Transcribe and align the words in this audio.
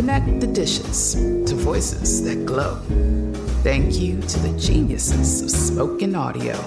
Connect 0.00 0.40
the 0.40 0.46
dishes 0.46 1.12
to 1.44 1.54
voices 1.54 2.24
that 2.24 2.46
glow. 2.46 2.76
Thank 3.62 4.00
you 4.00 4.18
to 4.18 4.38
the 4.38 4.58
geniuses 4.58 5.42
of 5.42 5.50
spoken 5.50 6.14
audio. 6.14 6.58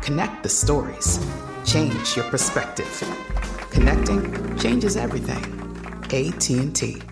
Connect 0.00 0.42
the 0.42 0.48
stories. 0.48 1.22
Change 1.66 2.16
your 2.16 2.24
perspective. 2.30 2.88
Connecting 3.70 4.56
changes 4.56 4.96
everything. 4.96 5.44
AT&T. 6.04 7.02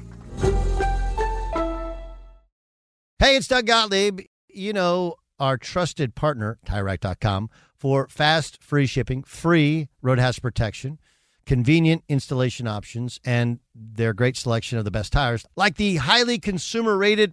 Hey, 3.19 3.37
it's 3.37 3.47
Doug 3.47 3.67
Gottlieb. 3.67 4.23
You 4.49 4.73
know, 4.73 5.17
our 5.39 5.59
trusted 5.59 6.15
partner, 6.15 6.59
TireRack.com, 6.65 7.51
for 7.75 8.09
fast, 8.09 8.63
free 8.63 8.87
shipping, 8.87 9.23
free 9.23 9.89
road 10.01 10.19
hazard 10.19 10.41
protection, 10.41 10.99
convenient 11.47 12.03
installation 12.09 12.67
options, 12.67 13.21
and 13.25 13.61
their 13.75 14.13
great 14.13 14.37
selection 14.37 14.79
of 14.79 14.85
the 14.85 14.91
best 14.91 15.13
tires, 15.13 15.47
like 15.57 15.77
the 15.77 15.97
highly 15.97 16.39
consumer 16.39 16.97
rated 16.97 17.33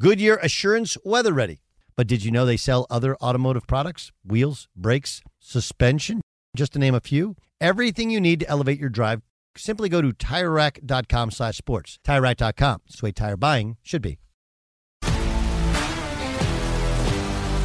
Goodyear 0.00 0.36
Assurance 0.36 0.96
Weather 1.04 1.32
Ready. 1.32 1.60
But 1.96 2.06
did 2.06 2.24
you 2.24 2.30
know 2.30 2.44
they 2.44 2.56
sell 2.56 2.86
other 2.90 3.16
automotive 3.16 3.66
products? 3.66 4.12
Wheels, 4.24 4.68
brakes, 4.76 5.22
suspension, 5.40 6.20
just 6.56 6.72
to 6.72 6.78
name 6.78 6.94
a 6.94 7.00
few. 7.00 7.36
Everything 7.60 8.10
you 8.10 8.20
need 8.20 8.40
to 8.40 8.48
elevate 8.48 8.78
your 8.78 8.90
drive. 8.90 9.22
Simply 9.56 9.88
go 9.88 10.02
to 10.02 10.10
TireRack.com 10.10 11.30
slash 11.30 11.56
sports. 11.56 11.98
TireRack.com. 12.06 12.80
It's 12.86 13.00
the 13.00 13.06
way 13.06 13.12
tire 13.12 13.36
buying 13.36 13.76
should 13.82 14.02
be. 14.02 14.18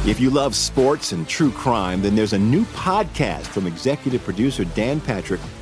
If 0.06 0.18
you 0.18 0.30
love 0.30 0.54
sports 0.54 1.12
and 1.12 1.28
true 1.28 1.50
crime, 1.50 2.00
then 2.00 2.16
there's 2.16 2.32
a 2.32 2.38
new 2.38 2.64
podcast 2.66 3.46
from 3.48 3.66
executive 3.66 4.24
producer 4.24 4.64
Dan 4.64 4.98
Patrick 5.00 5.40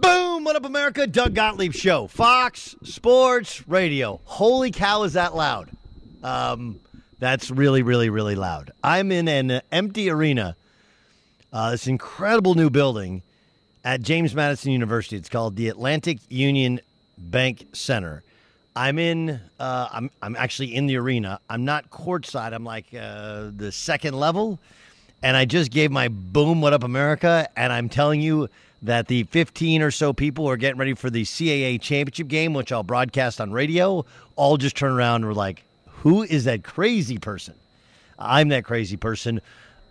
Boom! 0.00 0.44
What 0.44 0.54
up, 0.54 0.64
America? 0.64 1.08
Doug 1.08 1.34
Gottlieb 1.34 1.72
Show, 1.72 2.06
Fox 2.06 2.76
Sports 2.84 3.66
Radio. 3.68 4.20
Holy 4.24 4.70
cow, 4.70 5.02
is 5.02 5.14
that 5.14 5.34
loud? 5.34 5.70
Um, 6.22 6.78
that's 7.18 7.50
really, 7.50 7.82
really, 7.82 8.08
really 8.08 8.36
loud. 8.36 8.70
I'm 8.84 9.10
in 9.10 9.26
an 9.26 9.60
empty 9.72 10.08
arena, 10.08 10.54
uh, 11.52 11.72
this 11.72 11.88
incredible 11.88 12.54
new 12.54 12.70
building 12.70 13.22
at 13.84 14.00
James 14.02 14.36
Madison 14.36 14.70
University. 14.70 15.16
It's 15.16 15.28
called 15.28 15.56
the 15.56 15.68
Atlantic 15.68 16.18
Union 16.28 16.80
Bank 17.16 17.66
Center. 17.72 18.22
I'm 18.76 19.00
in. 19.00 19.40
Uh, 19.58 19.88
I'm 19.90 20.10
I'm 20.22 20.36
actually 20.36 20.76
in 20.76 20.86
the 20.86 20.96
arena. 20.96 21.40
I'm 21.50 21.64
not 21.64 21.90
courtside. 21.90 22.52
I'm 22.52 22.64
like 22.64 22.86
uh, 22.94 23.50
the 23.56 23.72
second 23.72 24.14
level, 24.14 24.60
and 25.24 25.36
I 25.36 25.44
just 25.44 25.72
gave 25.72 25.90
my 25.90 26.06
boom. 26.06 26.60
What 26.60 26.72
up, 26.72 26.84
America? 26.84 27.48
And 27.56 27.72
I'm 27.72 27.88
telling 27.88 28.20
you 28.20 28.48
that 28.82 29.08
the 29.08 29.24
15 29.24 29.82
or 29.82 29.90
so 29.90 30.12
people 30.12 30.44
who 30.44 30.50
are 30.50 30.56
getting 30.56 30.78
ready 30.78 30.94
for 30.94 31.10
the 31.10 31.24
CAA 31.24 31.80
championship 31.80 32.28
game, 32.28 32.54
which 32.54 32.72
I'll 32.72 32.82
broadcast 32.82 33.40
on 33.40 33.52
radio, 33.52 34.04
all 34.36 34.56
just 34.56 34.76
turn 34.76 34.92
around 34.92 35.16
and 35.16 35.26
were 35.26 35.34
like, 35.34 35.64
"Who 36.02 36.22
is 36.22 36.44
that 36.44 36.62
crazy 36.62 37.18
person?" 37.18 37.54
I'm 38.18 38.48
that 38.48 38.64
crazy 38.64 38.96
person. 38.96 39.40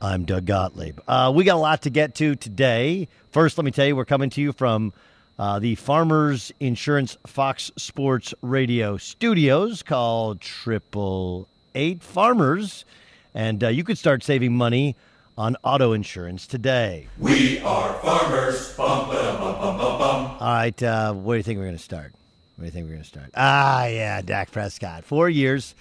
I'm 0.01 0.25
Doug 0.25 0.45
Gottlieb. 0.45 0.99
Uh, 1.07 1.31
we 1.33 1.43
got 1.43 1.55
a 1.55 1.59
lot 1.59 1.81
to 1.83 1.89
get 1.89 2.15
to 2.15 2.35
today. 2.35 3.07
First, 3.31 3.57
let 3.57 3.65
me 3.65 3.71
tell 3.71 3.85
you, 3.85 3.95
we're 3.95 4.05
coming 4.05 4.29
to 4.31 4.41
you 4.41 4.51
from 4.51 4.93
uh, 5.39 5.59
the 5.59 5.75
Farmers 5.75 6.51
Insurance 6.59 7.17
Fox 7.25 7.71
Sports 7.77 8.33
Radio 8.41 8.97
studios 8.97 9.83
called 9.83 10.41
Triple 10.41 11.47
Eight 11.73 12.01
Farmers, 12.01 12.85
and 13.33 13.63
uh, 13.63 13.67
you 13.69 13.83
could 13.83 13.97
start 13.97 14.23
saving 14.23 14.55
money 14.55 14.95
on 15.37 15.55
auto 15.63 15.93
insurance 15.93 16.47
today. 16.47 17.07
We 17.19 17.59
are 17.59 17.93
farmers. 17.95 18.73
Bum, 18.75 19.09
bum, 19.09 19.37
bum, 19.37 19.59
bum, 19.59 19.77
bum. 19.77 20.37
All 20.39 20.53
right, 20.53 20.83
uh, 20.83 21.13
where 21.13 21.35
do 21.35 21.39
you 21.39 21.43
think 21.43 21.59
we're 21.59 21.65
going 21.65 21.77
to 21.77 21.83
start? 21.83 22.13
Where 22.55 22.63
do 22.63 22.65
you 22.65 22.71
think 22.71 22.85
we're 22.85 22.93
going 22.93 23.03
to 23.03 23.07
start? 23.07 23.29
Ah, 23.35 23.85
yeah, 23.85 24.21
Dak 24.21 24.51
Prescott, 24.51 25.03
four 25.03 25.29
years, 25.29 25.75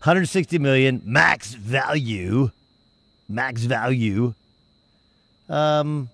160 0.00 0.58
million 0.58 1.00
max 1.04 1.54
value, 1.54 2.50
max 3.28 3.62
value. 3.62 4.34
Um, 5.48 6.08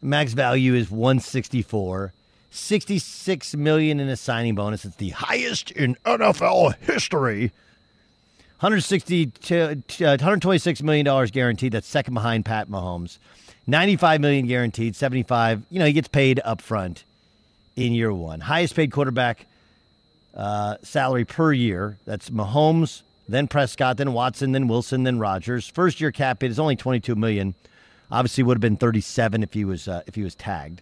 max 0.00 0.32
value 0.34 0.74
is 0.74 0.90
164. 0.90 2.12
66 2.50 3.56
million 3.56 4.00
in 4.00 4.08
a 4.08 4.16
signing 4.16 4.54
bonus. 4.54 4.84
It's 4.84 4.96
the 4.96 5.10
highest 5.10 5.70
in 5.72 5.96
NFL 6.06 6.76
history. 6.80 7.52
160 8.60 9.32
uh, 9.52 9.74
126 10.00 10.82
million 10.82 11.04
dollars 11.04 11.30
guaranteed. 11.30 11.72
That's 11.72 11.86
second 11.86 12.14
behind 12.14 12.44
Pat 12.44 12.68
Mahomes. 12.68 13.18
95 13.66 14.20
million 14.20 14.46
guaranteed. 14.46 14.96
75. 14.96 15.62
You 15.70 15.78
know 15.78 15.86
he 15.86 15.92
gets 15.92 16.08
paid 16.08 16.40
up 16.44 16.60
front 16.60 17.04
in 17.76 17.92
year 17.92 18.12
one. 18.12 18.40
Highest 18.40 18.74
paid 18.74 18.90
quarterback 18.90 19.46
uh, 20.34 20.76
salary 20.82 21.24
per 21.24 21.52
year. 21.52 21.98
That's 22.04 22.30
Mahomes, 22.30 23.02
then 23.28 23.46
Prescott, 23.46 23.96
then 23.96 24.12
Watson, 24.12 24.52
then 24.52 24.68
Wilson, 24.68 25.04
then 25.04 25.18
Rodgers. 25.18 25.68
First 25.68 26.00
year 26.00 26.10
cap 26.10 26.40
hit 26.40 26.50
is 26.50 26.58
only 26.58 26.76
22 26.76 27.14
million. 27.14 27.54
Obviously, 28.10 28.42
would 28.42 28.56
have 28.56 28.62
been 28.62 28.76
37 28.76 29.42
if 29.42 29.52
he 29.52 29.64
was 29.64 29.86
uh, 29.86 30.02
if 30.06 30.14
he 30.14 30.22
was 30.22 30.34
tagged. 30.34 30.80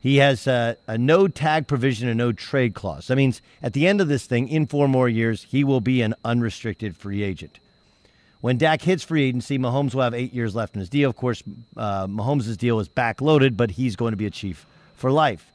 He 0.00 0.16
has 0.16 0.48
uh, 0.48 0.76
a 0.86 0.96
no 0.96 1.28
tag 1.28 1.66
provision 1.66 2.08
and 2.08 2.16
no 2.16 2.32
trade 2.32 2.74
clause. 2.74 3.08
That 3.08 3.16
means 3.16 3.42
at 3.62 3.74
the 3.74 3.86
end 3.86 4.00
of 4.00 4.08
this 4.08 4.24
thing, 4.24 4.48
in 4.48 4.66
four 4.66 4.88
more 4.88 5.08
years, 5.08 5.46
he 5.50 5.62
will 5.62 5.82
be 5.82 6.00
an 6.00 6.14
unrestricted 6.24 6.96
free 6.96 7.22
agent. 7.22 7.58
When 8.40 8.56
Dak 8.56 8.80
hits 8.80 9.04
free 9.04 9.24
agency, 9.24 9.58
Mahomes 9.58 9.94
will 9.94 10.02
have 10.02 10.14
eight 10.14 10.32
years 10.32 10.54
left 10.54 10.74
in 10.74 10.80
his 10.80 10.88
deal. 10.88 11.10
Of 11.10 11.16
course, 11.16 11.42
uh, 11.76 12.06
Mahomes' 12.06 12.56
deal 12.56 12.80
is 12.80 12.88
backloaded, 12.88 13.58
but 13.58 13.72
he's 13.72 13.96
going 13.96 14.12
to 14.12 14.16
be 14.16 14.24
a 14.24 14.30
Chief 14.30 14.64
for 14.94 15.12
life. 15.12 15.46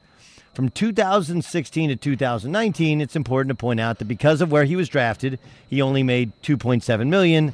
From 0.53 0.69
2016 0.69 1.89
to 1.89 1.95
2019, 1.95 3.01
it's 3.01 3.15
important 3.15 3.49
to 3.49 3.55
point 3.55 3.79
out 3.79 3.97
that 3.97 4.05
because 4.05 4.39
of 4.41 4.51
where 4.51 4.63
he 4.63 4.75
was 4.75 4.87
drafted, 4.87 5.39
he 5.67 5.81
only 5.81 6.03
made 6.03 6.31
2.7 6.43 7.07
million, 7.07 7.53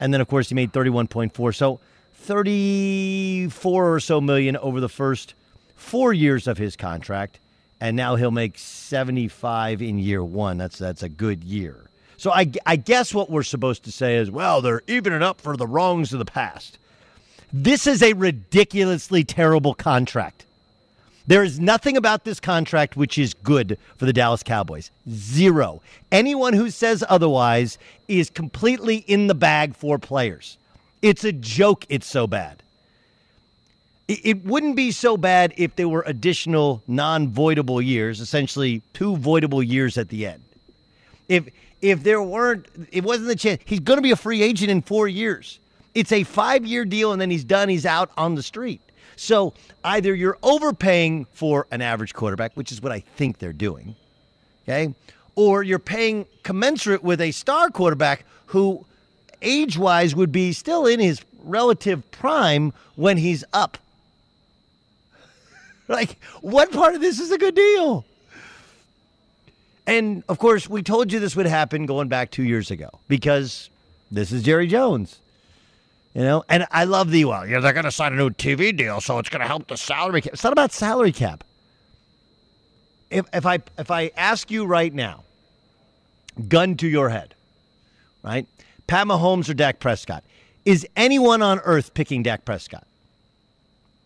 and 0.00 0.12
then 0.12 0.22
of 0.22 0.28
course 0.28 0.48
he 0.48 0.54
made 0.54 0.72
31.4. 0.72 1.54
So 1.54 1.78
34 2.14 3.94
or 3.94 4.00
so 4.00 4.20
million 4.20 4.56
over 4.56 4.80
the 4.80 4.88
first 4.88 5.34
four 5.74 6.12
years 6.12 6.46
of 6.46 6.58
his 6.58 6.76
contract, 6.76 7.38
and 7.80 7.96
now 7.96 8.16
he'll 8.16 8.30
make 8.30 8.58
75 8.58 9.82
in 9.82 9.98
year 9.98 10.24
one. 10.24 10.58
That's 10.58 10.78
that's 10.78 11.02
a 11.02 11.08
good 11.08 11.44
year. 11.44 11.84
So 12.16 12.30
I, 12.30 12.50
I 12.64 12.76
guess 12.76 13.12
what 13.12 13.30
we're 13.30 13.42
supposed 13.42 13.84
to 13.84 13.92
say 13.92 14.16
is, 14.16 14.30
well, 14.30 14.62
they're 14.62 14.82
evening 14.86 15.22
up 15.22 15.40
for 15.40 15.56
the 15.56 15.66
wrongs 15.66 16.12
of 16.12 16.18
the 16.18 16.24
past. 16.24 16.78
This 17.52 17.86
is 17.86 18.02
a 18.02 18.12
ridiculously 18.14 19.24
terrible 19.24 19.74
contract. 19.74 20.44
There 21.26 21.42
is 21.42 21.58
nothing 21.58 21.96
about 21.96 22.24
this 22.24 22.38
contract 22.38 22.96
which 22.96 23.16
is 23.16 23.32
good 23.32 23.78
for 23.96 24.04
the 24.04 24.12
Dallas 24.12 24.42
Cowboys. 24.42 24.90
Zero. 25.08 25.80
Anyone 26.12 26.52
who 26.52 26.70
says 26.70 27.02
otherwise 27.08 27.78
is 28.08 28.28
completely 28.28 28.96
in 28.96 29.26
the 29.26 29.34
bag 29.34 29.74
for 29.74 29.98
players. 29.98 30.58
It's 31.00 31.24
a 31.24 31.32
joke, 31.32 31.86
it's 31.88 32.06
so 32.06 32.26
bad. 32.26 32.62
It 34.06 34.44
wouldn't 34.44 34.76
be 34.76 34.90
so 34.90 35.16
bad 35.16 35.54
if 35.56 35.76
there 35.76 35.88
were 35.88 36.04
additional 36.06 36.82
non 36.86 37.28
voidable 37.28 37.84
years, 37.84 38.20
essentially 38.20 38.82
two 38.92 39.16
voidable 39.16 39.66
years 39.66 39.96
at 39.96 40.10
the 40.10 40.26
end. 40.26 40.42
If 41.28 41.48
if 41.80 42.02
there 42.02 42.22
weren't, 42.22 42.66
it 42.92 43.02
wasn't 43.02 43.28
the 43.28 43.36
chance. 43.36 43.62
He's 43.64 43.80
going 43.80 43.96
to 43.96 44.02
be 44.02 44.10
a 44.10 44.16
free 44.16 44.42
agent 44.42 44.70
in 44.70 44.82
four 44.82 45.08
years. 45.08 45.58
It's 45.94 46.12
a 46.12 46.22
five 46.24 46.66
year 46.66 46.84
deal, 46.84 47.12
and 47.12 47.20
then 47.20 47.30
he's 47.30 47.44
done. 47.44 47.68
He's 47.70 47.86
out 47.86 48.10
on 48.18 48.34
the 48.34 48.42
street. 48.42 48.82
So 49.16 49.54
either 49.84 50.14
you're 50.14 50.38
overpaying 50.42 51.26
for 51.32 51.66
an 51.70 51.80
average 51.80 52.14
quarterback, 52.14 52.52
which 52.54 52.72
is 52.72 52.82
what 52.82 52.92
I 52.92 53.00
think 53.00 53.38
they're 53.38 53.52
doing, 53.52 53.94
okay, 54.64 54.92
or 55.34 55.62
you're 55.62 55.78
paying 55.78 56.26
commensurate 56.42 57.02
with 57.02 57.20
a 57.20 57.30
star 57.30 57.70
quarterback 57.70 58.24
who, 58.46 58.84
age 59.40 59.78
wise, 59.78 60.14
would 60.14 60.32
be 60.32 60.52
still 60.52 60.86
in 60.86 61.00
his 61.00 61.22
relative 61.42 62.10
prime 62.10 62.72
when 62.96 63.16
he's 63.16 63.44
up. 63.52 63.78
Like, 65.88 66.18
what 66.40 66.72
part 66.72 66.94
of 66.94 67.02
this 67.02 67.20
is 67.20 67.30
a 67.30 67.36
good 67.36 67.54
deal? 67.54 68.06
And 69.86 70.24
of 70.28 70.38
course, 70.38 70.68
we 70.68 70.82
told 70.82 71.12
you 71.12 71.20
this 71.20 71.36
would 71.36 71.46
happen 71.46 71.84
going 71.84 72.08
back 72.08 72.30
two 72.30 72.42
years 72.42 72.70
ago 72.70 72.88
because 73.06 73.68
this 74.10 74.32
is 74.32 74.42
Jerry 74.42 74.66
Jones. 74.66 75.20
You 76.14 76.22
know, 76.22 76.44
and 76.48 76.66
I 76.70 76.84
love 76.84 77.10
the 77.10 77.24
well, 77.24 77.46
yeah, 77.46 77.58
they're 77.58 77.72
going 77.72 77.84
to 77.84 77.90
sign 77.90 78.12
a 78.12 78.16
new 78.16 78.30
TV 78.30 78.74
deal, 78.74 79.00
so 79.00 79.18
it's 79.18 79.28
going 79.28 79.40
to 79.40 79.48
help 79.48 79.66
the 79.66 79.76
salary 79.76 80.20
cap. 80.20 80.32
It's 80.32 80.44
not 80.44 80.52
about 80.52 80.70
salary 80.70 81.10
cap. 81.10 81.42
If, 83.10 83.26
if 83.34 83.44
I 83.44 83.58
if 83.78 83.90
I 83.90 84.12
ask 84.16 84.48
you 84.50 84.64
right 84.64 84.94
now, 84.94 85.24
gun 86.48 86.76
to 86.76 86.88
your 86.88 87.08
head, 87.08 87.34
right? 88.22 88.46
Pat 88.86 89.08
Mahomes 89.08 89.48
or 89.48 89.54
Dak 89.54 89.80
Prescott, 89.80 90.22
is 90.64 90.86
anyone 90.96 91.42
on 91.42 91.58
earth 91.60 91.94
picking 91.94 92.22
Dak 92.22 92.44
Prescott? 92.44 92.86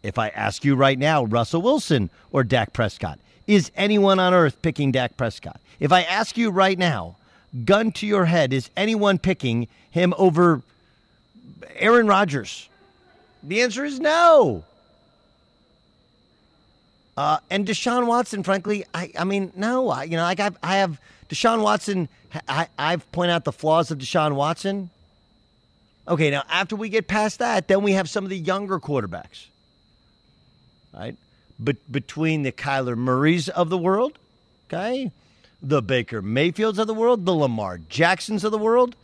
If 0.02 0.18
I 0.18 0.28
ask 0.28 0.64
you 0.64 0.74
right 0.74 0.98
now, 0.98 1.24
Russell 1.24 1.62
Wilson 1.62 2.10
or 2.30 2.44
Dak 2.44 2.72
Prescott, 2.72 3.18
is 3.46 3.70
anyone 3.76 4.18
on 4.18 4.34
earth 4.34 4.60
picking 4.62 4.92
Dak 4.92 5.16
Prescott? 5.16 5.60
If 5.80 5.90
I 5.92 6.02
ask 6.02 6.36
you 6.36 6.50
right 6.50 6.78
now, 6.78 7.16
gun 7.64 7.92
to 7.92 8.06
your 8.06 8.26
head, 8.26 8.52
is 8.52 8.70
anyone 8.76 9.18
picking 9.18 9.68
him 9.90 10.14
over 10.18 10.62
Aaron 11.76 12.06
Rodgers? 12.06 12.68
The 13.42 13.62
answer 13.62 13.84
is 13.84 13.98
no. 13.98 14.64
Uh, 17.16 17.38
and 17.50 17.66
Deshaun 17.66 18.06
Watson, 18.06 18.44
frankly, 18.44 18.84
I, 18.94 19.10
I 19.18 19.24
mean, 19.24 19.52
no. 19.56 19.88
I, 19.88 20.04
you 20.04 20.16
know, 20.16 20.24
I've, 20.24 20.56
I 20.62 20.76
have 20.76 21.00
Deshaun 21.28 21.62
Watson. 21.62 22.08
I, 22.48 22.68
I've 22.78 23.10
pointed 23.10 23.32
out 23.32 23.44
the 23.44 23.52
flaws 23.52 23.90
of 23.90 23.98
Deshaun 23.98 24.34
Watson. 24.34 24.90
Okay, 26.06 26.30
now 26.30 26.44
after 26.48 26.76
we 26.76 26.88
get 26.88 27.08
past 27.08 27.40
that, 27.40 27.66
then 27.66 27.82
we 27.82 27.92
have 27.92 28.08
some 28.08 28.24
of 28.24 28.30
the 28.30 28.38
younger 28.38 28.78
quarterbacks 28.78 29.46
right? 30.94 31.16
But 31.58 31.76
between 31.90 32.42
the 32.42 32.52
Kyler 32.52 32.96
Murrays 32.96 33.48
of 33.48 33.68
the 33.68 33.78
world, 33.78 34.18
okay, 34.68 35.10
the 35.62 35.82
Baker 35.82 36.22
Mayfields 36.22 36.78
of 36.78 36.86
the 36.86 36.94
world, 36.94 37.24
the 37.24 37.34
Lamar 37.34 37.78
Jacksons 37.88 38.44
of 38.44 38.52
the 38.52 38.58
world, 38.58 38.94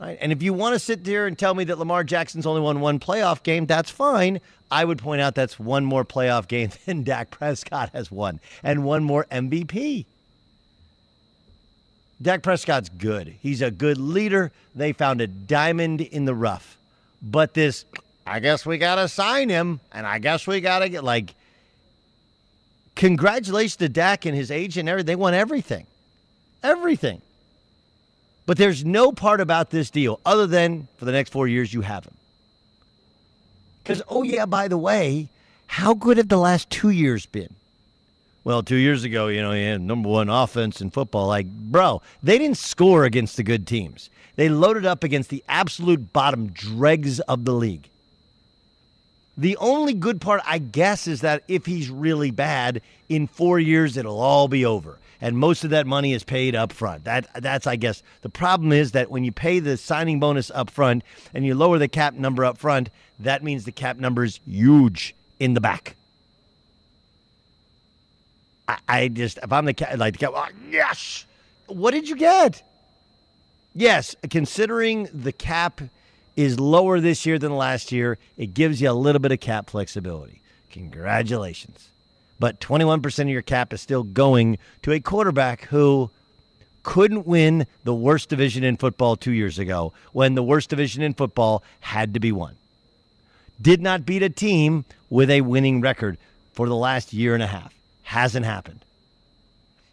right? 0.00 0.18
And 0.20 0.32
if 0.32 0.42
you 0.42 0.52
want 0.52 0.74
to 0.74 0.78
sit 0.78 1.04
there 1.04 1.26
and 1.26 1.38
tell 1.38 1.54
me 1.54 1.64
that 1.64 1.78
Lamar 1.78 2.02
Jackson's 2.04 2.46
only 2.46 2.60
won 2.60 2.80
one 2.80 2.98
playoff 2.98 3.42
game, 3.42 3.66
that's 3.66 3.90
fine. 3.90 4.40
I 4.70 4.84
would 4.84 4.98
point 4.98 5.20
out 5.20 5.34
that's 5.34 5.58
one 5.58 5.84
more 5.84 6.04
playoff 6.04 6.48
game 6.48 6.70
than 6.86 7.04
Dak 7.04 7.30
Prescott 7.30 7.90
has 7.90 8.10
won, 8.10 8.40
and 8.62 8.84
one 8.84 9.04
more 9.04 9.26
MVP. 9.30 10.04
Dak 12.22 12.42
Prescott's 12.42 12.90
good. 12.90 13.34
He's 13.40 13.62
a 13.62 13.70
good 13.70 13.96
leader. 13.96 14.52
They 14.74 14.92
found 14.92 15.20
a 15.20 15.26
diamond 15.26 16.02
in 16.02 16.26
the 16.26 16.34
rough. 16.34 16.76
But 17.22 17.54
this 17.54 17.84
I 18.30 18.38
guess 18.38 18.64
we 18.64 18.78
got 18.78 18.94
to 18.94 19.08
sign 19.08 19.48
him, 19.48 19.80
and 19.90 20.06
I 20.06 20.20
guess 20.20 20.46
we 20.46 20.60
got 20.60 20.78
to 20.78 20.88
get 20.88 21.02
like. 21.02 21.34
Congratulations 22.94 23.76
to 23.76 23.88
Dak 23.88 24.24
and 24.24 24.36
his 24.36 24.52
agent. 24.52 25.04
They 25.04 25.16
won 25.16 25.34
everything, 25.34 25.84
everything. 26.62 27.22
But 28.46 28.56
there's 28.56 28.84
no 28.84 29.10
part 29.10 29.40
about 29.40 29.70
this 29.70 29.90
deal 29.90 30.20
other 30.24 30.46
than 30.46 30.86
for 30.96 31.06
the 31.06 31.12
next 31.12 31.30
four 31.30 31.48
years 31.48 31.74
you 31.74 31.80
have 31.80 32.04
him. 32.04 32.14
Because 33.82 34.00
oh 34.08 34.22
yeah, 34.22 34.46
by 34.46 34.68
the 34.68 34.78
way, 34.78 35.28
how 35.66 35.94
good 35.94 36.16
have 36.16 36.28
the 36.28 36.38
last 36.38 36.70
two 36.70 36.90
years 36.90 37.26
been? 37.26 37.52
Well, 38.44 38.62
two 38.62 38.76
years 38.76 39.02
ago, 39.02 39.26
you 39.26 39.42
know, 39.42 39.50
he 39.50 39.64
had 39.64 39.80
number 39.80 40.08
one 40.08 40.28
offense 40.28 40.80
in 40.80 40.90
football. 40.90 41.26
Like, 41.26 41.46
bro, 41.48 42.00
they 42.22 42.38
didn't 42.38 42.58
score 42.58 43.04
against 43.04 43.36
the 43.36 43.42
good 43.42 43.66
teams. 43.66 44.08
They 44.36 44.48
loaded 44.48 44.86
up 44.86 45.02
against 45.02 45.30
the 45.30 45.42
absolute 45.48 46.12
bottom 46.12 46.50
dregs 46.50 47.18
of 47.20 47.44
the 47.44 47.52
league. 47.52 47.89
The 49.40 49.56
only 49.56 49.94
good 49.94 50.20
part, 50.20 50.42
I 50.44 50.58
guess, 50.58 51.06
is 51.06 51.22
that 51.22 51.44
if 51.48 51.64
he's 51.64 51.88
really 51.88 52.30
bad, 52.30 52.82
in 53.08 53.26
four 53.26 53.58
years 53.58 53.96
it'll 53.96 54.20
all 54.20 54.48
be 54.48 54.66
over, 54.66 54.98
and 55.18 55.38
most 55.38 55.64
of 55.64 55.70
that 55.70 55.86
money 55.86 56.12
is 56.12 56.22
paid 56.22 56.54
up 56.54 56.74
front. 56.74 57.04
That 57.04 57.26
that's, 57.40 57.66
I 57.66 57.76
guess, 57.76 58.02
the 58.20 58.28
problem 58.28 58.70
is 58.70 58.92
that 58.92 59.10
when 59.10 59.24
you 59.24 59.32
pay 59.32 59.58
the 59.58 59.78
signing 59.78 60.20
bonus 60.20 60.50
up 60.50 60.68
front 60.68 61.04
and 61.32 61.46
you 61.46 61.54
lower 61.54 61.78
the 61.78 61.88
cap 61.88 62.12
number 62.12 62.44
up 62.44 62.58
front, 62.58 62.90
that 63.18 63.42
means 63.42 63.64
the 63.64 63.72
cap 63.72 63.96
number 63.96 64.24
is 64.24 64.40
huge 64.46 65.14
in 65.38 65.54
the 65.54 65.60
back. 65.62 65.96
I, 68.68 68.76
I 68.86 69.08
just, 69.08 69.38
if 69.42 69.50
I'm 69.50 69.64
the 69.64 69.72
cap, 69.72 69.96
like 69.96 70.18
the 70.18 70.18
cap, 70.18 70.32
oh, 70.34 70.48
yes. 70.68 71.24
What 71.66 71.92
did 71.92 72.10
you 72.10 72.16
get? 72.16 72.62
Yes, 73.74 74.14
considering 74.28 75.08
the 75.14 75.32
cap 75.32 75.80
is 76.36 76.58
lower 76.58 77.00
this 77.00 77.26
year 77.26 77.38
than 77.38 77.56
last 77.56 77.92
year. 77.92 78.18
It 78.36 78.54
gives 78.54 78.80
you 78.80 78.90
a 78.90 78.92
little 78.92 79.20
bit 79.20 79.32
of 79.32 79.40
cap 79.40 79.70
flexibility. 79.70 80.40
Congratulations. 80.70 81.88
But 82.38 82.60
21% 82.60 83.18
of 83.20 83.28
your 83.28 83.42
cap 83.42 83.72
is 83.72 83.80
still 83.80 84.02
going 84.02 84.58
to 84.82 84.92
a 84.92 85.00
quarterback 85.00 85.64
who 85.64 86.10
couldn't 86.82 87.26
win 87.26 87.66
the 87.84 87.94
worst 87.94 88.28
division 88.28 88.64
in 88.64 88.76
football 88.76 89.16
two 89.16 89.32
years 89.32 89.58
ago 89.58 89.92
when 90.12 90.34
the 90.34 90.42
worst 90.42 90.70
division 90.70 91.02
in 91.02 91.12
football 91.12 91.62
had 91.80 92.14
to 92.14 92.20
be 92.20 92.32
won. 92.32 92.56
Did 93.60 93.82
not 93.82 94.06
beat 94.06 94.22
a 94.22 94.30
team 94.30 94.86
with 95.10 95.28
a 95.28 95.42
winning 95.42 95.82
record 95.82 96.16
for 96.52 96.66
the 96.66 96.74
last 96.74 97.12
year 97.12 97.34
and 97.34 97.42
a 97.42 97.46
half. 97.46 97.74
Hasn't 98.04 98.46
happened. 98.46 98.80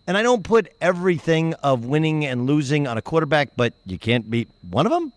And 0.08 0.18
I 0.18 0.24
don't 0.24 0.44
put 0.44 0.72
everything 0.80 1.54
of 1.56 1.84
winning 1.84 2.26
and 2.26 2.46
losing 2.46 2.88
on 2.88 2.98
a 2.98 3.02
quarterback, 3.02 3.50
but 3.58 3.74
you 3.86 4.00
can't 4.00 4.32
beat 4.32 4.48
one 4.70 4.86
of 4.86 4.92
them? 4.94 5.12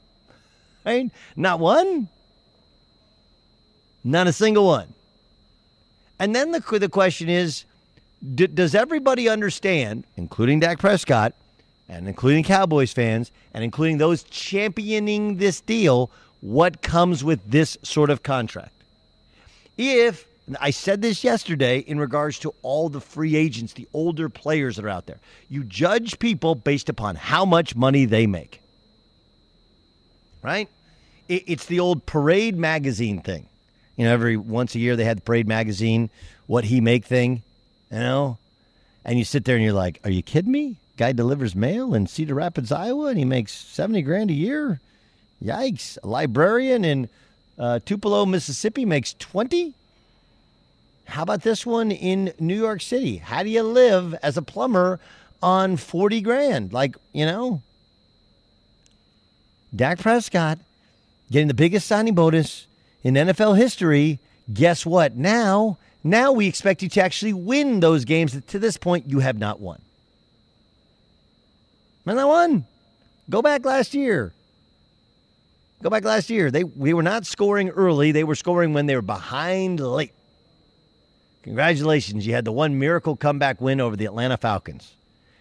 Right? 0.85 1.11
Not 1.37 1.61
one. 1.61 2.09
Not 4.03 4.27
a 4.27 4.33
single 4.33 4.67
one. 4.67 4.93
And 6.19 6.35
then 6.35 6.53
the, 6.53 6.61
the 6.79 6.89
question 6.89 7.29
is 7.29 7.65
d- 8.35 8.47
does 8.47 8.75
everybody 8.75 9.29
understand, 9.29 10.05
including 10.17 10.61
Dak 10.61 10.79
Prescott, 10.79 11.35
and 11.89 12.07
including 12.07 12.45
Cowboys 12.45 12.93
fans, 12.93 13.31
and 13.53 13.65
including 13.65 13.99
those 13.99 14.23
championing 14.25 15.37
this 15.39 15.61
deal, 15.61 16.11
what 16.41 16.83
comes 16.83 17.25
with 17.25 17.41
this 17.51 17.77
sort 17.83 18.11
of 18.11 18.23
contract. 18.23 18.73
If 19.77 20.27
I 20.61 20.71
said 20.71 21.03
this 21.03 21.23
yesterday 21.23 21.81
in 21.81 21.99
regards 21.99 22.39
to 22.41 22.55
all 22.63 22.89
the 22.89 23.01
free 23.01 23.37
agents, 23.37 23.75
the 23.75 23.89
older 23.93 24.29
players 24.29 24.77
that 24.77 24.85
are 24.85 24.89
out 24.89 25.07
there. 25.07 25.21
You 25.49 25.65
judge 25.65 26.19
people 26.19 26.55
based 26.55 26.89
upon 26.89 27.17
how 27.17 27.45
much 27.45 27.77
money 27.77 28.05
they 28.05 28.27
make. 28.27 28.60
Right? 30.43 30.69
It's 31.29 31.67
the 31.67 31.81
old 31.81 32.07
Parade 32.07 32.57
magazine 32.57 33.21
thing. 33.21 33.47
You 33.97 34.07
know, 34.07 34.13
every 34.13 34.37
once 34.37 34.75
a 34.75 34.79
year 34.79 34.97
they 34.97 35.05
had 35.05 35.19
the 35.19 35.23
Parade 35.23 35.47
magazine, 35.47 36.11
what 36.47 36.65
he 36.65 36.81
make 36.81 37.05
thing, 37.05 37.43
you 37.91 37.99
know? 37.99 38.39
And 39.05 39.19
you 39.19 39.25
sit 39.25 39.45
there 39.45 39.57
and 39.57 39.65
you're 39.65 39.73
like, 39.73 40.01
are 40.05 40.11
you 40.11 40.23
kidding 40.23 40.51
me? 40.51 40.77
Guy 40.97 41.13
delivers 41.13 41.55
mail 41.55 41.95
in 41.95 42.07
Cedar 42.07 42.35
Rapids, 42.35 42.73
Iowa, 42.73 43.07
and 43.07 43.19
he 43.19 43.25
makes 43.25 43.53
70 43.53 44.03
grand 44.03 44.31
a 44.31 44.35
year? 44.35 44.81
Yikes. 45.43 45.99
A 46.03 46.07
librarian 46.07 46.85
in 46.85 47.09
uh, 47.59 47.79
Tupelo, 47.85 48.27
Mississippi 48.27 48.85
makes 48.85 49.15
20? 49.15 49.75
How 51.07 51.23
about 51.23 51.43
this 51.43 51.65
one 51.65 51.91
in 51.91 52.33
New 52.39 52.57
York 52.57 52.81
City? 52.83 53.17
How 53.17 53.43
do 53.43 53.49
you 53.49 53.63
live 53.63 54.15
as 54.23 54.37
a 54.37 54.43
plumber 54.43 55.01
on 55.43 55.77
40 55.77 56.21
grand? 56.21 56.73
Like, 56.73 56.97
you 57.13 57.27
know, 57.27 57.63
Dak 59.75 59.99
Prescott 60.01 60.59
getting 61.31 61.49
the 61.49 61.55
biggest 61.55 61.87
signing 61.87 62.15
bonus 62.15 62.67
in 63.03 63.15
NFL 63.15 63.57
history. 63.57 64.19
Guess 64.53 64.85
what? 64.85 65.17
Now, 65.17 65.79
now 66.03 66.33
we 66.33 66.47
expect 66.47 66.83
you 66.83 66.89
to 66.91 67.03
actually 67.03 67.33
win 67.33 67.81
those 67.81 68.05
games 68.05 68.33
that 68.33 68.49
to 68.49 68.59
this 68.59 68.77
point 68.77 69.09
you 69.09 69.21
have 69.21 69.39
not 69.39 69.61
won. 69.61 69.81
And 72.07 72.19
I 72.19 72.25
won. 72.25 72.65
Go 73.29 73.43
back 73.43 73.65
last 73.65 73.95
year. 73.95 74.33
Go 75.83 75.91
back 75.91 76.05
last 76.05 76.29
year. 76.29 76.51
They 76.51 76.65
we 76.65 76.93
were 76.93 77.03
not 77.03 77.25
scoring 77.25 77.69
early. 77.71 78.11
They 78.11 78.25
were 78.25 78.35
scoring 78.35 78.73
when 78.73 78.87
they 78.87 78.97
were 78.97 79.03
behind 79.03 79.79
late. 79.79 80.13
Congratulations. 81.43 82.27
You 82.27 82.35
had 82.35 82.45
the 82.45 82.53
one 82.53 82.79
miracle 82.79 83.17
comeback 83.17 83.61
win 83.61 83.81
over 83.81 83.97
the 83.97 84.05
Atlanta 84.05 84.37
Falcons. 84.37 84.95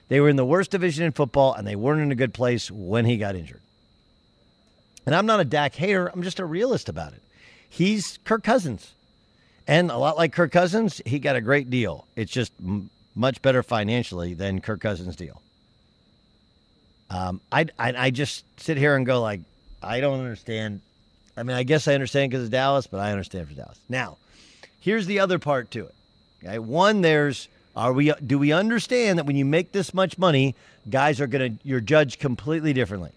They 0.07 0.19
were 0.19 0.29
in 0.29 0.37
the 0.37 0.45
worst 0.45 0.71
division 0.71 1.05
in 1.05 1.11
football, 1.11 1.53
and 1.53 1.67
they 1.67 1.75
weren't 1.75 2.01
in 2.01 2.11
a 2.11 2.15
good 2.15 2.33
place 2.33 2.71
when 2.71 3.05
he 3.05 3.17
got 3.17 3.35
injured. 3.35 3.61
And 5.09 5.15
I'm 5.15 5.25
not 5.25 5.39
a 5.39 5.45
Dak 5.45 5.75
hater, 5.75 6.07
I'm 6.07 6.23
just 6.23 6.39
a 6.39 6.45
realist 6.45 6.89
about 6.89 7.13
it. 7.13 7.21
He's 7.69 8.19
Kirk 8.25 8.43
Cousins. 8.43 8.91
And 9.67 9.91
a 9.91 9.97
lot 9.97 10.17
like 10.17 10.33
Kirk 10.33 10.51
Cousins, 10.51 11.01
he 11.05 11.19
got 11.19 11.35
a 11.35 11.41
great 11.41 11.69
deal. 11.69 12.05
It's 12.15 12.31
just 12.31 12.51
m- 12.63 12.89
much 13.15 13.41
better 13.41 13.61
financially 13.61 14.33
than 14.33 14.61
Kirk 14.61 14.81
Cousins' 14.81 15.15
deal. 15.15 15.41
Um, 17.11 17.41
I, 17.51 17.65
I, 17.77 17.93
I 18.05 18.09
just 18.09 18.43
sit 18.59 18.77
here 18.77 18.95
and 18.95 19.05
go 19.05 19.21
like, 19.21 19.41
I 19.81 19.99
don't 19.99 20.19
understand. 20.19 20.81
I 21.37 21.43
mean, 21.43 21.55
I 21.55 21.63
guess 21.63 21.87
I 21.87 21.93
understand 21.93 22.31
because 22.31 22.45
of 22.45 22.51
Dallas, 22.51 22.87
but 22.87 22.99
I 22.99 23.11
understand 23.11 23.47
for 23.47 23.53
Dallas. 23.53 23.79
Now, 23.87 24.17
Here's 24.79 25.05
the 25.05 25.19
other 25.19 25.39
part 25.39 25.71
to 25.71 25.85
it. 25.85 25.95
Okay, 26.43 26.59
one 26.59 27.01
there's 27.01 27.49
are 27.75 27.91
we 27.91 28.13
do 28.25 28.39
we 28.39 28.51
understand 28.51 29.19
that 29.19 29.25
when 29.25 29.35
you 29.35 29.45
make 29.45 29.71
this 29.71 29.93
much 29.93 30.17
money, 30.17 30.55
guys 30.89 31.19
are 31.19 31.27
to 31.27 31.51
you're 31.63 31.81
judged 31.81 32.19
completely 32.19 32.71
differently. 32.73 33.11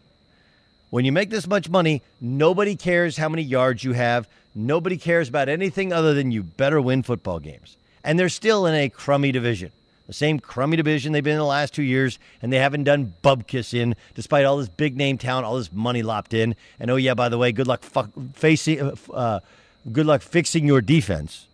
When 0.93 1.07
you 1.07 1.13
make 1.13 1.31
this 1.31 1.47
much 1.47 1.71
money, 1.71 2.03
nobody 2.21 2.77
cares 2.77 3.17
how 3.17 3.31
many 3.31 3.41
yards 3.41 3.83
you 3.83 3.95
have. 3.95 4.29
Nobody 4.55 4.99
cares 4.99 5.27
about 5.27 5.49
anything 5.49 5.91
other 5.91 6.13
than 6.13 6.31
you 6.31 6.43
better 6.43 6.83
win 6.83 7.03
football 7.03 7.39
games. 7.39 7.79
And 8.05 8.19
they're 8.19 8.29
still 8.29 8.67
in 8.67 8.75
a 8.75 8.91
crummy 8.91 9.33
division. 9.33 9.73
The 10.07 10.13
same 10.13 10.39
crummy 10.39 10.77
division 10.77 11.13
they've 11.15 11.25
been 11.25 11.33
in 11.33 11.39
the 11.39 11.47
last 11.47 11.73
two 11.73 11.83
years, 11.83 12.19
and 12.43 12.53
they 12.53 12.59
haven't 12.59 12.85
done 12.85 13.15
bubkiss 13.25 13.73
in, 13.73 13.97
despite 14.15 14.45
all 14.45 14.59
this 14.59 14.69
big 14.69 14.99
name 14.99 15.17
talent, 15.17 15.47
all 15.47 15.57
this 15.57 15.73
money 15.73 16.03
lopped 16.03 16.35
in. 16.35 16.55
And 16.79 16.91
oh 16.91 16.97
yeah, 16.97 17.15
by 17.15 17.31
the 17.31 17.39
way, 17.39 17.53
good 17.53 17.67
luck 17.67 17.83
facing, 18.35 18.83
uh, 18.83 18.95
uh 19.15 19.41
good 19.91 20.05
luck 20.05 20.21
fixing 20.21 20.67
your 20.67 20.83
defense 20.83 21.47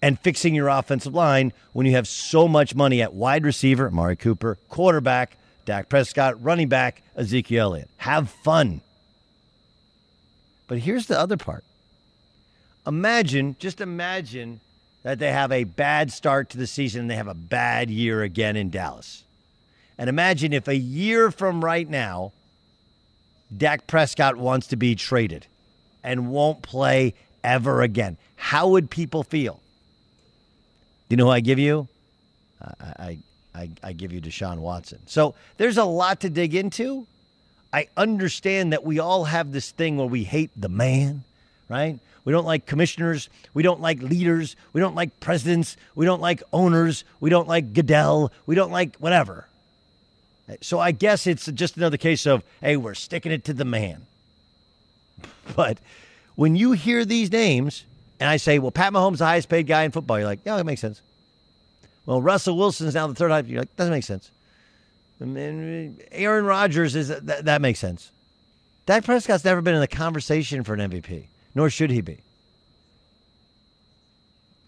and 0.00 0.18
fixing 0.18 0.54
your 0.54 0.68
offensive 0.68 1.14
line 1.14 1.52
when 1.74 1.84
you 1.84 1.92
have 1.92 2.08
so 2.08 2.48
much 2.48 2.74
money 2.74 3.02
at 3.02 3.12
wide 3.12 3.44
receiver, 3.44 3.88
Amari 3.88 4.16
Cooper, 4.16 4.56
quarterback, 4.70 5.36
Dak 5.70 5.88
Prescott, 5.88 6.42
running 6.42 6.68
back, 6.68 7.00
Ezekiel 7.14 7.74
Elliott. 7.74 7.88
Have 7.98 8.28
fun. 8.28 8.80
But 10.66 10.78
here's 10.78 11.06
the 11.06 11.16
other 11.16 11.36
part. 11.36 11.62
Imagine, 12.88 13.54
just 13.60 13.80
imagine 13.80 14.58
that 15.04 15.20
they 15.20 15.30
have 15.30 15.52
a 15.52 15.62
bad 15.62 16.10
start 16.10 16.50
to 16.50 16.58
the 16.58 16.66
season 16.66 17.02
and 17.02 17.10
they 17.10 17.14
have 17.14 17.28
a 17.28 17.34
bad 17.34 17.88
year 17.88 18.22
again 18.22 18.56
in 18.56 18.70
Dallas. 18.70 19.22
And 19.96 20.10
imagine 20.10 20.52
if 20.52 20.66
a 20.66 20.74
year 20.74 21.30
from 21.30 21.64
right 21.64 21.88
now, 21.88 22.32
Dak 23.56 23.86
Prescott 23.86 24.34
wants 24.34 24.66
to 24.66 24.76
be 24.76 24.96
traded 24.96 25.46
and 26.02 26.32
won't 26.32 26.62
play 26.62 27.14
ever 27.44 27.80
again. 27.82 28.16
How 28.34 28.66
would 28.70 28.90
people 28.90 29.22
feel? 29.22 29.60
Do 31.08 31.14
you 31.14 31.16
know 31.18 31.26
who 31.26 31.30
I 31.30 31.38
give 31.38 31.60
you? 31.60 31.86
I, 32.60 32.84
I, 32.98 33.18
I 33.54 33.92
give 33.92 34.12
you 34.12 34.20
Deshaun 34.20 34.58
Watson. 34.58 35.00
So 35.06 35.34
there's 35.56 35.76
a 35.76 35.84
lot 35.84 36.20
to 36.20 36.30
dig 36.30 36.54
into. 36.54 37.06
I 37.72 37.88
understand 37.96 38.72
that 38.72 38.84
we 38.84 38.98
all 38.98 39.24
have 39.24 39.52
this 39.52 39.70
thing 39.70 39.96
where 39.96 40.06
we 40.06 40.24
hate 40.24 40.50
the 40.56 40.68
man, 40.68 41.22
right? 41.68 41.98
We 42.24 42.32
don't 42.32 42.44
like 42.46 42.66
commissioners. 42.66 43.28
We 43.54 43.62
don't 43.62 43.80
like 43.80 44.02
leaders. 44.02 44.56
We 44.72 44.80
don't 44.80 44.94
like 44.94 45.20
presidents. 45.20 45.76
We 45.94 46.04
don't 46.06 46.20
like 46.20 46.42
owners. 46.52 47.04
We 47.20 47.30
don't 47.30 47.48
like 47.48 47.72
Goodell. 47.72 48.32
We 48.46 48.54
don't 48.54 48.72
like 48.72 48.96
whatever. 48.96 49.46
So 50.60 50.80
I 50.80 50.90
guess 50.90 51.26
it's 51.26 51.46
just 51.46 51.76
another 51.76 51.96
case 51.96 52.26
of, 52.26 52.42
hey, 52.60 52.76
we're 52.76 52.94
sticking 52.94 53.32
it 53.32 53.44
to 53.44 53.54
the 53.54 53.64
man. 53.64 54.06
But 55.56 55.78
when 56.36 56.54
you 56.54 56.72
hear 56.72 57.04
these 57.04 57.32
names, 57.32 57.84
and 58.20 58.28
I 58.28 58.36
say, 58.36 58.60
well, 58.60 58.70
Pat 58.70 58.92
Mahomes, 58.92 59.18
the 59.18 59.26
highest 59.26 59.48
paid 59.48 59.66
guy 59.66 59.82
in 59.82 59.90
football, 59.90 60.18
you're 60.18 60.28
like, 60.28 60.40
yeah, 60.44 60.56
that 60.56 60.64
makes 60.64 60.80
sense. 60.80 61.00
Well, 62.06 62.22
Russell 62.22 62.56
Wilson 62.56 62.86
is 62.86 62.94
now 62.94 63.06
the 63.06 63.14
third 63.14 63.30
highest. 63.30 63.48
You're 63.48 63.60
like, 63.60 63.76
doesn't 63.76 63.92
make 63.92 64.04
sense. 64.04 64.30
And 65.20 66.02
Aaron 66.12 66.46
Rodgers 66.46 66.96
is 66.96 67.08
that, 67.08 67.44
that 67.44 67.60
makes 67.60 67.78
sense. 67.78 68.10
Dak 68.86 69.04
Prescott's 69.04 69.44
never 69.44 69.60
been 69.60 69.74
in 69.74 69.80
the 69.80 69.86
conversation 69.86 70.64
for 70.64 70.74
an 70.74 70.90
MVP, 70.90 71.24
nor 71.54 71.68
should 71.68 71.90
he 71.90 72.00
be. 72.00 72.18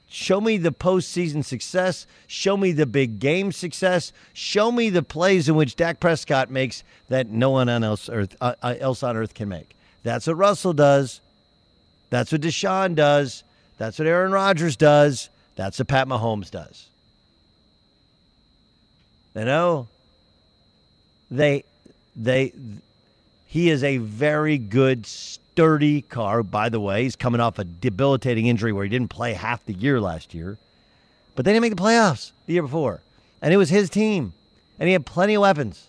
Show 0.08 0.42
me 0.42 0.58
the 0.58 0.72
postseason 0.72 1.42
success. 1.42 2.06
Show 2.26 2.58
me 2.58 2.72
the 2.72 2.84
big 2.84 3.18
game 3.18 3.50
success. 3.50 4.12
Show 4.34 4.70
me 4.70 4.90
the 4.90 5.02
plays 5.02 5.48
in 5.48 5.54
which 5.54 5.74
Dak 5.74 6.00
Prescott 6.00 6.50
makes 6.50 6.84
that 7.08 7.30
no 7.30 7.48
one 7.48 7.70
else, 7.70 8.10
earth, 8.10 8.36
uh, 8.42 8.54
uh 8.62 8.74
else 8.78 9.02
on 9.02 9.16
earth 9.16 9.32
can 9.32 9.48
make. 9.48 9.74
That's 10.02 10.26
what 10.26 10.36
Russell 10.36 10.74
does. 10.74 11.22
That's 12.10 12.30
what 12.30 12.42
Deshaun 12.42 12.94
does. 12.94 13.42
That's 13.78 13.98
what 13.98 14.06
Aaron 14.06 14.32
Rodgers 14.32 14.76
does. 14.76 15.30
That's 15.56 15.78
what 15.78 15.88
Pat 15.88 16.06
Mahomes 16.06 16.50
does. 16.50 16.90
You 19.34 19.44
know, 19.44 19.88
they, 21.30 21.64
they, 22.14 22.52
he 23.46 23.70
is 23.70 23.82
a 23.82 23.96
very 23.96 24.58
good, 24.58 25.06
sturdy 25.06 26.02
car. 26.02 26.42
By 26.42 26.68
the 26.68 26.80
way, 26.80 27.04
he's 27.04 27.16
coming 27.16 27.40
off 27.40 27.58
a 27.58 27.64
debilitating 27.64 28.46
injury 28.46 28.72
where 28.72 28.84
he 28.84 28.90
didn't 28.90 29.08
play 29.08 29.32
half 29.32 29.64
the 29.64 29.72
year 29.72 30.00
last 30.00 30.34
year, 30.34 30.58
but 31.34 31.44
they 31.44 31.52
didn't 31.52 31.62
make 31.62 31.76
the 31.76 31.82
playoffs 31.82 32.32
the 32.46 32.54
year 32.54 32.62
before, 32.62 33.00
and 33.40 33.54
it 33.54 33.56
was 33.56 33.70
his 33.70 33.88
team, 33.88 34.34
and 34.78 34.86
he 34.86 34.92
had 34.92 35.06
plenty 35.06 35.34
of 35.34 35.42
weapons, 35.42 35.86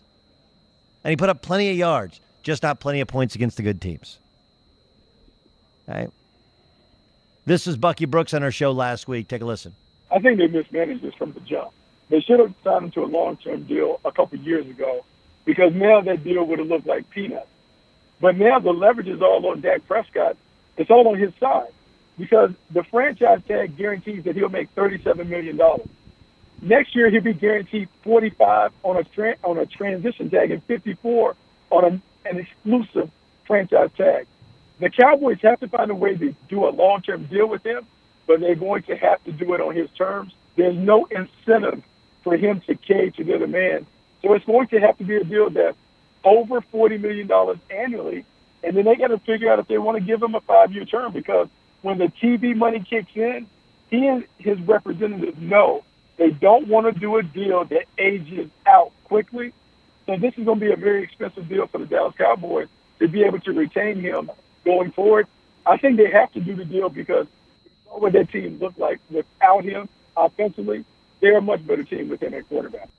and 1.04 1.10
he 1.10 1.18
put 1.18 1.30
up 1.30 1.42
plenty 1.42 1.70
of 1.70 1.76
yards, 1.76 2.22
just 2.44 2.64
not 2.64 2.80
plenty 2.80 3.02
of 3.02 3.08
points 3.08 3.36
against 3.36 3.58
the 3.58 3.64
good 3.64 3.82
teams. 3.82 4.20
Right. 5.86 6.10
This 7.46 7.68
was 7.68 7.76
Bucky 7.76 8.06
Brooks 8.06 8.34
on 8.34 8.42
our 8.42 8.52
show 8.52 8.72
last 8.72 9.10
week. 9.10 9.28
Take 9.28 9.42
a 9.42 9.46
listen. 9.46 9.76
I 10.10 10.20
think 10.20 10.38
they 10.38 10.48
mismanaged 10.48 11.02
this 11.02 11.14
from 11.16 11.34
the 11.34 11.42
jump. 11.42 11.72
They 12.14 12.22
should 12.22 12.40
have 12.40 12.54
signed 12.64 12.84
him 12.84 12.92
to 12.92 13.04
a 13.06 13.10
long-term 13.10 13.64
deal 13.64 14.00
a 14.06 14.12
couple 14.12 14.38
years 14.38 14.68
ago 14.68 15.04
because 15.46 15.74
now 15.74 16.00
that 16.02 16.24
deal 16.24 16.44
would 16.44 16.60
have 16.60 16.68
looked 16.68 16.86
like 16.86 17.10
peanuts. 17.10 17.50
But 18.22 18.38
now 18.38 18.60
the 18.60 18.70
leverage 18.70 19.08
is 19.08 19.20
all 19.20 19.44
on 19.48 19.62
Dak 19.62 19.88
Prescott. 19.88 20.38
It's 20.78 20.92
all 20.92 21.08
on 21.08 21.18
his 21.18 21.34
side 21.40 21.72
because 22.20 22.52
the 22.70 22.84
franchise 22.84 23.42
tag 23.48 23.76
guarantees 23.78 24.26
that 24.26 24.36
he'll 24.36 24.50
make 24.50 24.76
$37 24.76 25.28
million. 25.28 25.60
Next 26.62 26.96
year, 26.96 27.10
he'll 27.10 27.24
be 27.24 27.34
guaranteed 27.34 27.90
45 28.04 28.74
on 28.84 28.98
a 28.98 29.04
tra- 29.06 29.38
on 29.44 29.58
a 29.58 29.66
transition 29.66 30.30
tag 30.30 30.52
and 30.52 30.64
54 30.66 31.36
on 31.72 31.84
a, 31.84 32.30
an 32.30 32.38
exclusive 32.38 33.10
franchise 33.48 33.90
tag. 33.98 34.28
The 34.80 34.92
Cowboys 34.92 35.40
have 35.42 35.60
to 35.62 35.68
find 35.68 35.90
a 35.90 35.96
way 35.96 36.16
to 36.16 36.36
do 36.48 36.68
a 36.68 36.70
long-term 36.70 37.26
deal 37.26 37.48
with 37.48 37.66
him, 37.66 37.88
but 38.28 38.40
they're 38.40 38.54
going 38.54 38.84
to 38.84 38.96
have 38.98 39.24
to 39.24 39.32
do 39.32 39.56
it 39.56 39.62
on 39.62 39.76
his 39.76 39.90
terms. 39.98 40.32
There's 40.56 40.78
no 40.78 41.06
incentive 41.06 41.82
for 42.24 42.38
him 42.38 42.62
to 42.68 42.76
cave 42.76 43.16
to 43.16 43.24
the 43.24 43.48
man. 43.48 43.86
So 44.22 44.34
it's 44.34 44.46
going 44.46 44.68
to 44.70 44.80
have 44.80 44.98
to 45.00 45.04
be 45.04 45.18
a 45.18 45.24
deal 45.24 45.50
that's 45.50 45.78
over 46.24 46.62
$40 46.62 47.02
million 47.02 47.30
annually. 47.70 48.26
And 48.64 48.78
then 48.78 48.86
they 48.86 48.96
got 48.96 49.10
to 49.10 49.20
figure 49.20 49.52
out 49.52 49.60
if 49.60 49.68
they 49.68 49.78
want 49.78 49.98
to 49.98 50.04
give 50.04 50.24
him 50.24 50.36
a 50.36 50.42
five-year 50.42 50.86
term 50.86 51.12
because 51.14 51.50
when 51.82 51.98
the 51.98 52.08
TV 52.08 52.56
money 52.56 52.80
kicks 52.80 53.12
in, 53.16 53.48
he 53.90 54.08
and 54.08 54.26
his 54.38 54.60
representatives 54.62 55.38
know 55.40 55.84
they 56.18 56.32
don't 56.32 56.68
want 56.68 56.94
to 56.94 57.00
do 57.00 57.18
a 57.18 57.24
deal 57.24 57.66
that 57.66 57.86
ages 57.98 58.50
out 58.66 58.92
quickly 59.06 59.54
So 60.08 60.18
this 60.18 60.34
is 60.38 60.46
going 60.46 60.60
to 60.60 60.66
be 60.66 60.72
a 60.72 60.76
very 60.78 61.04
expensive 61.04 61.50
deal 61.50 61.68
for 61.68 61.80
the 61.80 61.86
Dallas 61.86 62.16
Cowboys 62.18 62.68
to 63.00 63.08
be 63.08 63.24
able 63.24 63.40
to 63.42 63.52
retain 63.52 64.00
him 64.00 64.32
going 64.66 64.92
forward. 64.92 65.28
I 65.66 65.78
think 65.78 65.98
they 65.98 66.10
have 66.12 66.32
to 66.34 66.42
do 66.42 66.56
the 66.56 66.66
deal 66.66 66.90
because 66.90 67.28
what 67.86 68.14
that 68.14 68.30
team 68.32 68.60
looked 68.60 68.80
like 68.80 69.00
without 69.10 69.64
him 69.64 69.90
offensively. 70.18 70.86
They're 71.24 71.38
a 71.38 71.42
much 71.42 71.66
better 71.66 71.86
team 71.86 72.10
with 72.10 72.22
him 72.22 72.34
at 72.34 72.50
quarterback. 72.50 72.90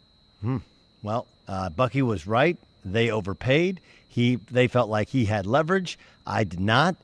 Hmm. 0.40 0.57
Well, 1.02 1.26
uh, 1.47 1.69
Bucky 1.69 2.00
was 2.00 2.26
right. 2.26 2.57
They 2.83 3.11
overpaid. 3.11 3.81
He 4.09 4.37
they 4.50 4.66
felt 4.66 4.88
like 4.88 5.11
he 5.11 5.26
had 5.26 5.45
leverage. 5.45 5.99
I 6.26 6.45
did 6.45 6.59
not. 6.59 6.97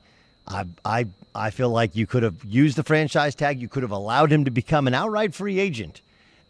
I 0.47 0.65
I 0.83 1.05
I 1.35 1.51
feel 1.51 1.69
like 1.69 1.95
you 1.95 2.07
could 2.07 2.23
have 2.23 2.43
used 2.43 2.75
the 2.75 2.81
franchise 2.81 3.35
tag. 3.35 3.61
You 3.61 3.67
could 3.67 3.83
have 3.83 3.91
allowed 3.91 4.31
him 4.31 4.45
to 4.45 4.51
become 4.51 4.87
an 4.87 4.95
outright 4.95 5.35
free 5.35 5.59
agent, 5.59 6.01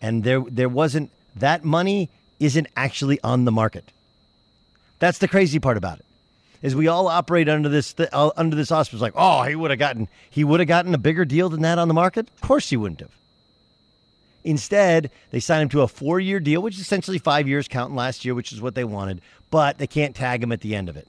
and 0.02 0.24
there 0.24 0.40
there 0.48 0.70
wasn't 0.70 1.12
that 1.36 1.66
money 1.66 2.10
isn't 2.40 2.68
actually 2.78 3.20
on 3.26 3.44
the 3.44 3.52
market. 3.52 3.92
That's 5.00 5.18
the 5.18 5.28
crazy 5.28 5.60
part 5.60 5.76
about 5.76 6.00
it. 6.00 6.06
Is 6.62 6.78
we 6.78 6.88
all 6.88 7.10
operate 7.10 7.50
under 7.50 7.68
this 7.68 7.94
uh, 8.00 8.32
under 8.38 8.56
this 8.56 8.72
auspice 8.72 9.02
like, 9.02 9.16
oh, 9.18 9.44
he 9.44 9.56
would 9.56 9.72
have 9.72 9.80
gotten 9.80 10.08
he 10.30 10.46
would 10.46 10.62
have 10.62 10.70
gotten 10.70 10.94
a 10.94 10.98
bigger 10.98 11.26
deal 11.26 11.50
than 11.50 11.62
that 11.64 11.78
on 11.78 11.90
the 11.90 11.94
market. 11.94 12.30
Of 12.30 12.40
course, 12.40 12.70
he 12.70 12.78
wouldn't 12.78 13.02
have. 13.02 13.12
Instead, 14.44 15.12
they 15.32 15.40
signed 15.40 15.64
him 15.64 15.70
to 15.70 15.82
a 15.82 15.88
four 15.88 16.20
year 16.20 16.40
deal, 16.40 16.62
which 16.62 16.76
is 16.76 16.82
essentially 16.82 17.18
five 17.18 17.48
years, 17.48 17.68
counting 17.68 17.96
last 17.96 18.26
year, 18.26 18.34
which 18.34 18.52
is 18.52 18.62
what 18.62 18.76
they 18.76 18.84
wanted, 18.84 19.22
but 19.50 19.78
they 19.78 19.88
can't 19.88 20.16
tag 20.16 20.44
him 20.44 20.52
at 20.52 20.62
the 20.62 20.76
end 20.76 20.90
of 20.90 20.98
it. 20.98 21.08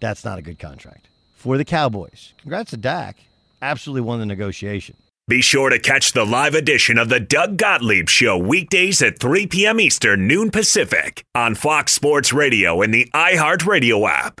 That's 0.00 0.24
not 0.24 0.38
a 0.38 0.42
good 0.42 0.58
contract 0.58 1.08
for 1.34 1.56
the 1.56 1.64
Cowboys. 1.64 2.32
Congrats 2.38 2.70
to 2.70 2.76
Dak. 2.76 3.16
Absolutely 3.62 4.02
won 4.02 4.18
the 4.18 4.26
negotiation. 4.26 4.96
Be 5.28 5.40
sure 5.40 5.70
to 5.70 5.78
catch 5.80 6.12
the 6.12 6.24
live 6.24 6.54
edition 6.54 6.98
of 6.98 7.08
the 7.08 7.18
Doug 7.18 7.56
Gottlieb 7.56 8.08
Show 8.08 8.38
weekdays 8.38 9.02
at 9.02 9.18
3 9.18 9.48
p.m. 9.48 9.80
Eastern, 9.80 10.28
noon 10.28 10.52
Pacific 10.52 11.24
on 11.34 11.56
Fox 11.56 11.92
Sports 11.92 12.32
Radio 12.32 12.80
and 12.80 12.94
the 12.94 13.10
iHeartRadio 13.12 14.08
app. 14.08 14.40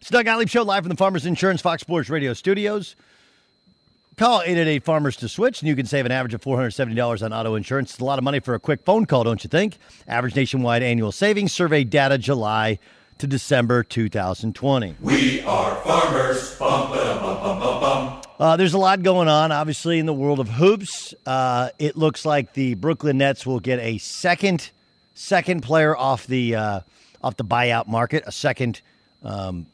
It's 0.00 0.08
Doug 0.08 0.24
Gottlieb 0.24 0.48
Show 0.48 0.62
live 0.62 0.84
from 0.84 0.88
the 0.88 0.96
Farmers 0.96 1.26
Insurance 1.26 1.60
Fox 1.60 1.82
Sports 1.82 2.08
Radio 2.08 2.32
studios. 2.32 2.96
Call 4.16 4.40
888 4.40 4.82
Farmers 4.82 5.14
to 5.18 5.28
switch, 5.28 5.60
and 5.60 5.68
you 5.68 5.76
can 5.76 5.84
save 5.84 6.06
an 6.06 6.12
average 6.12 6.32
of 6.32 6.40
$470 6.40 7.22
on 7.22 7.34
auto 7.34 7.54
insurance. 7.54 7.90
It's 7.90 8.00
a 8.00 8.04
lot 8.06 8.16
of 8.18 8.24
money 8.24 8.40
for 8.40 8.54
a 8.54 8.58
quick 8.58 8.80
phone 8.82 9.04
call, 9.04 9.24
don't 9.24 9.44
you 9.44 9.48
think? 9.48 9.76
Average 10.08 10.36
nationwide 10.36 10.82
annual 10.82 11.12
savings, 11.12 11.52
survey 11.52 11.84
data 11.84 12.16
July 12.16 12.78
to 13.18 13.26
December 13.26 13.82
2020. 13.82 14.96
We 15.02 15.42
are 15.42 15.76
farmers. 15.76 16.58
Bum, 16.58 16.90
ba, 16.92 17.18
bum, 17.20 17.42
bum, 17.42 17.58
bum, 17.60 17.80
bum. 17.82 18.22
Uh, 18.38 18.56
there's 18.56 18.72
a 18.72 18.78
lot 18.78 19.02
going 19.02 19.28
on, 19.28 19.52
obviously, 19.52 19.98
in 19.98 20.06
the 20.06 20.14
world 20.14 20.40
of 20.40 20.48
hoops. 20.48 21.12
Uh, 21.26 21.68
it 21.78 21.94
looks 21.94 22.24
like 22.24 22.54
the 22.54 22.72
Brooklyn 22.74 23.18
Nets 23.18 23.44
will 23.44 23.60
get 23.60 23.78
a 23.80 23.98
second 23.98 24.70
second 25.14 25.62
player 25.62 25.94
off 25.94 26.26
the 26.26 26.54
uh, 26.54 26.80
off 27.22 27.36
the 27.36 27.44
buyout 27.44 27.86
market, 27.86 28.24
a 28.26 28.32
second 28.32 28.80
um, 29.22 29.66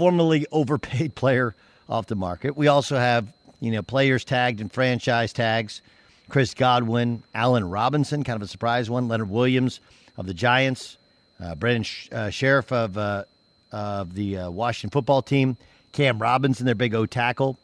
formerly 0.00 0.46
overpaid 0.50 1.14
player 1.14 1.54
off 1.86 2.06
the 2.06 2.16
market. 2.16 2.56
We 2.56 2.68
also 2.68 2.96
have 2.96 3.30
you 3.60 3.70
know 3.70 3.82
players 3.82 4.24
tagged 4.24 4.62
and 4.62 4.72
franchise 4.72 5.30
tags. 5.34 5.82
Chris 6.30 6.54
Godwin, 6.54 7.22
Allen 7.34 7.68
Robinson, 7.68 8.24
kind 8.24 8.36
of 8.36 8.42
a 8.42 8.46
surprise 8.46 8.88
one. 8.88 9.08
Leonard 9.08 9.28
Williams 9.28 9.80
of 10.16 10.26
the 10.26 10.32
Giants, 10.32 10.96
uh, 11.38 11.54
Brandon 11.54 11.82
Sh- 11.82 12.08
uh, 12.12 12.30
Scherff 12.30 12.72
of 12.72 12.96
uh, 12.96 13.24
of 13.72 14.14
the 14.14 14.38
uh, 14.38 14.50
Washington 14.50 14.88
football 14.88 15.20
team, 15.20 15.58
Cam 15.92 16.18
Robinson, 16.18 16.64
their 16.64 16.74
big 16.74 16.94
O 16.94 17.04
tackle, 17.04 17.58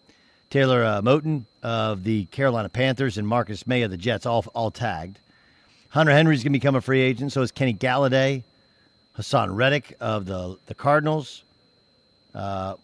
Taylor 0.51 0.85
uh, 0.85 1.01
Moton 1.01 1.44
of 1.62 2.05
the 2.05 2.27
Carolina 2.27 2.68
Panthers, 2.68 3.16
and 3.16 3.27
Marcus 3.27 3.66
Maye 3.66 3.81
of 3.81 3.90
the 3.90 3.96
Jets, 3.96 4.27
all 4.27 4.44
all 4.55 4.70
tagged. 4.70 5.18
Hunter 5.88 6.12
Henry's 6.12 6.42
going 6.42 6.53
to 6.53 6.59
become 6.59 6.75
a 6.75 6.83
free 6.83 7.01
agent. 7.01 7.33
So 7.33 7.40
is 7.40 7.51
Kenny 7.51 7.72
Golladay, 7.72 8.42
Haason 9.16 9.57
Reddick 9.57 9.96
of 10.01 10.27
the 10.27 10.59
the 10.66 10.75
Cardinals. 10.75 11.44
Uh, 12.37 12.75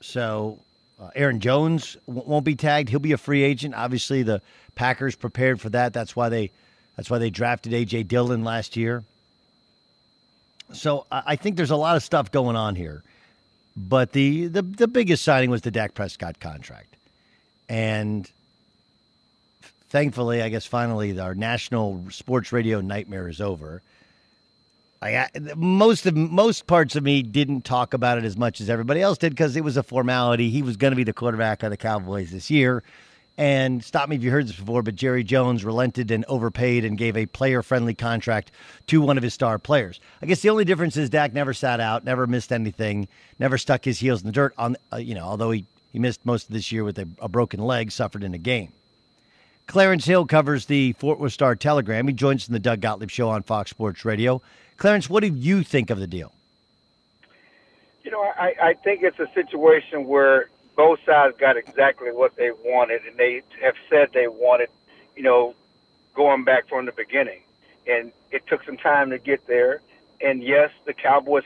so 0.00 0.58
uh, 1.00 1.10
Aaron 1.14 1.40
Jones 1.40 1.96
w- 2.06 2.26
won't 2.26 2.44
be 2.44 2.56
tagged. 2.56 2.88
He'll 2.88 2.98
be 2.98 3.12
a 3.12 3.18
free 3.18 3.42
agent. 3.42 3.74
Obviously, 3.74 4.22
the 4.22 4.40
Packers 4.74 5.14
prepared 5.14 5.60
for 5.60 5.68
that. 5.70 5.92
That's 5.92 6.16
why 6.16 6.30
they 6.30 6.50
that's 6.96 7.10
why 7.10 7.18
they 7.18 7.28
drafted 7.30 7.72
AJ 7.72 8.08
Dillon 8.08 8.42
last 8.44 8.76
year. 8.76 9.04
So 10.72 11.06
I, 11.12 11.22
I 11.26 11.36
think 11.36 11.56
there's 11.56 11.70
a 11.70 11.76
lot 11.76 11.96
of 11.96 12.02
stuff 12.02 12.32
going 12.32 12.56
on 12.56 12.74
here. 12.74 13.02
But 13.76 14.12
the, 14.12 14.46
the 14.46 14.62
the 14.62 14.88
biggest 14.88 15.22
signing 15.22 15.50
was 15.50 15.60
the 15.60 15.70
Dak 15.70 15.92
Prescott 15.92 16.40
contract. 16.40 16.96
And 17.68 18.30
thankfully, 19.90 20.40
I 20.40 20.48
guess 20.48 20.64
finally 20.64 21.18
our 21.20 21.34
national 21.34 22.04
sports 22.10 22.52
radio 22.52 22.80
nightmare 22.80 23.28
is 23.28 23.40
over. 23.40 23.82
I 25.02 25.28
most 25.56 26.06
of 26.06 26.16
most 26.16 26.66
parts 26.66 26.96
of 26.96 27.02
me 27.02 27.22
didn't 27.22 27.64
talk 27.64 27.92
about 27.92 28.18
it 28.18 28.24
as 28.24 28.36
much 28.36 28.60
as 28.60 28.70
everybody 28.70 29.02
else 29.02 29.18
did 29.18 29.30
because 29.30 29.56
it 29.56 29.64
was 29.64 29.76
a 29.76 29.82
formality. 29.82 30.50
He 30.50 30.62
was 30.62 30.76
going 30.76 30.92
to 30.92 30.96
be 30.96 31.04
the 31.04 31.12
quarterback 31.12 31.62
of 31.62 31.70
the 31.70 31.76
Cowboys 31.76 32.30
this 32.30 32.50
year. 32.50 32.82
And 33.38 33.84
stop 33.84 34.08
me 34.08 34.16
if 34.16 34.22
you 34.22 34.30
heard 34.30 34.48
this 34.48 34.56
before, 34.56 34.82
but 34.82 34.94
Jerry 34.94 35.22
Jones 35.22 35.62
relented 35.62 36.10
and 36.10 36.24
overpaid 36.26 36.86
and 36.86 36.96
gave 36.96 37.18
a 37.18 37.26
player 37.26 37.62
friendly 37.62 37.92
contract 37.92 38.50
to 38.86 39.02
one 39.02 39.18
of 39.18 39.22
his 39.22 39.34
star 39.34 39.58
players. 39.58 40.00
I 40.22 40.26
guess 40.26 40.40
the 40.40 40.48
only 40.48 40.64
difference 40.64 40.96
is 40.96 41.10
Dak 41.10 41.34
never 41.34 41.52
sat 41.52 41.78
out, 41.78 42.02
never 42.04 42.26
missed 42.26 42.50
anything, 42.50 43.08
never 43.38 43.58
stuck 43.58 43.84
his 43.84 43.98
heels 43.98 44.22
in 44.22 44.26
the 44.26 44.32
dirt. 44.32 44.54
On 44.56 44.76
uh, 44.90 44.96
you 44.96 45.14
know, 45.14 45.24
although 45.24 45.50
he, 45.50 45.66
he 45.92 45.98
missed 45.98 46.24
most 46.24 46.48
of 46.48 46.54
this 46.54 46.72
year 46.72 46.82
with 46.82 46.98
a, 46.98 47.06
a 47.20 47.28
broken 47.28 47.60
leg 47.60 47.92
suffered 47.92 48.24
in 48.24 48.32
a 48.32 48.38
game. 48.38 48.72
Clarence 49.66 50.04
Hill 50.04 50.26
covers 50.26 50.66
the 50.66 50.92
Fort 50.92 51.18
Worth 51.18 51.32
Star 51.32 51.56
Telegram. 51.56 52.06
He 52.06 52.14
joins 52.14 52.48
in 52.48 52.52
the 52.54 52.60
Doug 52.60 52.80
Gottlieb 52.80 53.10
Show 53.10 53.28
on 53.28 53.42
Fox 53.42 53.68
Sports 53.70 54.04
Radio. 54.04 54.40
Clarence, 54.76 55.08
what 55.08 55.22
do 55.22 55.28
you 55.28 55.62
think 55.62 55.90
of 55.90 55.98
the 55.98 56.06
deal? 56.06 56.32
You 58.04 58.10
know, 58.10 58.20
I, 58.20 58.54
I 58.62 58.74
think 58.74 59.02
it's 59.02 59.18
a 59.18 59.28
situation 59.34 60.06
where 60.06 60.48
both 60.76 61.00
sides 61.04 61.36
got 61.38 61.56
exactly 61.56 62.12
what 62.12 62.36
they 62.36 62.50
wanted, 62.50 63.02
and 63.08 63.16
they 63.16 63.42
have 63.62 63.74
said 63.90 64.10
they 64.12 64.28
wanted, 64.28 64.68
you 65.16 65.22
know, 65.22 65.54
going 66.14 66.44
back 66.44 66.68
from 66.68 66.86
the 66.86 66.92
beginning. 66.92 67.40
And 67.86 68.12
it 68.30 68.46
took 68.46 68.64
some 68.64 68.76
time 68.76 69.10
to 69.10 69.18
get 69.18 69.46
there. 69.46 69.80
And 70.20 70.42
yes, 70.42 70.70
the 70.84 70.92
Cowboys 70.92 71.44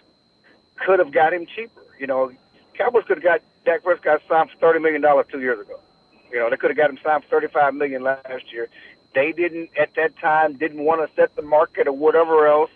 could 0.77 0.99
have 0.99 1.13
got 1.13 1.33
him 1.33 1.47
cheaper. 1.47 1.83
You 1.99 2.07
know, 2.07 2.33
Cowboys 2.75 3.05
could 3.07 3.19
have 3.19 3.25
got 3.25 3.41
Dak 3.65 3.83
Prescott 3.83 4.23
signed 4.29 4.51
for 4.51 4.57
thirty 4.57 4.81
million 4.81 5.03
dollars 5.03 5.27
two 5.31 5.41
years 5.41 5.61
ago. 5.61 5.79
You 6.33 6.39
know, 6.39 6.49
they 6.51 6.57
could 6.57 6.71
have 6.71 6.77
got 6.77 6.91
him 6.91 6.99
signed 7.03 7.25
for 7.25 7.31
thirty-five 7.31 7.75
million 7.75 8.03
last 8.03 8.53
year. 8.53 8.69
They 9.15 9.33
didn't 9.33 9.71
at 9.79 9.95
that 9.97 10.17
time 10.19 10.55
didn't 10.55 10.85
want 10.85 11.07
to 11.07 11.15
set 11.15 11.35
the 11.37 11.43
market 11.43 11.87
or 11.87 11.93
whatever 11.93 12.47
else. 12.47 12.71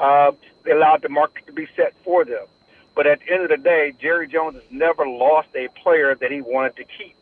Uh, 0.00 0.32
they 0.64 0.72
allowed 0.72 1.02
the 1.02 1.10
market 1.10 1.46
to 1.46 1.52
be 1.52 1.68
set 1.76 1.94
for 2.02 2.24
them. 2.24 2.46
But 2.94 3.06
at 3.06 3.20
the 3.20 3.32
end 3.32 3.42
of 3.42 3.50
the 3.50 3.56
day, 3.56 3.92
Jerry 4.00 4.26
Jones 4.26 4.54
has 4.54 4.64
never 4.70 5.06
lost 5.06 5.48
a 5.54 5.68
player 5.82 6.14
that 6.14 6.32
he 6.32 6.40
wanted 6.40 6.76
to 6.76 6.84
keep. 6.84 7.14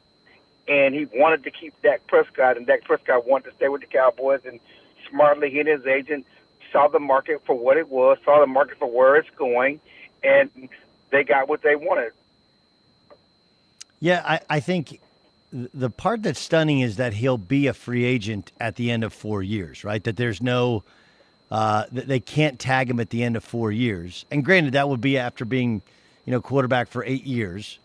And 0.69 0.95
he 0.95 1.07
wanted 1.12 1.45
to 1.45 1.51
keep 1.51 1.75
Dak 1.83 2.07
Prescott, 2.07 2.57
and 2.57 2.67
Dak 2.67 2.85
Prescott 2.85 3.27
wanted 3.27 3.51
to 3.51 3.57
stay 3.57 3.69
with 3.69 3.81
the 3.81 3.87
Cowboys. 3.88 4.41
And 4.45 4.61
smartly, 5.11 5.51
he 5.51 5.61
and 5.61 5.69
his 5.69 5.87
agent 5.87 6.25
saw 6.73 6.88
the 6.88 7.01
market 7.01 7.43
for 7.45 7.57
what 7.57 7.77
it 7.77 7.88
was, 7.88 8.19
saw 8.25 8.41
the 8.41 8.47
market 8.47 8.79
for 8.79 8.91
where 8.91 9.17
it's 9.17 9.31
going, 9.31 9.81
and 10.23 10.51
they 11.11 11.25
got 11.25 11.49
what 11.49 11.62
they 11.62 11.75
wanted. 11.75 12.12
Yeah, 14.01 14.23
I, 14.25 14.41
I 14.49 14.61
think 14.61 15.01
the 15.53 15.91
part 15.91 16.23
that's 16.23 16.41
stunning 16.41 16.81
is 16.81 16.97
that 16.97 17.14
he'll 17.14 17.38
be 17.38 17.67
a 17.67 17.73
free 17.73 18.05
agent 18.05 18.53
at 18.61 18.77
the 18.77 18.91
end 18.91 19.03
of 19.03 19.12
four 19.12 19.43
years, 19.43 19.83
right? 19.83 20.05
That 20.05 20.17
there's 20.17 20.43
no, 20.43 20.85
uh, 21.51 21.85
they 21.91 22.21
can't 22.21 22.59
tag 22.59 22.91
him 22.91 23.01
at 23.01 23.11
the 23.11 23.23
end 23.23 23.37
of 23.37 23.45
four 23.45 23.73
years. 23.73 24.25
And 24.31 24.45
granted, 24.45 24.75
that 24.75 24.89
would 24.89 25.01
be 25.01 25.19
after 25.19 25.45
being, 25.45 25.83
you 26.25 26.33
know, 26.33 26.41
quarterback 26.41 26.89
for 26.89 27.05
eight 27.05 27.25
years. 27.25 27.79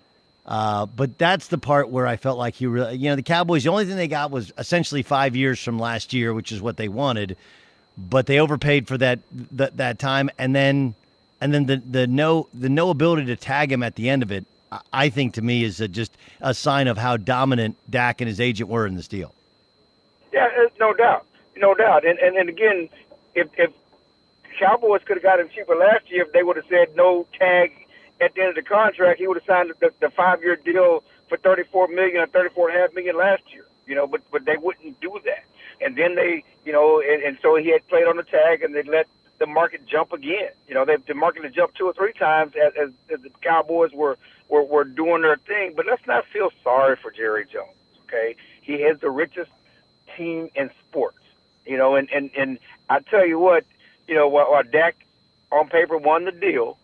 Uh, 0.45 0.85
but 0.85 1.17
that's 1.17 1.47
the 1.47 1.57
part 1.57 1.89
where 1.89 2.05
I 2.05 2.17
felt 2.17 2.37
like 2.37 2.55
he 2.55 2.67
really, 2.67 2.97
you 2.97 3.09
know, 3.09 3.15
the 3.15 3.23
Cowboys, 3.23 3.63
the 3.63 3.69
only 3.69 3.85
thing 3.85 3.95
they 3.95 4.09
got 4.09 4.31
was 4.31 4.51
essentially 4.57 5.01
five 5.01 5.35
years 5.35 5.63
from 5.63 5.79
last 5.79 6.11
year, 6.11 6.33
which 6.33 6.51
is 6.51 6.61
what 6.61 6.75
they 6.75 6.89
wanted. 6.89 7.37
But 7.97 8.25
they 8.25 8.39
overpaid 8.39 8.87
for 8.87 8.97
that 8.97 9.19
that, 9.51 9.77
that 9.77 9.99
time, 9.99 10.29
and 10.37 10.53
then 10.53 10.95
and 11.39 11.53
then 11.53 11.67
the 11.67 11.77
the 11.77 12.07
no 12.07 12.49
the 12.53 12.67
no 12.67 12.89
ability 12.89 13.25
to 13.27 13.35
tag 13.35 13.71
him 13.71 13.83
at 13.83 13.95
the 13.95 14.09
end 14.09 14.23
of 14.23 14.31
it 14.31 14.45
I 14.91 15.09
think 15.09 15.33
to 15.35 15.41
me 15.41 15.63
is 15.63 15.81
a, 15.81 15.87
just 15.87 16.15
a 16.41 16.53
sign 16.53 16.87
of 16.87 16.97
how 16.97 17.17
dominant 17.17 17.77
Dak 17.89 18.21
and 18.21 18.27
his 18.27 18.39
agent 18.39 18.69
were 18.69 18.87
in 18.87 18.95
this 18.95 19.07
deal. 19.07 19.33
Yeah, 20.31 20.47
no 20.79 20.93
doubt, 20.93 21.25
no 21.57 21.73
doubt. 21.75 22.05
And 22.05 22.17
and, 22.19 22.35
and 22.35 22.49
again, 22.49 22.89
if 23.35 23.47
if 23.57 23.71
Cowboys 24.59 25.01
could 25.05 25.17
have 25.17 25.23
got 25.23 25.39
him 25.39 25.49
cheaper 25.49 25.75
last 25.75 26.09
year, 26.09 26.23
if 26.23 26.31
they 26.31 26.43
would 26.43 26.55
have 26.57 26.65
said 26.69 26.95
no 26.95 27.27
tag 27.37 27.71
at 28.21 28.33
the 28.35 28.41
end 28.41 28.49
of 28.49 28.55
the 28.55 28.61
contract, 28.61 29.19
he 29.19 29.27
would 29.27 29.37
have 29.37 29.45
signed 29.45 29.71
the, 29.79 29.91
the 29.99 30.09
five 30.11 30.41
year 30.41 30.55
deal 30.55 31.03
for 31.27 31.37
thirty 31.37 31.63
four 31.63 31.87
million 31.87 32.17
or 32.21 32.27
thirty 32.27 32.53
four 32.53 32.69
and 32.69 32.77
a 32.77 32.81
half 32.81 32.93
million 32.93 33.17
last 33.17 33.43
year. 33.51 33.65
You 33.87 33.95
know, 33.95 34.07
but 34.07 34.21
but 34.31 34.45
they 34.45 34.57
wouldn't 34.57 34.99
do 35.01 35.19
that. 35.25 35.43
And 35.81 35.97
then 35.97 36.15
they, 36.15 36.43
you 36.65 36.71
know, 36.71 37.01
and, 37.01 37.21
and 37.23 37.37
so 37.41 37.55
he 37.55 37.69
had 37.69 37.85
played 37.87 38.05
on 38.05 38.15
the 38.17 38.23
tag, 38.23 38.63
and 38.63 38.73
they 38.73 38.83
let 38.83 39.07
the 39.39 39.45
market 39.45 39.85
jump 39.85 40.13
again. 40.13 40.51
You 40.67 40.75
know, 40.75 40.85
they, 40.85 40.95
the 41.07 41.15
market 41.15 41.43
had 41.43 41.53
jumped 41.53 41.75
two 41.75 41.87
or 41.87 41.93
three 41.93 42.13
times 42.13 42.53
as, 42.55 42.73
as, 42.81 42.89
as 43.13 43.21
the 43.21 43.29
Cowboys 43.41 43.91
were, 43.91 44.17
were 44.47 44.63
were 44.63 44.83
doing 44.85 45.23
their 45.23 45.37
thing. 45.37 45.73
But 45.75 45.85
let's 45.85 46.05
not 46.07 46.25
feel 46.27 46.51
sorry 46.63 46.95
for 46.95 47.11
Jerry 47.11 47.45
Jones. 47.51 47.75
Okay, 48.07 48.35
he 48.61 48.81
has 48.83 48.99
the 48.99 49.09
richest 49.09 49.51
team 50.15 50.49
in 50.55 50.69
sports. 50.87 51.17
You 51.65 51.77
know, 51.77 51.95
and 51.95 52.09
and 52.11 52.29
and 52.37 52.59
I 52.93 52.99
tell 52.99 53.25
you 53.25 53.39
what, 53.39 53.65
you 54.07 54.13
know, 54.13 54.27
while, 54.27 54.51
while 54.51 54.61
Dak 54.63 54.95
on 55.51 55.67
paper 55.67 55.97
won 55.97 56.25
the 56.25 56.31
deal, 56.31 56.77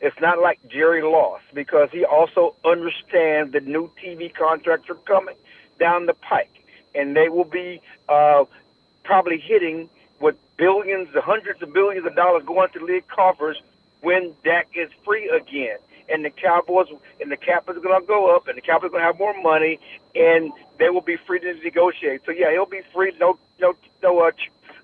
it's 0.00 0.18
not 0.18 0.38
like 0.38 0.58
Jerry 0.70 1.02
lost 1.02 1.44
because 1.52 1.90
he 1.92 2.02
also 2.02 2.54
understands 2.64 3.52
the 3.52 3.60
new 3.60 3.90
TV 4.02 4.32
contracts 4.32 4.88
are 4.88 4.94
coming 4.94 5.34
down 5.78 6.06
the 6.06 6.14
pike, 6.14 6.64
and 6.94 7.14
they 7.14 7.28
will 7.28 7.44
be 7.44 7.82
uh, 8.08 8.44
probably 9.02 9.36
hitting 9.38 9.90
with 10.18 10.36
billions, 10.56 11.08
hundreds 11.14 11.60
of 11.60 11.74
billions 11.74 12.06
of 12.06 12.16
dollars 12.16 12.42
going 12.46 12.70
to 12.70 12.82
league 12.82 13.06
coffers 13.08 13.60
when 14.00 14.32
Dak 14.44 14.68
is 14.74 14.88
free 15.04 15.28
again. 15.28 15.76
And 16.08 16.24
the 16.24 16.30
Cowboys 16.30 16.86
and 17.20 17.30
the 17.30 17.36
cap 17.36 17.68
is 17.68 17.82
going 17.82 18.00
to 18.00 18.06
go 18.06 18.34
up, 18.34 18.48
and 18.48 18.56
the 18.56 18.62
Cowboys 18.62 18.86
are 18.86 18.90
going 18.90 19.02
to 19.02 19.06
have 19.06 19.18
more 19.18 19.34
money, 19.42 19.78
and 20.14 20.52
they 20.78 20.88
will 20.88 21.02
be 21.02 21.16
free 21.16 21.40
to 21.40 21.54
negotiate. 21.62 22.22
So 22.24 22.32
yeah, 22.32 22.50
he'll 22.50 22.64
be 22.64 22.82
free, 22.94 23.12
no 23.20 23.38
no 23.60 23.74
no 24.02 24.20
uh, 24.20 24.30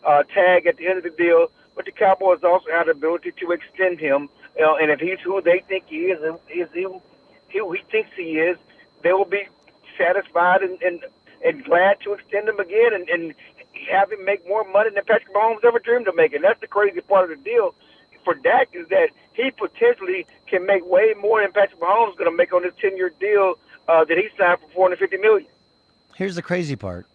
uh, 0.04 0.22
tag 0.24 0.66
at 0.66 0.76
the 0.76 0.86
end 0.86 0.98
of 0.98 1.04
the 1.04 1.10
deal. 1.10 1.50
But 1.76 1.84
the 1.84 1.92
Cowboys 1.92 2.40
also 2.42 2.70
have 2.70 2.86
the 2.86 2.92
ability 2.92 3.32
to 3.40 3.52
extend 3.52 4.00
him, 4.00 4.28
you 4.56 4.62
know, 4.62 4.76
and 4.76 4.90
if 4.90 5.00
he's 5.00 5.20
who 5.20 5.40
they 5.40 5.62
think 5.66 5.84
he 5.86 6.06
is, 6.06 6.20
is 6.50 6.68
who 6.74 7.00
he, 7.48 7.58
he 7.58 7.82
thinks 7.90 8.10
he 8.16 8.38
is, 8.38 8.58
they 9.02 9.12
will 9.12 9.24
be 9.24 9.46
satisfied 9.96 10.62
and 10.62 10.80
and, 10.82 11.04
and 11.44 11.64
glad 11.64 12.00
to 12.02 12.12
extend 12.12 12.48
him 12.48 12.60
again 12.60 12.92
and, 12.92 13.08
and 13.08 13.34
have 13.90 14.12
him 14.12 14.24
make 14.24 14.46
more 14.46 14.64
money 14.64 14.90
than 14.90 15.04
Patrick 15.04 15.32
Mahomes 15.32 15.64
ever 15.64 15.78
dreamed 15.78 16.08
of 16.08 16.16
making. 16.16 16.42
That's 16.42 16.60
the 16.60 16.66
crazy 16.66 17.00
part 17.00 17.30
of 17.30 17.38
the 17.38 17.44
deal 17.44 17.74
for 18.24 18.34
Dak 18.34 18.68
is 18.72 18.88
that 18.88 19.10
he 19.32 19.50
potentially 19.50 20.26
can 20.46 20.66
make 20.66 20.84
way 20.84 21.14
more 21.20 21.40
than 21.42 21.52
Patrick 21.52 21.80
Mahomes 21.80 22.10
is 22.10 22.16
going 22.16 22.30
to 22.30 22.36
make 22.36 22.52
on 22.52 22.62
this 22.62 22.74
ten 22.80 22.96
year 22.96 23.10
deal 23.20 23.54
uh, 23.88 24.04
that 24.04 24.16
he 24.16 24.28
signed 24.38 24.60
for 24.60 24.68
four 24.74 24.84
hundred 24.86 24.98
fifty 24.98 25.16
million. 25.16 25.48
Here's 26.14 26.36
the 26.36 26.42
crazy 26.42 26.76
part. 26.76 27.06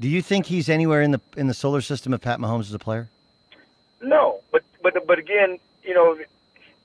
Do 0.00 0.08
you 0.08 0.22
think 0.22 0.46
he's 0.46 0.68
anywhere 0.68 1.02
in 1.02 1.10
the 1.10 1.20
in 1.36 1.48
the 1.48 1.54
solar 1.54 1.80
system 1.80 2.12
of 2.12 2.20
Pat 2.20 2.38
Mahomes 2.38 2.62
as 2.62 2.74
a 2.74 2.78
player? 2.78 3.08
No, 4.00 4.40
but 4.52 4.62
but 4.82 5.06
but 5.06 5.18
again, 5.18 5.58
you 5.82 5.94
know, 5.94 6.16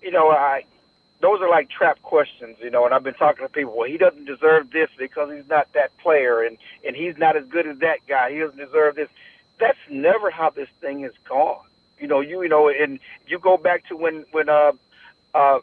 you 0.02 0.12
know, 0.12 0.30
I 0.30 0.64
those 1.22 1.40
are 1.42 1.50
like 1.50 1.70
trap 1.70 2.02
questions, 2.02 2.58
you 2.60 2.72
know. 2.72 2.86
And 2.86 2.94
I've 2.94 3.04
been 3.04 3.14
talking 3.14 3.46
to 3.46 3.50
people. 3.52 3.76
Well, 3.78 3.90
he 3.90 3.98
doesn't 3.98 4.26
deserve 4.26 4.72
this 4.72 4.90
because 4.98 5.32
he's 5.32 5.48
not 5.48 5.72
that 5.74 5.96
player, 5.98 6.42
and 6.42 6.58
and 6.86 6.96
he's 6.96 7.18
not 7.18 7.38
as 7.38 7.46
good 7.46 7.68
as 7.68 7.80
that 7.80 8.00
guy. 8.08 8.32
He 8.32 8.40
doesn't 8.40 8.58
deserve 8.58 8.96
this. 8.96 9.10
That's 9.60 9.78
never 9.90 10.32
how 10.32 10.50
this 10.50 10.70
thing 10.82 11.02
has 11.02 11.14
gone. 11.30 11.64
You 12.00 12.08
know, 12.08 12.20
you 12.20 12.42
you 12.42 12.50
know, 12.50 12.68
and 12.68 13.00
you 13.28 13.38
go 13.38 13.58
back 13.58 13.88
to 13.90 13.96
when 13.96 14.26
when 14.32 14.50
uh 14.50 14.72
uh 15.36 15.60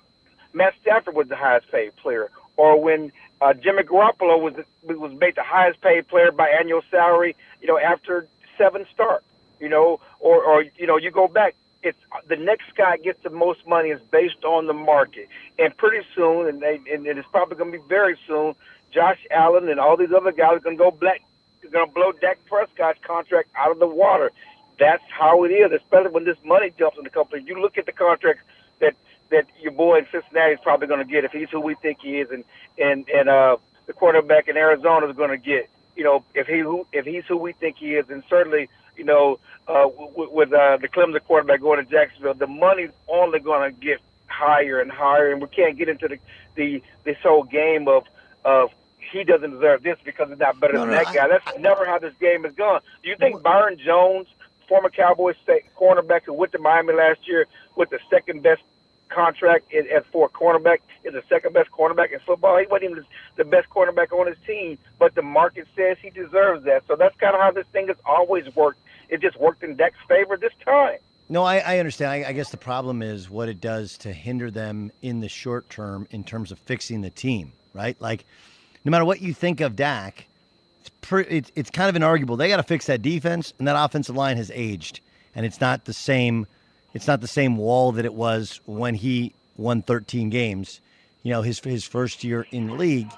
Matt 0.53 0.75
Stafford 0.81 1.15
was 1.15 1.29
the 1.29 1.37
highest 1.37 1.71
paid 1.71 1.97
player, 1.97 2.31
or 2.57 2.81
when 2.81 3.11
uh, 3.41 3.55
Jimmy 3.55 3.83
Garoppolo 3.83 4.41
was 4.41 4.55
was 4.85 5.13
made 5.19 5.35
the 5.35 5.43
highest 5.43 5.81
paid 5.81 6.09
player 6.09 6.33
by 6.33 6.49
annual 6.49 6.83
salary. 6.91 7.35
You 7.61 7.69
know, 7.69 7.79
after 7.79 8.27
seven 8.59 8.87
starts. 8.93 9.25
You 9.61 9.69
know, 9.69 10.01
or 10.21 10.43
or 10.43 10.65
you 10.77 10.87
know, 10.87 10.97
you 10.97 11.11
go 11.11 11.29
back. 11.29 11.55
It's 11.83 11.99
the 12.29 12.37
next 12.37 12.75
guy 12.77 12.97
gets 12.99 13.23
the 13.23 13.31
most 13.31 13.67
money 13.67 13.91
is 13.91 14.01
based 14.11 14.45
on 14.45 14.67
the 14.67 14.75
market, 14.75 15.29
and 15.59 15.75
pretty 15.77 16.07
soon, 16.15 16.49
and 16.49 16.61
they 16.61 16.81
and 16.93 17.07
it's 17.07 17.29
probably 17.31 17.57
going 17.57 17.73
to 17.73 17.79
be 17.79 17.85
very 17.89 18.17
soon. 18.27 18.55
Josh 18.93 19.19
Allen 19.31 19.69
and 19.69 19.79
all 19.79 19.97
these 19.97 20.13
other 20.13 20.33
guys 20.33 20.57
are 20.57 20.61
going 20.61 20.77
to 20.77 20.83
go 20.83 20.91
black. 20.91 21.23
Going 21.71 21.87
to 21.87 21.95
blow 21.95 22.11
Dak 22.13 22.39
Prescott's 22.47 22.99
contract 23.05 23.49
out 23.57 23.71
of 23.71 23.79
the 23.79 23.87
water. 23.87 24.33
That's 24.79 25.05
how 25.09 25.45
it 25.45 25.51
is, 25.51 25.71
especially 25.71 26.11
when 26.11 26.25
this 26.25 26.39
money 26.43 26.73
jumps 26.77 26.99
in 26.99 27.05
the 27.05 27.11
company. 27.11 27.45
You 27.47 27.61
look 27.61 27.79
at 27.79 27.87
the 27.87 27.93
contracts 27.93 28.43
that 28.81 28.97
that 29.31 29.47
your 29.61 29.73
boy 29.73 29.99
in 29.99 30.07
Cincinnati 30.13 30.53
is 30.55 30.61
probably 30.63 30.87
going 30.87 31.01
to 31.01 31.11
get 31.11 31.25
if 31.25 31.33
he's 31.33 31.49
who 31.51 31.61
we 31.61 31.75
think 31.77 31.99
he 32.03 32.19
is, 32.21 32.31
and 32.31 32.45
and 32.79 33.09
and 33.09 33.29
uh, 33.29 33.57
the 33.87 33.93
quarterback 33.93 34.49
in 34.49 34.57
Arizona 34.57 35.07
is 35.09 35.17
going 35.17 35.31
to 35.31 35.37
get. 35.39 35.69
You 35.97 36.05
know, 36.05 36.25
if 36.35 36.47
he 36.47 36.59
who 36.61 36.87
if 36.93 37.05
he's 37.05 37.25
who 37.27 37.37
we 37.37 37.53
think 37.53 37.77
he 37.79 37.95
is, 37.95 38.09
and 38.11 38.23
certainly 38.29 38.69
you 38.97 39.05
know 39.05 39.39
uh, 39.69 39.89
with, 40.17 40.31
with 40.31 40.53
uh, 40.53 40.79
the 40.79 40.89
Clemson 40.89 41.21
quarterback 41.25 41.61
going 41.61 41.85
to 41.85 41.91
Jacksonville, 41.91 42.35
the 42.35 42.47
money's 42.47 42.91
only 43.09 43.39
going 43.41 43.73
to 43.75 43.81
get 43.81 43.99
higher 44.27 44.81
and 44.81 44.91
higher, 44.91 45.31
and 45.33 45.43
we 45.43 45.49
can't 45.49 45.77
get 45.77 45.89
into 45.89 46.09
the 46.09 46.19
the 46.55 46.83
this 47.05 47.17
whole 47.23 47.43
game 47.43 47.89
of 47.89 48.05
of 48.45 48.71
he 49.13 49.25
doesn't 49.25 49.51
deserve 49.51 49.83
this 49.83 49.99
because 50.05 50.29
he's 50.29 50.39
not 50.39 50.59
better 50.61 50.75
No, 50.75 50.81
than 50.83 50.91
no, 50.91 50.97
that 50.97 51.09
I- 51.09 51.15
guy. 51.15 51.29
That's 51.29 51.59
never 51.59 51.85
how 51.85 51.99
this 51.99 52.15
game 52.21 52.45
has 52.45 52.55
gone. 52.55 52.81
Do 53.03 53.09
you 53.11 53.17
think 53.17 53.43
Byron 53.43 53.77
Jones, 53.85 54.29
former 54.69 54.89
Cowboys 54.89 55.35
cornerback 55.77 56.23
who 56.27 56.33
went 56.33 56.53
to 56.53 56.59
Miami 56.59 56.95
last 56.95 57.27
year 57.27 57.47
with 57.77 57.91
the 57.91 57.99
second 58.09 58.43
best 58.45 58.63
contract 59.11 59.73
in, 59.73 59.87
as 59.89 60.05
for 60.13 60.29
cornerback, 60.29 60.79
is 61.05 61.13
the 61.13 61.23
second 61.29 61.53
best 61.53 61.71
cornerback 61.71 62.13
in 62.13 62.21
football? 62.21 62.59
He 62.59 62.67
wasn't 62.67 62.93
even 62.93 63.05
the 63.37 63.45
best 63.45 63.69
cornerback 63.69 64.13
on 64.13 64.27
his 64.27 64.37
team, 64.47 64.79
but 64.99 65.15
the 65.15 65.23
market 65.23 65.67
says 65.77 65.99
he 66.01 66.11
deserves 66.11 66.65
that. 66.65 66.85
So 66.89 66.97
that's 66.97 67.17
kind 67.17 67.35
of 67.35 67.41
how 67.41 67.51
this 67.51 67.67
thing 67.73 67.89
has 67.89 67.97
always 68.05 68.45
worked. 68.55 68.81
It 69.09 69.21
just 69.21 69.39
worked 69.39 69.63
in 69.63 69.77
Dak's 69.77 69.99
favor 70.09 70.37
this 70.37 70.53
time. 70.65 70.99
No, 71.29 71.45
I, 71.45 71.59
I 71.59 71.79
understand. 71.79 72.11
I, 72.11 72.31
I 72.31 72.33
guess 72.33 72.51
the 72.51 72.57
problem 72.57 73.03
is 73.03 73.31
what 73.31 73.49
it 73.49 73.61
does 73.61 73.97
to 73.99 74.13
hinder 74.13 74.51
them 74.51 74.91
in 75.01 75.21
the 75.21 75.29
short 75.29 75.71
term 75.71 76.09
in 76.11 76.25
terms 76.25 76.51
of 76.51 76.59
fixing 76.59 77.03
the 77.03 77.11
team, 77.11 77.53
right? 77.73 78.01
Like, 78.01 78.25
no 78.85 78.91
matter 78.91 79.05
what 79.05 79.21
you 79.21 79.33
think 79.33 79.61
of 79.61 79.77
Dak, 79.77 80.27
it's 80.81 81.13
it's, 81.13 81.53
it's 81.55 81.71
kind 81.71 81.95
of 81.95 82.01
inarguable. 82.01 82.37
They 82.37 82.49
got 82.49 82.57
to 82.57 82.63
fix 82.65 82.87
that 82.87 83.03
defense, 83.03 83.53
and 83.59 83.69
that 83.69 83.77
offensive 83.77 84.17
line 84.17 84.37
has 84.39 84.51
aged, 84.53 85.01
and 85.35 85.47
it's 85.47 85.61
not 85.61 85.85
the 85.85 85.93
same. 85.93 86.47
It's 86.95 87.07
not 87.07 87.21
the 87.21 87.29
same 87.29 87.57
wall 87.57 87.93
that 87.93 88.05
it 88.05 88.15
was 88.15 88.61
when 88.67 88.95
he 88.95 89.33
won 89.57 89.83
13 89.83 90.31
games. 90.31 90.81
You 91.23 91.33
know, 91.33 91.43
his 91.43 91.61
his 91.61 91.85
first 91.85 92.25
year 92.25 92.47
in 92.51 92.69
the 92.69 92.75
league, 92.75 93.11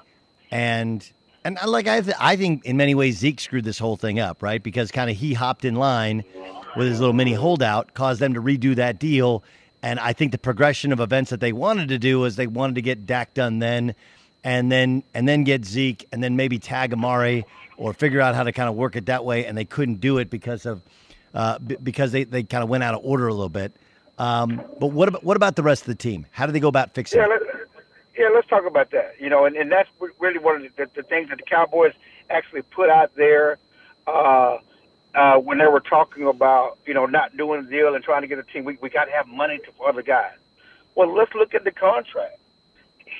and 0.51 1.09
and 1.45 1.57
like 1.65 1.87
I 1.87 2.01
th- 2.01 2.17
I 2.19 2.35
think 2.35 2.65
in 2.65 2.77
many 2.77 2.95
ways 2.95 3.17
Zeke 3.17 3.39
screwed 3.39 3.63
this 3.63 3.79
whole 3.79 3.95
thing 3.95 4.19
up, 4.19 4.43
right? 4.43 4.61
Because 4.61 4.91
kind 4.91 5.09
of 5.09 5.15
he 5.15 5.33
hopped 5.33 5.63
in 5.65 5.75
line 5.75 6.23
with 6.75 6.87
his 6.87 6.99
little 6.99 7.13
mini 7.13 7.33
holdout, 7.33 7.93
caused 7.93 8.19
them 8.19 8.33
to 8.33 8.41
redo 8.41 8.75
that 8.75 8.99
deal. 8.99 9.43
And 9.81 9.99
I 9.99 10.13
think 10.13 10.31
the 10.31 10.37
progression 10.37 10.91
of 10.91 10.99
events 10.99 11.29
that 11.31 11.39
they 11.39 11.51
wanted 11.53 11.89
to 11.89 11.99
do 11.99 12.19
was 12.19 12.35
they 12.35 12.47
wanted 12.47 12.75
to 12.75 12.81
get 12.81 13.05
Dak 13.05 13.33
done 13.33 13.59
then, 13.59 13.95
and 14.43 14.71
then 14.71 15.03
and 15.13 15.27
then 15.27 15.43
get 15.43 15.65
Zeke, 15.65 16.07
and 16.11 16.23
then 16.23 16.35
maybe 16.35 16.59
tag 16.59 16.93
Amari 16.93 17.45
or 17.77 17.93
figure 17.93 18.21
out 18.21 18.35
how 18.35 18.43
to 18.43 18.51
kind 18.51 18.69
of 18.69 18.75
work 18.75 18.95
it 18.95 19.07
that 19.07 19.25
way. 19.25 19.45
And 19.45 19.57
they 19.57 19.65
couldn't 19.65 20.01
do 20.01 20.17
it 20.17 20.29
because 20.29 20.65
of 20.65 20.81
uh, 21.33 21.59
b- 21.59 21.77
because 21.81 22.11
they, 22.11 22.23
they 22.23 22.43
kind 22.43 22.63
of 22.63 22.69
went 22.69 22.83
out 22.83 22.93
of 22.95 23.01
order 23.03 23.27
a 23.27 23.33
little 23.33 23.49
bit. 23.49 23.73
Um, 24.17 24.63
but 24.79 24.87
what 24.87 25.07
about 25.07 25.23
what 25.23 25.37
about 25.37 25.55
the 25.55 25.63
rest 25.63 25.83
of 25.83 25.87
the 25.87 25.95
team? 25.95 26.25
How 26.31 26.45
do 26.45 26.51
they 26.51 26.59
go 26.59 26.67
about 26.67 26.93
fixing 26.93 27.19
Yeah, 27.19 27.25
it? 27.25 27.29
let, 27.29 27.41
yeah, 28.17 28.29
let's 28.33 28.47
talk 28.47 28.65
about 28.65 28.91
that. 28.91 29.15
You 29.19 29.29
know, 29.29 29.45
and, 29.45 29.55
and 29.55 29.71
that's 29.71 29.89
really 30.19 30.39
one 30.39 30.57
of 30.57 30.61
the, 30.63 30.69
the, 30.85 31.01
the 31.01 31.03
things 31.03 31.29
that 31.29 31.37
the 31.37 31.43
Cowboys 31.43 31.93
actually 32.29 32.61
put 32.63 32.89
out 32.89 33.11
there 33.15 33.57
uh, 34.07 34.57
uh, 35.15 35.35
when 35.37 35.57
they 35.57 35.67
were 35.67 35.79
talking 35.81 36.27
about 36.27 36.77
you 36.85 36.93
know 36.93 37.05
not 37.05 37.35
doing 37.37 37.63
the 37.65 37.69
deal 37.69 37.95
and 37.95 38.03
trying 38.03 38.21
to 38.21 38.27
get 38.27 38.37
a 38.39 38.43
team. 38.43 38.63
We 38.65 38.77
we 38.81 38.89
got 38.89 39.05
to 39.05 39.11
have 39.11 39.27
money 39.27 39.57
to, 39.59 39.71
for 39.77 39.89
other 39.89 40.03
guys. 40.03 40.35
Well, 40.95 41.13
let's 41.13 41.33
look 41.33 41.53
at 41.55 41.63
the 41.63 41.71
contract. 41.71 42.37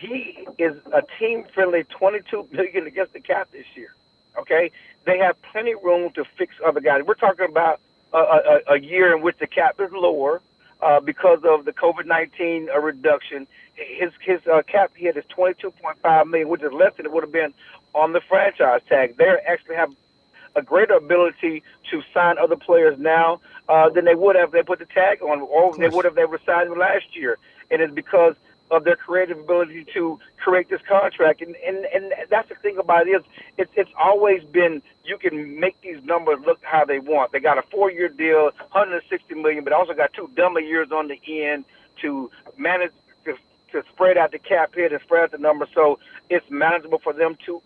He 0.01 0.47
is 0.59 0.75
a 0.93 1.01
team 1.19 1.45
friendly 1.53 1.83
twenty 1.85 2.19
two 2.29 2.47
million 2.51 2.87
against 2.87 3.13
the 3.13 3.19
cap 3.21 3.49
this 3.51 3.65
year. 3.75 3.95
Okay, 4.37 4.71
they 5.05 5.17
have 5.19 5.35
plenty 5.51 5.73
of 5.73 5.83
room 5.83 6.11
to 6.13 6.23
fix 6.37 6.55
other 6.65 6.81
guys. 6.81 7.01
We're 7.05 7.13
talking 7.15 7.47
about 7.49 7.79
a, 8.13 8.17
a, 8.17 8.73
a 8.75 8.79
year 8.79 9.15
in 9.15 9.21
which 9.21 9.37
the 9.39 9.47
cap 9.47 9.79
is 9.79 9.91
lower 9.91 10.41
uh, 10.81 10.99
because 10.99 11.39
of 11.43 11.65
the 11.65 11.73
COVID 11.73 12.05
nineteen 12.05 12.69
uh, 12.69 12.79
reduction. 12.79 13.47
His 13.75 14.11
his 14.21 14.39
uh, 14.47 14.61
cap 14.67 14.91
hit 14.95 15.17
is 15.17 15.25
twenty 15.29 15.55
two 15.59 15.71
point 15.71 15.97
five 15.99 16.27
million, 16.27 16.49
which 16.49 16.61
is 16.61 16.71
less 16.71 16.93
than 16.95 17.05
it 17.05 17.11
would 17.11 17.23
have 17.23 17.31
been 17.31 17.53
on 17.93 18.13
the 18.13 18.21
franchise 18.21 18.81
tag. 18.87 19.17
They 19.17 19.25
actually 19.47 19.75
have 19.75 19.91
a 20.55 20.61
greater 20.61 20.93
ability 20.93 21.63
to 21.89 22.01
sign 22.13 22.37
other 22.37 22.55
players 22.55 22.99
now 22.99 23.41
uh, 23.67 23.89
than 23.89 24.05
they 24.05 24.15
would 24.15 24.35
have 24.35 24.49
if 24.49 24.53
they 24.53 24.63
put 24.63 24.79
the 24.79 24.85
tag 24.85 25.21
on, 25.21 25.41
or 25.41 25.75
they 25.75 25.89
would 25.89 26.05
have 26.05 26.15
they 26.15 26.25
were 26.25 26.39
signed 26.45 26.69
last 26.77 27.15
year. 27.15 27.37
And 27.71 27.81
it's 27.81 27.93
because 27.93 28.35
of 28.73 28.83
their 28.83 28.95
creative 28.95 29.39
ability 29.39 29.85
to 29.93 30.19
create 30.43 30.69
this 30.69 30.81
contract. 30.87 31.41
And 31.41 31.55
and, 31.65 31.85
and 31.93 32.13
that's 32.29 32.49
the 32.49 32.55
thing 32.55 32.77
about 32.77 33.07
it 33.07 33.11
is 33.11 33.23
it's 33.57 33.71
it's 33.75 33.91
always 33.97 34.43
been 34.43 34.81
you 35.05 35.17
can 35.17 35.59
make 35.59 35.79
these 35.81 36.03
numbers 36.03 36.39
look 36.45 36.59
how 36.63 36.83
they 36.85 36.99
want. 36.99 37.31
They 37.31 37.39
got 37.39 37.57
a 37.57 37.63
four 37.63 37.91
year 37.91 38.09
deal, 38.09 38.45
160 38.71 39.35
million, 39.35 39.63
but 39.63 39.73
also 39.73 39.93
got 39.93 40.13
two 40.13 40.29
dummy 40.35 40.65
years 40.65 40.91
on 40.91 41.07
the 41.07 41.19
end 41.27 41.65
to 42.01 42.31
manage 42.57 42.91
to, 43.25 43.35
to 43.71 43.83
spread 43.93 44.17
out 44.17 44.31
the 44.31 44.39
cap 44.39 44.73
hit 44.73 44.91
and 44.91 45.01
spread 45.01 45.23
out 45.23 45.31
the 45.31 45.37
number 45.37 45.67
so 45.73 45.99
it's 46.29 46.49
manageable 46.49 46.99
for 46.99 47.13
them 47.13 47.37
to 47.45 47.61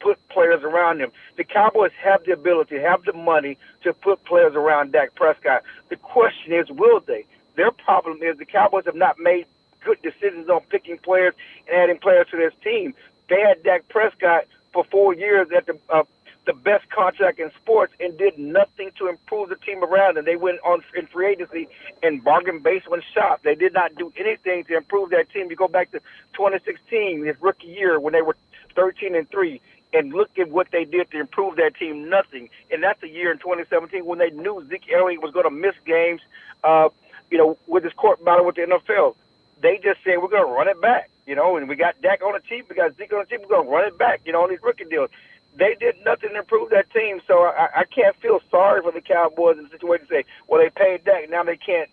put 0.00 0.16
players 0.28 0.62
around 0.62 0.98
them. 0.98 1.12
The 1.36 1.44
Cowboys 1.44 1.92
have 2.02 2.24
the 2.24 2.32
ability, 2.32 2.80
have 2.80 3.04
the 3.04 3.12
money 3.12 3.58
to 3.84 3.92
put 3.92 4.24
players 4.24 4.54
around 4.54 4.92
Dak 4.92 5.14
Prescott. 5.14 5.62
The 5.90 5.96
question 5.96 6.54
is, 6.54 6.70
will 6.70 7.00
they? 7.00 7.26
Their 7.56 7.70
problem 7.70 8.22
is 8.22 8.38
the 8.38 8.46
Cowboys 8.46 8.86
have 8.86 8.94
not 8.94 9.18
made 9.18 9.46
good 9.84 10.00
decisions 10.02 10.48
on 10.48 10.60
picking 10.70 10.98
players 10.98 11.34
and 11.68 11.76
adding 11.76 11.98
players 11.98 12.26
to 12.30 12.36
this 12.36 12.54
team. 12.62 12.94
They 13.28 13.40
had 13.40 13.62
Dak 13.62 13.88
Prescott 13.88 14.44
for 14.72 14.84
four 14.84 15.14
years 15.14 15.48
at 15.56 15.66
the 15.66 15.78
uh, 15.88 16.04
the 16.46 16.52
best 16.54 16.88
contract 16.90 17.38
in 17.38 17.50
sports 17.62 17.92
and 18.00 18.16
did 18.16 18.38
nothing 18.38 18.90
to 18.98 19.08
improve 19.08 19.50
the 19.50 19.56
team 19.56 19.84
around 19.84 20.16
them. 20.16 20.24
They 20.24 20.36
went 20.36 20.58
on 20.64 20.82
in 20.96 21.06
free 21.06 21.28
agency 21.32 21.68
and 22.02 22.24
bargain 22.24 22.60
basement 22.60 23.04
shop. 23.14 23.42
They 23.42 23.54
did 23.54 23.74
not 23.74 23.94
do 23.94 24.12
anything 24.16 24.64
to 24.64 24.76
improve 24.76 25.10
that 25.10 25.30
team. 25.30 25.50
You 25.50 25.56
go 25.56 25.68
back 25.68 25.90
to 25.92 26.00
2016, 26.34 27.24
his 27.24 27.36
rookie 27.40 27.68
year 27.68 28.00
when 28.00 28.12
they 28.12 28.22
were 28.22 28.36
13 28.74 29.14
and 29.14 29.28
three 29.30 29.60
and 29.92 30.12
look 30.12 30.30
at 30.38 30.50
what 30.50 30.68
they 30.70 30.84
did 30.84 31.10
to 31.10 31.20
improve 31.20 31.56
that 31.56 31.76
team. 31.76 32.08
Nothing. 32.08 32.48
And 32.70 32.82
that's 32.82 33.02
a 33.02 33.08
year 33.08 33.30
in 33.30 33.38
2017 33.38 34.04
when 34.04 34.18
they 34.18 34.30
knew 34.30 34.66
Zeke 34.68 34.90
Elliott 34.92 35.22
was 35.22 35.32
going 35.32 35.44
to 35.44 35.50
miss 35.50 35.74
games. 35.84 36.20
Uh, 36.64 36.88
you 37.30 37.38
know, 37.38 37.56
with 37.66 37.84
his 37.84 37.92
court 37.92 38.24
battle 38.24 38.44
with 38.44 38.56
the 38.56 38.62
NFL, 38.62 39.14
they 39.60 39.78
just 39.82 40.02
said 40.04 40.18
we're 40.22 40.28
going 40.28 40.46
to 40.46 40.52
run 40.52 40.68
it 40.68 40.80
back. 40.80 41.10
You 41.26 41.36
know, 41.36 41.56
and 41.56 41.68
we 41.68 41.76
got 41.76 42.00
Dak 42.00 42.22
on 42.22 42.32
the 42.32 42.40
team, 42.40 42.64
we 42.68 42.74
got 42.74 42.96
Zeke 42.96 43.12
on 43.12 43.20
the 43.20 43.26
team, 43.26 43.40
we're 43.42 43.56
going 43.56 43.66
to 43.66 43.72
run 43.72 43.86
it 43.86 43.98
back. 43.98 44.22
You 44.24 44.32
know, 44.32 44.42
on 44.42 44.50
these 44.50 44.62
rookie 44.62 44.84
deals. 44.84 45.10
They 45.56 45.76
did 45.78 45.96
nothing 46.04 46.30
to 46.30 46.38
improve 46.38 46.70
that 46.70 46.90
team, 46.92 47.20
so 47.26 47.42
I, 47.42 47.68
I 47.78 47.84
can't 47.84 48.14
feel 48.16 48.40
sorry 48.50 48.82
for 48.82 48.92
the 48.92 49.00
Cowboys 49.00 49.58
in 49.58 49.64
the 49.64 49.70
situation 49.70 50.06
say, 50.08 50.24
well, 50.46 50.60
they 50.60 50.70
paid 50.70 51.04
Dak, 51.04 51.28
now 51.28 51.42
they 51.42 51.56
can't 51.56 51.90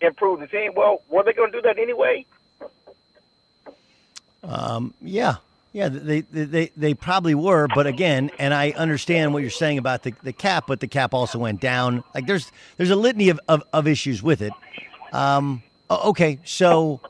improve 0.00 0.40
the 0.40 0.48
team. 0.48 0.72
Well, 0.76 1.02
were 1.08 1.22
they 1.22 1.32
going 1.32 1.52
to 1.52 1.58
do 1.58 1.62
that 1.62 1.78
anyway? 1.78 2.26
Um, 4.42 4.92
yeah, 5.00 5.36
yeah, 5.72 5.88
they, 5.88 6.20
they 6.22 6.44
they 6.44 6.70
they 6.76 6.94
probably 6.94 7.34
were, 7.34 7.68
but 7.74 7.86
again, 7.86 8.30
and 8.38 8.54
I 8.54 8.70
understand 8.70 9.32
what 9.32 9.42
you're 9.42 9.50
saying 9.50 9.78
about 9.78 10.04
the, 10.04 10.14
the 10.22 10.32
cap, 10.32 10.64
but 10.66 10.80
the 10.80 10.86
cap 10.86 11.12
also 11.12 11.38
went 11.38 11.60
down. 11.60 12.02
Like 12.14 12.26
there's 12.26 12.50
there's 12.76 12.90
a 12.90 12.96
litany 12.96 13.28
of, 13.28 13.40
of, 13.48 13.62
of 13.72 13.86
issues 13.86 14.22
with 14.22 14.40
it. 14.40 14.52
Um, 15.12 15.62
okay, 15.90 16.38
so 16.44 17.00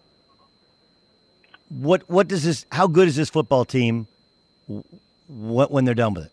what 1.69 2.09
what 2.09 2.29
does 2.29 2.45
this? 2.45 2.67
How 2.71 2.87
good 2.87 3.09
is 3.09 3.17
this 3.17 3.31
football 3.31 3.65
team? 3.65 4.07
when 5.29 5.85
they're 5.85 5.95
done 5.95 6.15
with 6.15 6.27
it? 6.27 6.33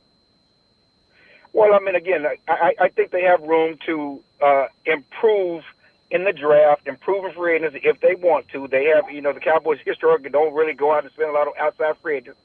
Well, 1.53 1.73
I 1.73 1.79
mean, 1.79 1.95
again, 1.95 2.25
I, 2.47 2.73
I 2.79 2.89
think 2.89 3.11
they 3.11 3.21
have 3.23 3.41
room 3.41 3.77
to 3.85 4.21
uh, 4.41 4.67
improve 4.85 5.63
in 6.09 6.23
the 6.23 6.33
draft, 6.33 6.87
improve 6.87 7.25
in 7.25 7.33
free 7.33 7.55
agency 7.55 7.81
if 7.83 7.99
they 7.99 8.15
want 8.15 8.49
to. 8.49 8.67
They 8.67 8.85
have, 8.85 9.09
you 9.11 9.21
know, 9.21 9.33
the 9.33 9.39
Cowboys 9.39 9.79
historically 9.85 10.29
don't 10.29 10.53
really 10.53 10.73
go 10.73 10.93
out 10.93 11.03
and 11.03 11.13
spend 11.13 11.29
a 11.29 11.33
lot 11.33 11.47
of 11.47 11.53
outside 11.59 11.95
free 12.01 12.17
agents. 12.17 12.39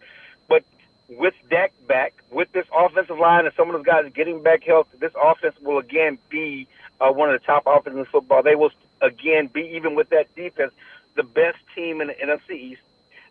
But 0.48 0.64
with 1.08 1.34
Dak 1.48 1.72
back, 1.86 2.14
with 2.30 2.52
this 2.52 2.66
offensive 2.74 3.18
line 3.18 3.46
and 3.46 3.54
some 3.54 3.70
of 3.70 3.76
those 3.76 3.84
guys 3.84 4.10
getting 4.14 4.42
back 4.42 4.62
healthy, 4.62 4.98
this 4.98 5.12
offense 5.22 5.54
will 5.62 5.78
again 5.78 6.18
be 6.28 6.66
uh, 7.00 7.10
one 7.10 7.32
of 7.32 7.40
the 7.40 7.46
top 7.46 7.62
offenses 7.66 8.00
in 8.00 8.04
football. 8.06 8.42
They 8.42 8.56
will 8.56 8.70
again 9.00 9.48
be, 9.48 9.62
even 9.76 9.94
with 9.94 10.10
that 10.10 10.34
defense, 10.34 10.72
the 11.14 11.22
best 11.22 11.58
team 11.74 12.00
in 12.00 12.08
the 12.08 12.14
NFC 12.14 12.50
East. 12.50 12.82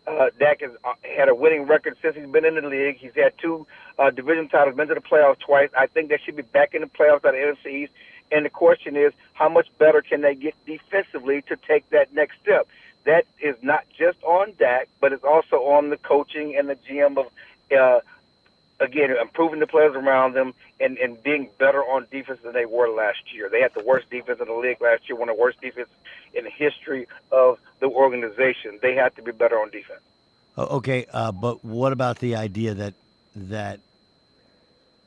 Uh, 0.06 0.30
Dak 0.38 0.62
has 0.62 0.70
uh, 0.84 0.94
had 1.02 1.28
a 1.28 1.34
winning 1.34 1.66
record 1.66 1.96
since 2.00 2.16
he's 2.16 2.26
been 2.26 2.44
in 2.44 2.54
the 2.54 2.62
league. 2.62 2.96
He's 2.96 3.14
had 3.14 3.36
two 3.38 3.66
uh, 3.98 4.10
division 4.10 4.48
titles, 4.48 4.76
been 4.76 4.88
to 4.88 4.94
the 4.94 5.00
playoffs 5.00 5.40
twice. 5.40 5.68
I 5.76 5.86
think 5.86 6.08
they 6.08 6.18
should 6.18 6.36
be 6.36 6.42
back 6.42 6.74
in 6.74 6.80
the 6.80 6.86
playoffs 6.86 7.24
at 7.26 7.32
the 7.32 7.54
NFC 7.70 7.82
East. 7.82 7.92
And 8.30 8.44
the 8.44 8.50
question 8.50 8.96
is, 8.96 9.12
how 9.34 9.48
much 9.48 9.68
better 9.78 10.02
can 10.02 10.20
they 10.20 10.34
get 10.34 10.54
defensively 10.66 11.42
to 11.42 11.56
take 11.56 11.88
that 11.90 12.14
next 12.14 12.40
step? 12.42 12.68
That 13.04 13.26
is 13.40 13.56
not 13.62 13.84
just 13.98 14.22
on 14.22 14.52
Dak, 14.58 14.88
but 15.00 15.12
it's 15.12 15.24
also 15.24 15.56
on 15.56 15.90
the 15.90 15.96
coaching 15.96 16.56
and 16.56 16.68
the 16.68 16.76
GM 16.76 17.16
of, 17.18 17.26
uh, 17.72 18.00
again, 18.80 19.10
improving 19.20 19.60
the 19.60 19.66
players 19.66 19.94
around 19.94 20.34
them 20.34 20.54
and, 20.80 20.98
and 20.98 21.22
being 21.22 21.48
better 21.58 21.82
on 21.82 22.06
defense 22.10 22.40
than 22.42 22.52
they 22.52 22.66
were 22.66 22.88
last 22.88 23.32
year. 23.32 23.48
They 23.48 23.60
had 23.60 23.74
the 23.74 23.84
worst 23.84 24.10
defense 24.10 24.40
in 24.40 24.46
the 24.46 24.54
league 24.54 24.80
last 24.80 25.08
year, 25.08 25.18
one 25.18 25.28
of 25.28 25.36
the 25.36 25.40
worst 25.40 25.60
defense 25.60 25.88
in 26.34 26.44
the 26.44 26.50
history 26.50 27.06
of 27.32 27.58
the 27.80 27.86
organization. 27.86 28.78
They 28.80 28.94
had 28.94 29.14
to 29.16 29.22
be 29.22 29.32
better 29.32 29.56
on 29.56 29.70
defense. 29.70 30.00
Okay, 30.56 31.06
uh, 31.12 31.30
but 31.30 31.64
what 31.64 31.92
about 31.92 32.18
the 32.18 32.34
idea 32.34 32.74
that 32.74 32.94
that 33.36 33.78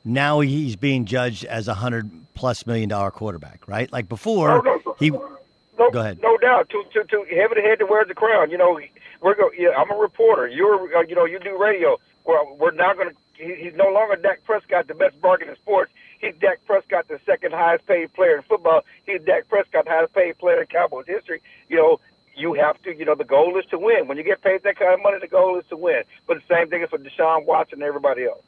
now 0.04 0.40
he's 0.40 0.76
being 0.76 1.04
judged 1.04 1.44
as 1.44 1.68
a 1.68 1.74
hundred 1.74 2.10
plus 2.34 2.66
million 2.66 2.88
dollar 2.88 3.10
quarterback, 3.10 3.68
right? 3.68 3.92
Like 3.92 4.08
before, 4.08 4.62
no, 4.64 4.80
no, 4.84 4.96
he. 4.98 5.10
No, 5.10 5.90
go 5.90 6.00
ahead. 6.00 6.20
No 6.22 6.38
doubt. 6.38 6.70
To 6.70 6.84
to 6.92 7.04
to 7.04 7.24
heavy 7.30 7.60
head 7.60 7.78
to 7.80 7.86
wear 7.86 8.04
the 8.04 8.14
crown. 8.14 8.50
You 8.50 8.58
know, 8.58 8.80
we're 9.20 9.34
go. 9.34 9.50
Yeah, 9.56 9.70
I'm 9.76 9.90
a 9.90 9.96
reporter. 9.96 10.48
You're 10.48 10.96
uh, 10.96 11.02
you 11.02 11.14
know 11.14 11.24
you 11.24 11.38
do 11.38 11.60
radio. 11.60 11.98
Well, 12.24 12.56
we're 12.58 12.72
now 12.72 12.94
going 12.94 13.10
to. 13.10 13.16
He, 13.34 13.54
he's 13.54 13.74
no 13.74 13.88
longer 13.88 14.16
Dak 14.16 14.44
Prescott, 14.44 14.88
the 14.88 14.94
best 14.94 15.20
bargain 15.20 15.48
in 15.48 15.56
sports. 15.56 15.92
He's 16.20 16.34
Dak 16.40 16.64
Prescott, 16.66 17.08
the 17.08 17.20
second 17.26 17.52
highest 17.52 17.86
paid 17.86 18.12
player 18.12 18.36
in 18.36 18.42
football. 18.42 18.82
He's 19.04 19.20
Dak 19.22 19.48
Prescott, 19.48 19.84
the 19.84 19.90
highest 19.90 20.14
paid 20.14 20.38
player 20.38 20.60
in 20.60 20.66
Cowboys 20.66 21.06
history. 21.06 21.40
You 21.68 21.76
know, 21.76 22.00
you 22.36 22.54
have 22.54 22.80
to, 22.82 22.96
you 22.96 23.04
know, 23.04 23.14
the 23.14 23.24
goal 23.24 23.58
is 23.58 23.66
to 23.66 23.78
win. 23.78 24.08
When 24.08 24.16
you 24.16 24.24
get 24.24 24.42
paid 24.42 24.62
that 24.62 24.78
kind 24.78 24.94
of 24.94 25.02
money, 25.02 25.18
the 25.20 25.28
goal 25.28 25.58
is 25.58 25.64
to 25.68 25.76
win. 25.76 26.02
But 26.26 26.38
the 26.38 26.54
same 26.54 26.68
thing 26.68 26.82
is 26.82 26.90
for 26.90 26.98
Deshaun 26.98 27.44
Watson 27.44 27.80
and 27.80 27.82
everybody 27.82 28.24
else. 28.24 28.42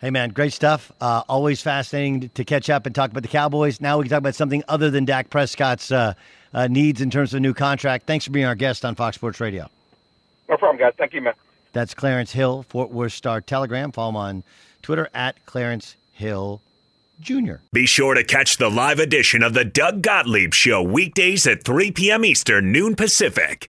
Hey, 0.00 0.10
man, 0.10 0.30
great 0.30 0.52
stuff. 0.52 0.92
Uh, 1.00 1.22
always 1.28 1.62
fascinating 1.62 2.28
to 2.30 2.44
catch 2.44 2.68
up 2.68 2.84
and 2.84 2.94
talk 2.94 3.10
about 3.10 3.22
the 3.22 3.28
Cowboys. 3.28 3.80
Now 3.80 3.98
we 3.98 4.04
can 4.04 4.10
talk 4.10 4.18
about 4.18 4.34
something 4.34 4.62
other 4.68 4.90
than 4.90 5.04
Dak 5.04 5.30
Prescott's 5.30 5.90
uh, 5.90 6.14
uh, 6.52 6.66
needs 6.66 7.00
in 7.00 7.10
terms 7.10 7.32
of 7.32 7.38
a 7.38 7.40
new 7.40 7.54
contract. 7.54 8.06
Thanks 8.06 8.24
for 8.26 8.30
being 8.30 8.44
our 8.44 8.54
guest 8.54 8.84
on 8.84 8.94
Fox 8.94 9.16
Sports 9.16 9.40
Radio. 9.40 9.68
No 10.48 10.56
problem, 10.56 10.78
guys. 10.78 10.92
Thank 10.98 11.14
you, 11.14 11.22
man. 11.22 11.34
That's 11.76 11.92
Clarence 11.92 12.32
Hill, 12.32 12.64
Fort 12.70 12.90
Worth 12.90 13.12
Star 13.12 13.42
Telegram. 13.42 13.92
Follow 13.92 14.08
him 14.08 14.16
on 14.16 14.44
Twitter 14.80 15.10
at 15.12 15.44
Clarence 15.44 15.96
Hill 16.14 16.62
Jr. 17.20 17.56
Be 17.70 17.84
sure 17.84 18.14
to 18.14 18.24
catch 18.24 18.56
the 18.56 18.70
live 18.70 18.98
edition 18.98 19.42
of 19.42 19.52
the 19.52 19.66
Doug 19.66 20.00
Gottlieb 20.00 20.54
Show 20.54 20.82
weekdays 20.82 21.46
at 21.46 21.64
3 21.64 21.90
p.m. 21.90 22.24
Eastern, 22.24 22.72
noon 22.72 22.96
Pacific. 22.96 23.68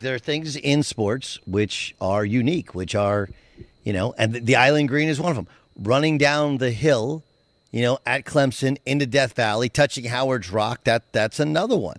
There 0.00 0.14
are 0.14 0.20
things 0.20 0.54
in 0.54 0.84
sports 0.84 1.40
which 1.44 1.92
are 2.00 2.24
unique, 2.24 2.72
which 2.72 2.94
are, 2.94 3.28
you 3.82 3.92
know, 3.92 4.14
and 4.16 4.32
the 4.32 4.54
Island 4.54 4.88
Green 4.88 5.08
is 5.08 5.20
one 5.20 5.30
of 5.30 5.34
them. 5.34 5.48
Running 5.76 6.18
down 6.18 6.58
the 6.58 6.70
hill, 6.70 7.24
you 7.72 7.82
know, 7.82 7.98
at 8.06 8.24
Clemson 8.24 8.78
into 8.86 9.06
Death 9.06 9.32
Valley, 9.32 9.68
touching 9.68 10.04
Howard's 10.04 10.52
Rock, 10.52 10.84
that 10.84 11.12
that's 11.12 11.40
another 11.40 11.76
one. 11.76 11.96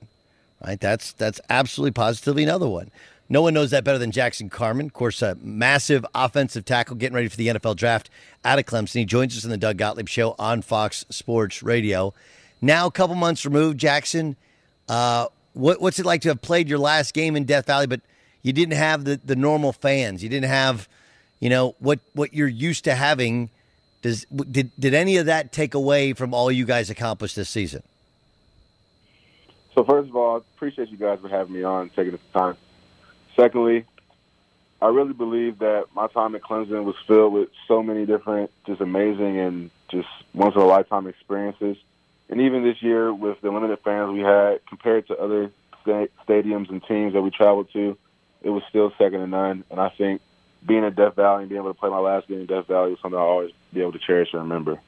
Right? 0.66 0.80
That's 0.80 1.12
that's 1.12 1.42
absolutely 1.50 1.92
positively 1.92 2.44
another 2.44 2.70
one. 2.70 2.90
No 3.28 3.42
one 3.42 3.54
knows 3.54 3.72
that 3.72 3.84
better 3.84 3.98
than 3.98 4.12
Jackson 4.12 4.50
Carman. 4.50 4.86
Of 4.86 4.94
course, 4.94 5.22
a 5.22 5.36
massive 5.42 6.06
offensive 6.16 6.64
tackle 6.64 6.96
getting 6.96 7.16
ready 7.16 7.28
for 7.28 7.36
the 7.36 7.48
NFL 7.50 7.76
draft 7.76 8.10
out 8.46 8.60
of 8.60 8.66
Clemson. 8.66 9.00
He 9.00 9.06
joins 9.06 9.36
us 9.36 9.44
in 9.44 9.50
the 9.50 9.58
Doug 9.58 9.76
Gottlieb 9.76 10.08
show 10.08 10.36
on 10.40 10.62
Fox 10.62 11.06
Sports 11.10 11.62
Radio. 11.62 12.14
Now, 12.62 12.88
a 12.88 12.92
couple 12.92 13.16
months 13.16 13.44
removed, 13.44 13.78
Jackson, 13.78 14.38
uh, 14.88 15.28
what, 15.54 15.82
what's 15.82 16.00
it 16.00 16.06
like 16.06 16.22
to 16.22 16.30
have 16.30 16.42
played 16.42 16.70
your 16.70 16.80
last 16.80 17.14
game 17.14 17.36
in 17.36 17.46
Death 17.46 17.68
Valley, 17.68 17.88
but 17.88 18.02
you 18.42 18.54
didn't 18.54 18.76
have 18.76 19.04
the, 19.04 19.20
the 19.24 19.36
normal 19.36 19.74
fans? 19.74 20.24
You 20.24 20.30
didn't 20.30 20.50
have, 20.50 20.88
you 21.40 21.50
know, 21.50 21.76
what 21.80 22.00
what 22.14 22.34
you're 22.34 22.48
used 22.48 22.84
to 22.86 22.96
having. 22.96 23.50
Does 24.02 24.26
did 24.26 24.72
did 24.80 24.94
any 24.94 25.18
of 25.18 25.26
that 25.26 25.52
take 25.52 25.74
away 25.74 26.14
from 26.14 26.34
all 26.34 26.52
you 26.52 26.66
guys 26.66 26.90
accomplished 26.90 27.36
this 27.36 27.50
season? 27.50 27.84
So 29.76 29.84
first 29.84 30.10
of 30.10 30.16
all, 30.16 30.36
I 30.36 30.38
appreciate 30.38 30.90
you 30.90 30.98
guys 30.98 31.20
for 31.22 31.30
having 31.30 31.54
me 31.54 31.64
on, 31.64 31.90
taking 31.90 32.12
the 32.12 32.20
time. 32.34 32.58
Secondly, 33.36 33.86
I 34.82 34.88
really 34.88 35.14
believe 35.14 35.60
that 35.60 35.86
my 35.94 36.08
time 36.08 36.36
at 36.36 36.42
Clemson 36.42 36.84
was 36.84 36.96
filled 37.08 37.34
with 37.34 37.50
so 37.68 37.84
many 37.84 38.06
different, 38.06 38.52
just 38.66 38.82
amazing 38.82 39.40
and 39.40 39.72
just 39.90 40.08
once 40.34 40.56
in 40.56 40.62
a 40.62 40.66
lifetime 40.66 41.08
experiences. 41.08 41.78
And 42.30 42.42
even 42.42 42.64
this 42.64 42.82
year, 42.82 43.12
with 43.14 43.42
the 43.42 43.50
limited 43.50 43.80
fans 43.84 44.14
we 44.14 44.20
had, 44.20 44.60
compared 44.68 45.08
to 45.08 45.18
other 45.18 45.52
sta- 45.82 46.08
stadiums 46.28 46.70
and 46.70 46.84
teams 46.84 47.14
that 47.14 47.22
we 47.22 47.32
traveled 47.32 47.70
to, 47.74 47.98
it 48.42 48.50
was 48.50 48.62
still 48.70 48.92
second 48.98 49.20
to 49.20 49.28
none. 49.28 49.64
And 49.72 49.80
I 49.80 49.90
think 49.90 50.22
being 50.66 50.86
at 50.86 50.96
Death 50.96 51.16
Valley 51.16 51.44
and 51.44 51.50
being 51.50 51.62
able 51.62 51.74
to 51.74 51.80
play 51.80 51.90
my 51.90 52.00
last 52.00 52.28
game 52.28 52.42
in 52.42 52.46
Death 52.46 52.68
Valley 52.68 52.94
is 52.94 53.00
something 53.02 53.20
I'll 53.20 53.26
always 53.26 53.52
be 53.74 53.82
able 53.82 53.94
to 53.94 54.00
cherish 54.00 54.30
and 54.34 54.44
remember. 54.44 54.80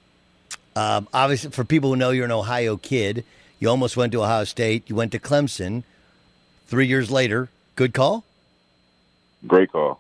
Um, 0.75 1.07
obviously, 1.13 1.49
for 1.49 1.63
people 1.63 1.89
who 1.89 1.95
know 1.95 2.11
you're 2.11 2.25
an 2.25 2.31
Ohio 2.31 2.77
kid, 2.77 3.25
you 3.59 3.69
almost 3.69 3.97
went 3.97 4.11
to 4.13 4.23
Ohio 4.23 4.43
State. 4.43 4.83
You 4.87 4.95
went 4.95 5.11
to 5.11 5.19
Clemson. 5.19 5.83
Three 6.67 6.87
years 6.87 7.11
later, 7.11 7.49
good 7.75 7.93
call. 7.93 8.23
Great 9.45 9.71
call. 9.71 9.99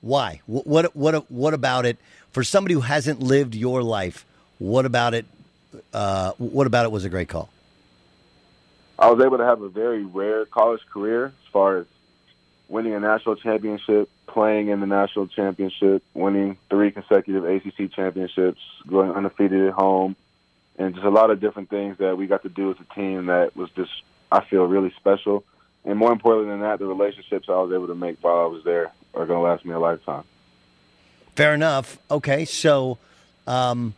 Why? 0.00 0.40
What 0.46 0.66
what 0.66 0.96
what, 0.96 1.30
what 1.30 1.54
about 1.54 1.86
it 1.86 1.96
for 2.32 2.44
somebody 2.44 2.74
who 2.74 2.80
hasn't 2.80 3.20
lived 3.20 3.54
your 3.54 3.82
life? 3.82 4.26
What 4.58 4.84
about 4.84 5.14
it? 5.14 5.24
Uh, 5.92 6.32
what 6.38 6.66
about 6.66 6.84
it 6.84 6.92
was 6.92 7.04
a 7.04 7.08
great 7.08 7.28
call? 7.28 7.48
I 8.98 9.10
was 9.10 9.24
able 9.24 9.38
to 9.38 9.44
have 9.44 9.62
a 9.62 9.68
very 9.68 10.04
rare 10.04 10.44
college 10.44 10.82
career 10.92 11.26
as 11.26 11.52
far 11.52 11.78
as 11.78 11.86
winning 12.68 12.94
a 12.94 13.00
national 13.00 13.36
championship, 13.36 14.08
playing 14.26 14.68
in 14.68 14.80
the 14.80 14.86
national 14.86 15.26
championship, 15.26 16.02
winning 16.14 16.56
three 16.68 16.90
consecutive 16.90 17.44
ACC 17.44 17.92
championships, 17.92 18.60
going 18.86 19.10
undefeated 19.10 19.68
at 19.68 19.72
home, 19.72 20.16
and 20.78 20.94
just 20.94 21.04
a 21.04 21.10
lot 21.10 21.30
of 21.30 21.40
different 21.40 21.68
things 21.68 21.98
that 21.98 22.16
we 22.16 22.26
got 22.26 22.42
to 22.42 22.48
do 22.48 22.70
as 22.70 22.76
a 22.80 22.94
team 22.94 23.26
that 23.26 23.56
was 23.56 23.70
just, 23.70 23.90
I 24.30 24.44
feel, 24.44 24.64
really 24.64 24.92
special. 24.96 25.44
And 25.84 25.98
more 25.98 26.12
importantly 26.12 26.50
than 26.50 26.60
that, 26.60 26.78
the 26.78 26.86
relationships 26.86 27.48
I 27.48 27.52
was 27.52 27.72
able 27.72 27.88
to 27.88 27.94
make 27.94 28.18
while 28.20 28.40
I 28.40 28.46
was 28.46 28.62
there 28.64 28.92
are 29.14 29.26
going 29.26 29.38
to 29.38 29.42
last 29.42 29.64
me 29.64 29.72
a 29.72 29.78
lifetime. 29.78 30.24
Fair 31.36 31.54
enough. 31.54 31.98
Okay, 32.10 32.44
so 32.44 32.98
um, 33.46 33.94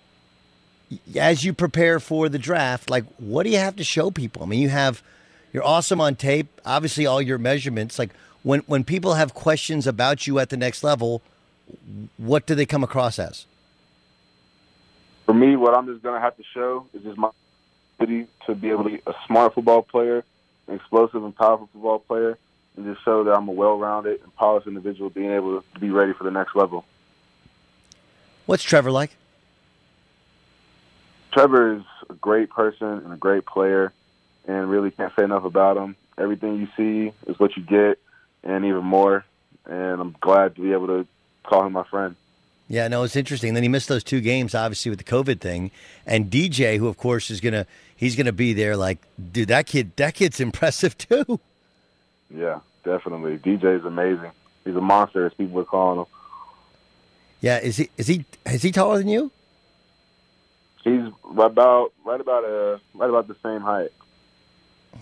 as 1.16 1.44
you 1.44 1.52
prepare 1.52 2.00
for 2.00 2.28
the 2.28 2.38
draft, 2.38 2.90
like 2.90 3.04
what 3.18 3.44
do 3.44 3.50
you 3.50 3.58
have 3.58 3.76
to 3.76 3.84
show 3.84 4.10
people? 4.10 4.42
I 4.42 4.46
mean, 4.46 4.60
you 4.60 4.68
have 4.68 5.02
you're 5.52 5.64
awesome 5.64 6.00
on 6.00 6.16
tape. 6.16 6.60
Obviously, 6.64 7.06
all 7.06 7.20
your 7.20 7.38
measurements. 7.38 7.98
Like 7.98 8.10
when 8.42 8.60
when 8.60 8.84
people 8.84 9.14
have 9.14 9.34
questions 9.34 9.86
about 9.86 10.26
you 10.26 10.38
at 10.38 10.50
the 10.50 10.56
next 10.56 10.82
level, 10.82 11.22
what 12.16 12.46
do 12.46 12.54
they 12.54 12.66
come 12.66 12.82
across 12.82 13.18
as? 13.18 13.46
For 15.26 15.34
me, 15.34 15.56
what 15.56 15.76
I'm 15.76 15.86
just 15.86 16.02
going 16.02 16.16
to 16.16 16.20
have 16.20 16.36
to 16.36 16.42
show 16.52 16.86
is 16.92 17.02
just 17.02 17.16
my 17.16 17.30
ability 17.98 18.26
to 18.46 18.54
be 18.54 18.70
able 18.70 18.84
to 18.84 18.90
be 18.90 19.02
a 19.06 19.14
smart 19.26 19.54
football 19.54 19.82
player, 19.82 20.24
an 20.66 20.74
explosive 20.74 21.24
and 21.24 21.34
powerful 21.34 21.68
football 21.72 22.00
player, 22.00 22.36
and 22.76 22.84
just 22.84 23.04
show 23.04 23.22
that 23.24 23.32
I'm 23.32 23.48
a 23.48 23.52
well-rounded 23.52 24.20
and 24.22 24.34
polished 24.34 24.66
individual, 24.66 25.10
being 25.10 25.30
able 25.30 25.62
to 25.62 25.80
be 25.80 25.90
ready 25.90 26.12
for 26.12 26.24
the 26.24 26.30
next 26.30 26.56
level. 26.56 26.84
What's 28.46 28.64
Trevor 28.64 28.90
like? 28.90 29.16
Trevor 31.32 31.76
is 31.76 31.82
a 32.10 32.14
great 32.14 32.50
person 32.50 32.86
and 32.86 33.12
a 33.12 33.16
great 33.16 33.46
player, 33.46 33.92
and 34.46 34.70
really 34.70 34.90
can't 34.90 35.12
say 35.16 35.24
enough 35.24 35.44
about 35.44 35.76
him. 35.76 35.96
Everything 36.18 36.58
you 36.58 36.68
see 36.76 37.12
is 37.26 37.38
what 37.38 37.56
you 37.56 37.62
get, 37.62 37.98
and 38.44 38.64
even 38.64 38.84
more. 38.84 39.24
And 39.64 40.00
I'm 40.00 40.14
glad 40.20 40.56
to 40.56 40.60
be 40.60 40.72
able 40.72 40.88
to 40.88 41.06
call 41.44 41.66
him 41.66 41.72
my 41.72 41.84
friend. 41.84 42.16
Yeah, 42.68 42.88
no, 42.88 43.02
it's 43.02 43.16
interesting. 43.16 43.54
Then 43.54 43.62
he 43.62 43.68
missed 43.68 43.88
those 43.88 44.04
two 44.04 44.20
games, 44.20 44.54
obviously, 44.54 44.90
with 44.90 44.98
the 44.98 45.04
COVID 45.04 45.40
thing. 45.40 45.70
And 46.06 46.30
DJ, 46.30 46.78
who 46.78 46.88
of 46.88 46.96
course 46.96 47.30
is 47.30 47.40
gonna, 47.40 47.66
he's 47.96 48.16
gonna 48.16 48.32
be 48.32 48.52
there. 48.52 48.76
Like, 48.76 48.98
dude, 49.32 49.48
that 49.48 49.66
kid, 49.66 49.92
that 49.96 50.14
kid's 50.14 50.40
impressive 50.48 50.96
too. 50.98 51.40
Yeah, 52.34 52.60
definitely. 52.84 53.38
DJ 53.38 53.78
is 53.78 53.84
amazing. 53.84 54.30
He's 54.64 54.76
a 54.76 54.80
monster, 54.80 55.26
as 55.26 55.34
people 55.34 55.60
are 55.60 55.64
calling 55.64 56.00
him. 56.00 56.06
Yeah, 57.40 57.58
is 57.58 57.76
he? 57.76 57.90
Is 57.96 58.06
he? 58.06 58.24
Is 58.46 58.62
he 58.62 58.70
taller 58.70 58.98
than 58.98 59.08
you? 59.08 59.32
He's 60.82 61.00
right 61.24 61.46
about 61.46 61.92
right 62.04 62.20
about 62.20 62.44
uh 62.44 62.78
right 62.94 63.08
about 63.08 63.28
the 63.28 63.36
same 63.42 63.60
height. 63.60 63.90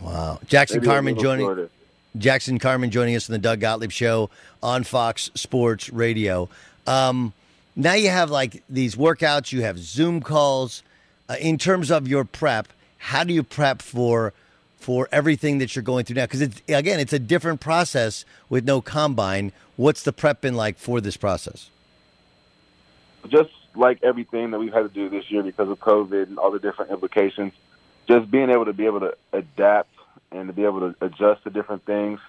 Wow, 0.03 0.39
Jackson 0.47 0.79
Maybe 0.79 0.87
Carman 0.87 1.19
joining. 1.19 1.47
shorter. 1.47 1.71
Jackson 2.19 2.59
Carman 2.59 2.91
joining 2.91 3.15
us 3.15 3.29
in 3.29 3.33
the 3.33 3.39
Doug 3.39 3.61
Gottlieb 3.61 3.91
Show 3.93 4.31
on 4.63 4.83
Fox 4.85 5.31
Sports 5.35 5.91
Radio. 5.91 6.49
Um, 6.87 7.33
now 7.77 7.95
you 7.95 8.11
have 8.11 8.31
like 8.31 8.63
these 8.69 8.97
workouts, 8.97 9.53
you 9.53 9.63
have 9.63 9.79
Zoom 9.79 10.21
calls. 10.21 10.83
Uh, 11.29 11.37
in 11.41 11.57
terms 11.59 11.91
of 11.93 12.09
your 12.09 12.25
prep, 12.25 12.69
how 12.99 13.23
do 13.23 13.33
you 13.33 13.43
prep 13.43 13.81
for 13.81 14.33
for 14.79 15.09
everything 15.13 15.59
that 15.59 15.77
you're 15.77 15.83
going 15.83 16.05
through 16.05 16.17
now? 16.17 16.25
Because 16.25 16.41
it's 16.43 16.61
again, 16.69 16.99
it's 16.99 17.13
a 17.13 17.19
different 17.19 17.61
process 17.61 18.25
with 18.49 18.65
no 18.65 18.81
combine. 18.81 19.53
What's 19.77 20.03
the 20.03 20.13
prep 20.13 20.41
been 20.41 20.55
like 20.55 20.79
for 20.79 21.01
this 21.01 21.17
process? 21.17 21.71
just 23.29 23.51
like 23.75 24.03
everything 24.03 24.51
that 24.51 24.59
we've 24.59 24.73
had 24.73 24.83
to 24.83 24.89
do 24.89 25.09
this 25.09 25.31
year 25.31 25.43
because 25.43 25.69
of 25.69 25.79
COVID 25.79 26.29
and 26.29 26.39
all 26.39 26.51
the 26.51 26.59
different 26.59 26.91
implications, 26.91 27.53
just 28.09 28.31
being 28.31 28.51
able 28.51 28.65
to 28.65 28.73
be 28.73 28.87
able 28.87 29.01
to 29.01 29.17
adapt 29.33 29.91
and 30.33 30.49
to 30.49 30.53
be 30.53 30.65
able 30.65 30.81
to 30.81 31.05
adjust 31.05 31.45
to 31.45 31.51
different 31.51 31.85
things. 31.85 32.21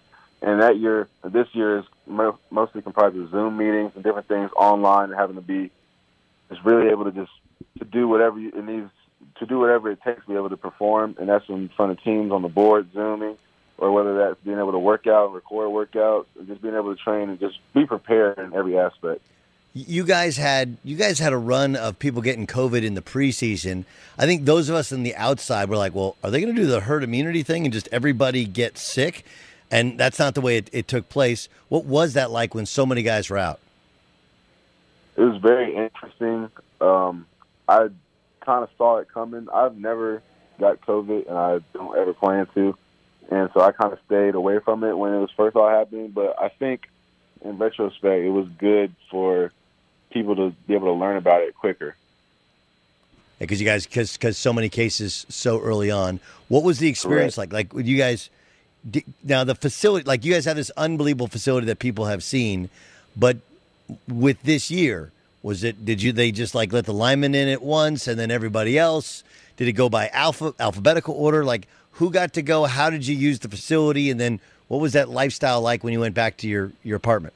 And 0.41 0.61
that 0.61 0.77
year, 0.77 1.07
this 1.23 1.47
year 1.53 1.79
is 1.79 1.85
mo- 2.07 2.39
mostly 2.49 2.81
comprised 2.81 3.15
of 3.15 3.29
Zoom 3.29 3.57
meetings 3.57 3.91
and 3.95 4.03
different 4.03 4.27
things 4.27 4.49
online 4.55 5.11
and 5.11 5.19
having 5.19 5.35
to 5.35 5.41
be 5.41 5.71
just 6.49 6.63
really 6.63 6.89
able 6.89 7.05
to 7.05 7.11
just 7.11 7.31
to 7.79 7.85
do 7.85 8.07
whatever 8.07 8.39
it 8.39 8.65
needs 8.65 8.89
to 9.39 9.45
do 9.45 9.59
whatever 9.59 9.91
it 9.91 9.99
takes 10.03 10.21
to 10.21 10.27
be 10.27 10.35
able 10.35 10.49
to 10.49 10.57
perform. 10.57 11.15
And 11.19 11.29
that's 11.29 11.47
in 11.47 11.69
front 11.75 11.91
of 11.91 12.03
teams 12.03 12.31
on 12.31 12.41
the 12.41 12.47
board, 12.47 12.87
Zooming, 12.93 13.37
or 13.77 13.91
whether 13.91 14.17
that's 14.17 14.39
being 14.43 14.57
able 14.57 14.71
to 14.71 14.79
work 14.79 15.07
out 15.07 15.33
record 15.33 15.69
workouts, 15.69 16.25
and 16.37 16.47
just 16.47 16.61
being 16.61 16.75
able 16.75 16.95
to 16.95 17.01
train 17.01 17.29
and 17.29 17.39
just 17.39 17.57
be 17.73 17.85
prepared 17.85 18.39
in 18.39 18.53
every 18.53 18.77
aspect. 18.77 19.21
You 19.73 20.03
guys 20.03 20.35
had 20.35 20.77
you 20.83 20.97
guys 20.97 21.19
had 21.19 21.31
a 21.31 21.37
run 21.37 21.77
of 21.77 21.97
people 21.97 22.21
getting 22.21 22.45
COVID 22.45 22.83
in 22.83 22.93
the 22.93 23.01
preseason. 23.01 23.85
I 24.17 24.25
think 24.25 24.43
those 24.43 24.67
of 24.67 24.75
us 24.75 24.91
on 24.91 25.03
the 25.03 25.15
outside 25.15 25.69
were 25.69 25.77
like, 25.77 25.95
"Well, 25.95 26.17
are 26.21 26.29
they 26.29 26.41
going 26.41 26.53
to 26.53 26.61
do 26.61 26.67
the 26.67 26.81
herd 26.81 27.03
immunity 27.03 27.41
thing 27.41 27.63
and 27.65 27.71
just 27.71 27.87
everybody 27.89 28.43
get 28.43 28.77
sick?" 28.77 29.23
And 29.71 29.97
that's 29.97 30.19
not 30.19 30.35
the 30.35 30.41
way 30.41 30.57
it, 30.57 30.69
it 30.73 30.87
took 30.89 31.07
place. 31.07 31.47
What 31.69 31.85
was 31.85 32.13
that 32.13 32.31
like 32.31 32.53
when 32.53 32.65
so 32.65 32.85
many 32.85 33.01
guys 33.01 33.29
were 33.29 33.37
out? 33.37 33.61
It 35.15 35.21
was 35.21 35.41
very 35.41 35.73
interesting. 35.73 36.49
Um, 36.81 37.25
I 37.69 37.87
kind 38.41 38.63
of 38.63 38.69
saw 38.77 38.97
it 38.97 39.07
coming. 39.13 39.47
I've 39.53 39.77
never 39.77 40.21
got 40.59 40.81
COVID, 40.81 41.29
and 41.29 41.37
I 41.37 41.59
don't 41.73 41.97
ever 41.97 42.13
plan 42.13 42.47
to, 42.55 42.75
and 43.29 43.49
so 43.53 43.61
I 43.61 43.71
kind 43.71 43.93
of 43.93 43.99
stayed 44.05 44.35
away 44.35 44.59
from 44.59 44.83
it 44.83 44.97
when 44.97 45.13
it 45.13 45.19
was 45.19 45.31
first 45.37 45.55
all 45.55 45.69
happening. 45.69 46.09
But 46.09 46.35
I 46.41 46.49
think, 46.49 46.89
in 47.45 47.57
retrospect, 47.57 48.25
it 48.25 48.29
was 48.31 48.49
good 48.59 48.93
for 49.09 49.53
people 50.11 50.35
to 50.35 50.51
be 50.67 50.73
able 50.73 50.87
to 50.87 50.99
learn 50.99 51.17
about 51.17 51.41
it 51.41 51.55
quicker. 51.55 51.95
Because 53.39 53.59
you 53.59 53.65
guys, 53.65 53.87
because 53.87 54.13
because 54.13 54.37
so 54.37 54.53
many 54.53 54.69
cases 54.69 55.25
so 55.29 55.59
early 55.59 55.89
on. 55.89 56.19
What 56.47 56.63
was 56.63 56.77
the 56.79 56.87
experience 56.87 57.37
like? 57.37 57.51
Like 57.51 57.73
with 57.73 57.87
you 57.87 57.97
guys. 57.97 58.29
Now 59.23 59.43
the 59.43 59.55
facility, 59.55 60.05
like 60.05 60.25
you 60.25 60.33
guys 60.33 60.45
have 60.45 60.55
this 60.55 60.71
unbelievable 60.77 61.27
facility 61.27 61.67
that 61.67 61.79
people 61.79 62.05
have 62.05 62.23
seen, 62.23 62.69
but 63.15 63.37
with 64.07 64.41
this 64.43 64.71
year, 64.71 65.11
was 65.43 65.63
it? 65.63 65.85
Did 65.85 66.01
you 66.01 66.11
they 66.11 66.31
just 66.31 66.53
like 66.53 66.71
let 66.71 66.85
the 66.85 66.93
linemen 66.93 67.33
in 67.35 67.47
at 67.47 67.61
once 67.61 68.07
and 68.07 68.19
then 68.19 68.31
everybody 68.31 68.77
else? 68.77 69.23
Did 69.57 69.67
it 69.67 69.73
go 69.73 69.89
by 69.89 70.07
alpha 70.09 70.53
alphabetical 70.59 71.15
order? 71.15 71.43
Like 71.43 71.67
who 71.93 72.11
got 72.11 72.33
to 72.33 72.41
go? 72.41 72.65
How 72.65 72.89
did 72.89 73.05
you 73.05 73.15
use 73.15 73.39
the 73.39 73.49
facility? 73.49 74.09
And 74.09 74.19
then 74.19 74.39
what 74.67 74.79
was 74.79 74.93
that 74.93 75.09
lifestyle 75.09 75.61
like 75.61 75.83
when 75.83 75.93
you 75.93 75.99
went 75.99 76.15
back 76.15 76.37
to 76.37 76.47
your 76.47 76.71
your 76.83 76.97
apartment? 76.97 77.33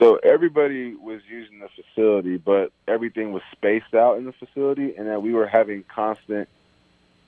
So 0.00 0.16
everybody 0.16 0.94
was 0.94 1.20
using 1.28 1.60
the 1.60 1.68
facility, 1.68 2.38
but 2.38 2.72
everything 2.88 3.32
was 3.32 3.42
spaced 3.52 3.94
out 3.94 4.16
in 4.16 4.24
the 4.24 4.32
facility, 4.32 4.94
and 4.96 5.06
then 5.06 5.20
we 5.20 5.34
were 5.34 5.46
having 5.46 5.84
constant 5.94 6.48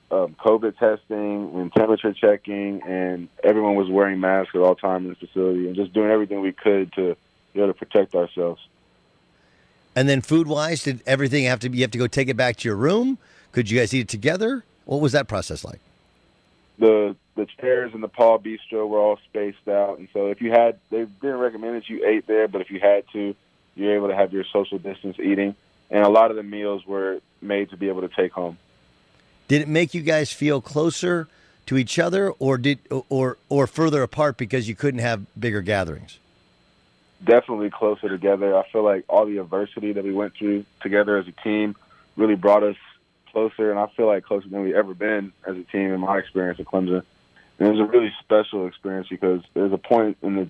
um, 0.09 0.35
COVID 0.43 0.77
testing 0.79 1.51
and 1.53 1.71
temperature 1.71 2.13
checking, 2.13 2.81
and 2.81 3.29
everyone 3.43 3.75
was 3.75 3.89
wearing 3.89 4.19
masks 4.19 4.55
at 4.55 4.61
all 4.61 4.75
times 4.75 5.05
in 5.05 5.09
the 5.11 5.15
facility, 5.15 5.67
and 5.67 5.75
just 5.75 5.93
doing 5.93 6.09
everything 6.09 6.41
we 6.41 6.51
could 6.51 6.91
to 6.93 7.15
be 7.53 7.61
able 7.61 7.71
to 7.71 7.77
protect 7.77 8.15
ourselves. 8.15 8.59
And 9.95 10.09
then 10.09 10.21
food 10.21 10.47
wise, 10.47 10.83
did 10.83 11.03
everything 11.05 11.43
have 11.45 11.59
to? 11.59 11.69
You 11.69 11.81
have 11.81 11.91
to 11.91 11.99
go 11.99 12.07
take 12.07 12.27
it 12.27 12.35
back 12.35 12.55
to 12.57 12.67
your 12.67 12.75
room. 12.75 13.19
Could 13.51 13.69
you 13.69 13.77
guys 13.77 13.93
eat 13.93 14.01
it 14.01 14.09
together? 14.09 14.63
What 14.85 14.99
was 14.99 15.11
that 15.11 15.27
process 15.27 15.63
like? 15.63 15.79
the 16.79 17.15
the 17.35 17.47
chairs 17.59 17.93
in 17.93 18.01
the 18.01 18.07
Paul 18.07 18.39
Bistro 18.39 18.87
were 18.87 18.99
all 18.99 19.17
spaced 19.29 19.67
out, 19.67 19.99
and 19.99 20.07
so 20.13 20.27
if 20.27 20.41
you 20.41 20.51
had, 20.51 20.79
they 20.89 21.05
didn't 21.05 21.39
recommend 21.39 21.75
that 21.75 21.89
you 21.89 22.05
ate 22.05 22.27
there, 22.27 22.47
but 22.47 22.61
if 22.61 22.69
you 22.69 22.79
had 22.79 23.05
to, 23.13 23.35
you're 23.75 23.95
able 23.95 24.07
to 24.07 24.15
have 24.15 24.33
your 24.33 24.43
social 24.51 24.77
distance 24.77 25.17
eating, 25.19 25.55
and 25.89 26.03
a 26.03 26.09
lot 26.09 26.29
of 26.29 26.37
the 26.37 26.43
meals 26.43 26.85
were 26.85 27.19
made 27.41 27.69
to 27.71 27.77
be 27.77 27.89
able 27.89 28.01
to 28.01 28.09
take 28.09 28.31
home. 28.31 28.57
Did 29.47 29.61
it 29.61 29.67
make 29.67 29.93
you 29.93 30.01
guys 30.01 30.31
feel 30.31 30.61
closer 30.61 31.27
to 31.65 31.77
each 31.77 31.97
other, 31.97 32.31
or 32.31 32.57
did 32.57 32.79
or 33.09 33.37
or 33.49 33.67
further 33.67 34.03
apart 34.03 34.37
because 34.37 34.67
you 34.67 34.75
couldn't 34.75 35.01
have 35.01 35.25
bigger 35.39 35.61
gatherings? 35.61 36.19
Definitely 37.23 37.69
closer 37.69 38.09
together. 38.09 38.57
I 38.57 38.67
feel 38.69 38.83
like 38.83 39.05
all 39.07 39.25
the 39.25 39.37
adversity 39.37 39.93
that 39.93 40.03
we 40.03 40.13
went 40.13 40.33
through 40.35 40.65
together 40.81 41.17
as 41.17 41.27
a 41.27 41.31
team 41.31 41.75
really 42.15 42.35
brought 42.35 42.63
us 42.63 42.75
closer, 43.31 43.71
and 43.71 43.79
I 43.79 43.87
feel 43.95 44.07
like 44.07 44.23
closer 44.23 44.47
than 44.47 44.61
we've 44.61 44.75
ever 44.75 44.93
been 44.93 45.33
as 45.47 45.57
a 45.57 45.63
team 45.63 45.93
in 45.93 45.99
my 45.99 46.17
experience 46.19 46.59
at 46.59 46.65
Clemson. 46.65 47.03
And 47.59 47.67
it 47.67 47.71
was 47.71 47.79
a 47.79 47.85
really 47.85 48.11
special 48.21 48.67
experience 48.67 49.07
because 49.09 49.41
there's 49.53 49.71
a 49.71 49.77
point 49.77 50.17
in 50.21 50.35
the 50.35 50.47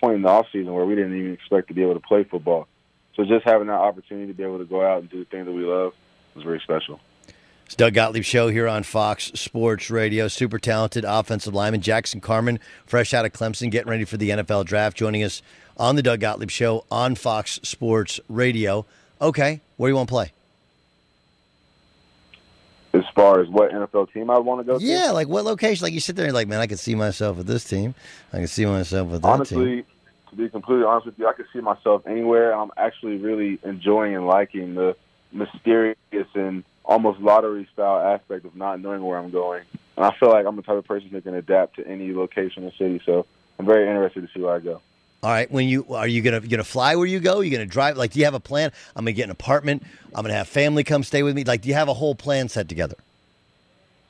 point 0.00 0.16
in 0.16 0.22
the 0.22 0.28
off 0.28 0.46
season 0.52 0.72
where 0.72 0.84
we 0.84 0.94
didn't 0.94 1.16
even 1.16 1.32
expect 1.32 1.68
to 1.68 1.74
be 1.74 1.82
able 1.82 1.94
to 1.94 2.00
play 2.00 2.24
football. 2.24 2.68
So 3.14 3.24
just 3.24 3.44
having 3.44 3.68
that 3.68 3.74
opportunity 3.74 4.26
to 4.26 4.34
be 4.34 4.42
able 4.42 4.58
to 4.58 4.64
go 4.64 4.84
out 4.84 5.00
and 5.00 5.10
do 5.10 5.18
the 5.18 5.24
things 5.26 5.46
that 5.46 5.52
we 5.52 5.64
love 5.64 5.94
was 6.34 6.44
very 6.44 6.60
special. 6.60 7.00
It's 7.66 7.76
Doug 7.76 7.94
Gottlieb 7.94 8.24
show 8.24 8.48
here 8.48 8.68
on 8.68 8.82
Fox 8.82 9.32
Sports 9.34 9.90
Radio. 9.90 10.28
Super 10.28 10.58
talented 10.58 11.04
offensive 11.06 11.54
lineman 11.54 11.80
Jackson 11.80 12.20
Carman, 12.20 12.58
fresh 12.84 13.14
out 13.14 13.24
of 13.24 13.32
Clemson, 13.32 13.70
getting 13.70 13.90
ready 13.90 14.04
for 14.04 14.16
the 14.16 14.30
NFL 14.30 14.66
draft, 14.66 14.96
joining 14.96 15.22
us 15.22 15.40
on 15.76 15.96
the 15.96 16.02
Doug 16.02 16.20
Gottlieb 16.20 16.50
show 16.50 16.84
on 16.90 17.14
Fox 17.14 17.60
Sports 17.62 18.20
Radio. 18.28 18.84
Okay, 19.20 19.60
where 19.76 19.88
do 19.88 19.92
you 19.92 19.96
want 19.96 20.08
to 20.08 20.12
play? 20.12 20.32
As 22.94 23.04
far 23.14 23.40
as 23.40 23.48
what 23.48 23.70
NFL 23.70 24.12
team 24.12 24.28
I 24.28 24.38
want 24.38 24.60
to 24.60 24.64
go 24.64 24.78
to, 24.78 24.84
Yeah, 24.84 25.12
like 25.12 25.26
what 25.26 25.44
location? 25.44 25.84
Like 25.84 25.94
you 25.94 26.00
sit 26.00 26.14
there 26.14 26.26
and 26.26 26.34
like, 26.34 26.46
man, 26.46 26.60
I 26.60 26.66
can 26.66 26.76
see 26.76 26.94
myself 26.94 27.38
with 27.38 27.46
this 27.46 27.64
team. 27.64 27.94
I 28.32 28.38
can 28.38 28.46
see 28.46 28.66
myself 28.66 29.08
with 29.08 29.22
that 29.22 29.28
team. 29.46 29.58
honestly, 29.58 29.84
to 30.28 30.36
be 30.36 30.48
completely 30.50 30.84
honest 30.84 31.06
with 31.06 31.18
you, 31.18 31.26
I 31.26 31.32
could 31.32 31.46
see 31.52 31.60
myself 31.60 32.06
anywhere. 32.06 32.52
I'm 32.52 32.70
actually 32.76 33.16
really 33.16 33.58
enjoying 33.64 34.14
and 34.14 34.26
liking 34.26 34.74
the 34.74 34.94
mysterious 35.32 35.96
and 36.34 36.64
almost 36.84 37.20
lottery 37.20 37.66
style 37.72 38.14
aspect 38.14 38.44
of 38.44 38.54
not 38.56 38.80
knowing 38.80 39.02
where 39.02 39.18
I'm 39.18 39.30
going. 39.30 39.64
And 39.96 40.04
I 40.04 40.14
feel 40.18 40.30
like 40.30 40.46
I'm 40.46 40.56
the 40.56 40.62
type 40.62 40.76
of 40.76 40.84
person 40.84 41.10
that 41.12 41.24
can 41.24 41.34
adapt 41.34 41.76
to 41.76 41.86
any 41.86 42.12
location 42.12 42.64
or 42.64 42.72
city. 42.72 43.00
So 43.06 43.26
I'm 43.58 43.66
very 43.66 43.86
interested 43.86 44.22
to 44.22 44.28
see 44.34 44.40
where 44.40 44.54
I 44.54 44.58
go. 44.58 44.80
All 45.22 45.30
right, 45.30 45.48
when 45.52 45.68
you 45.68 45.86
are 45.94 46.08
you 46.08 46.20
gonna 46.20 46.40
you 46.40 46.48
gonna 46.48 46.64
fly 46.64 46.96
where 46.96 47.06
you 47.06 47.20
go? 47.20 47.40
You 47.40 47.52
gonna 47.52 47.64
drive? 47.64 47.96
Like, 47.96 48.10
do 48.10 48.18
you 48.18 48.24
have 48.24 48.34
a 48.34 48.40
plan? 48.40 48.72
I'm 48.96 49.04
gonna 49.04 49.12
get 49.12 49.24
an 49.24 49.30
apartment. 49.30 49.84
I'm 50.12 50.22
gonna 50.22 50.34
have 50.34 50.48
family 50.48 50.82
come 50.82 51.04
stay 51.04 51.22
with 51.22 51.36
me. 51.36 51.44
Like, 51.44 51.62
do 51.62 51.68
you 51.68 51.74
have 51.74 51.88
a 51.88 51.94
whole 51.94 52.16
plan 52.16 52.48
set 52.48 52.68
together? 52.68 52.96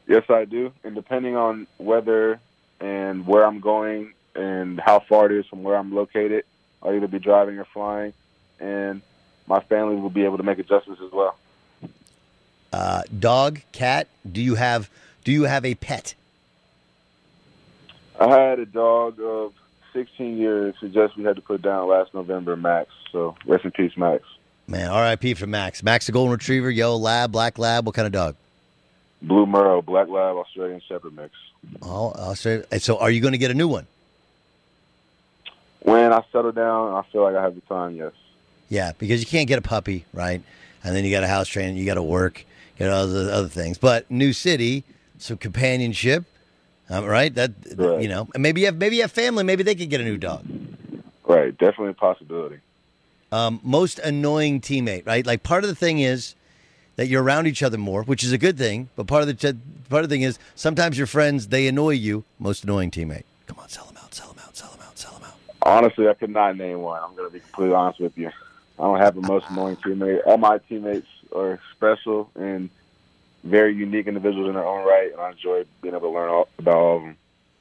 Yes, 0.07 0.25
I 0.31 0.47
do. 0.47 0.73
And 0.85 0.95
depending 0.95 1.37
on 1.37 1.67
weather 1.77 2.41
and 2.81 3.27
where 3.27 3.45
I'm 3.45 3.61
going 3.61 4.15
and 4.35 4.81
how 4.81 5.01
far 5.01 5.27
it 5.27 5.33
is 5.33 5.47
from 5.47 5.63
where 5.63 5.77
I'm 5.77 5.95
located, 5.95 6.45
I'll 6.83 6.95
either 6.95 7.09
be 7.09 7.19
driving 7.19 7.59
or 7.59 7.67
flying. 7.67 8.15
And 8.59 9.03
my 9.47 9.61
family 9.61 9.97
will 9.97 10.09
be 10.09 10.25
able 10.25 10.39
to 10.39 10.43
make 10.43 10.59
adjustments 10.59 11.03
as 11.05 11.13
well. 11.13 11.37
Uh, 12.73 13.03
dog, 13.19 13.61
cat? 13.73 14.09
Do 14.31 14.41
you 14.41 14.55
have 14.55 14.89
do 15.25 15.33
you 15.33 15.43
have 15.43 15.67
a 15.67 15.75
pet? 15.75 16.15
I 18.19 18.31
had 18.31 18.61
a 18.61 18.67
dog 18.67 19.21
of 19.21 19.53
16 19.93 20.37
years 20.37 20.75
who 20.81 20.89
just 20.89 21.17
we 21.17 21.25
had 21.25 21.37
to 21.37 21.43
put 21.43 21.63
down 21.63 21.89
last 21.89 22.15
November, 22.15 22.57
Max. 22.57 22.91
So 23.11 23.37
rest 23.47 23.65
in 23.65 23.71
peace, 23.71 23.97
Max. 23.97 24.25
Man, 24.67 24.89
R.I.P. 24.89 25.35
for 25.35 25.47
Max. 25.47 25.83
Max, 25.83 26.09
a 26.09 26.13
golden 26.13 26.33
retriever, 26.33 26.71
yellow 26.71 26.97
lab, 26.97 27.33
black 27.33 27.59
lab. 27.59 27.85
What 27.85 27.95
kind 27.95 28.07
of 28.07 28.13
dog? 28.13 28.37
Blue 29.23 29.47
Merle, 29.47 29.83
Black 29.83 30.09
Lab, 30.09 30.37
Australian 30.37 30.81
Shepherd 30.89 31.15
mix. 31.15 31.33
Oh, 31.81 32.11
Australia. 32.13 32.65
So, 32.81 32.99
are 32.99 33.11
you 33.11 33.21
going 33.21 33.33
to 33.33 33.39
get 33.39 33.53
a 33.53 33.55
new 33.55 33.69
one? 33.69 33.87
When 35.81 36.13
I 36.13 36.25
settle 36.33 36.53
down, 36.53 36.93
I 36.95 37.03
feel 37.11 37.23
like 37.23 37.37
I 37.37 37.43
have 37.43 37.55
the 37.55 37.61
time. 37.63 37.97
Yes. 37.97 38.13
Yeah, 38.69 38.93
because 38.99 39.21
you 39.21 39.27
can't 39.27 39.49
get 39.49 39.59
a 39.59 39.63
puppy, 39.63 40.07
right? 40.13 40.43
And 40.83 40.97
then 40.97 41.05
you 41.05 41.11
got 41.11 41.23
a 41.23 41.29
house 41.29 41.47
train, 41.47 41.77
you 41.77 41.87
got 41.87 41.95
to 41.95 42.03
work, 42.03 42.45
you 42.79 42.87
know, 42.87 42.93
other 42.93 43.31
other 43.31 43.49
things. 43.49 43.79
But 43.79 44.11
new 44.11 44.33
city, 44.33 44.85
some 45.19 45.37
companionship, 45.37 46.25
um, 46.89 47.05
right? 47.05 47.35
That 47.35 47.53
you 48.01 48.09
know, 48.09 48.29
maybe 48.37 48.61
you 48.61 48.67
have 48.67 48.77
maybe 48.77 48.97
you 48.97 49.03
have 49.03 49.13
family, 49.13 49.45
maybe 49.45 49.63
they 49.63 49.75
could 49.75 49.91
get 49.91 50.01
a 50.01 50.05
new 50.05 50.17
dog. 50.17 50.45
Right, 51.25 51.57
definitely 51.57 51.91
a 51.91 51.95
possibility. 51.95 52.59
Um, 53.31 53.61
most 53.63 53.99
annoying 53.99 54.61
teammate, 54.61 55.07
right? 55.07 55.27
Like 55.27 55.43
part 55.43 55.65
of 55.65 55.69
the 55.69 55.77
thing 55.77 56.01
is 56.01 56.35
that 56.97 57.07
you're 57.07 57.23
around 57.23 57.47
each 57.47 57.63
other 57.63 57.79
more, 57.79 58.03
which 58.03 58.23
is 58.23 58.33
a 58.33 58.39
good 58.39 58.59
thing. 58.59 58.91
But 58.97 59.07
part 59.07 59.23
of 59.23 59.29
the 59.29 59.35
t- 59.35 59.59
part 59.89 60.05
of 60.05 60.11
the 60.11 60.15
thing 60.15 60.23
is 60.23 60.39
sometimes 60.55 60.99
your 60.99 61.07
friends 61.07 61.49
they 61.49 61.67
annoy 61.67 61.91
you. 61.91 62.25
Most 62.39 62.65
annoying 62.65 62.91
teammate. 62.91 63.25
Come 63.47 63.59
on, 63.59 63.69
sell 63.69 63.87
them 63.87 63.97
out, 64.03 64.15
sell 64.15 64.29
them 64.29 64.41
out, 64.45 64.57
sell 64.57 64.71
them 64.71 64.81
out, 64.83 64.99
sell 64.99 65.13
them 65.15 65.23
out. 65.25 65.35
Honestly, 65.63 66.09
I 66.09 66.15
could 66.15 66.31
not 66.31 66.57
name 66.57 66.81
one. 66.81 67.01
I'm 67.03 67.15
going 67.17 67.29
to 67.29 67.33
be 67.33 67.41
completely 67.41 67.75
honest 67.75 68.01
with 68.01 68.17
you. 68.19 68.31
I 68.79 68.83
don't 68.83 68.99
have 68.99 69.15
the 69.15 69.23
most 69.23 69.47
annoying 69.49 69.77
teammate. 69.77 70.21
All 70.27 70.37
my 70.37 70.59
teammates 70.59 71.07
are 71.35 71.61
special 71.75 72.31
and 72.35 72.69
very 73.45 73.75
unique 73.75 74.07
individuals 74.07 74.49
in 74.49 74.55
their 74.55 74.67
own 74.67 74.87
right, 74.87 75.11
and 75.13 75.21
I 75.21 75.31
enjoy 75.31 75.65
being 75.81 75.95
able 75.95 76.11
to 76.11 76.15
learn 76.15 76.29
all, 76.29 76.49
about 76.59 76.75
all 76.75 76.97
of 76.97 77.03
them. 77.03 77.17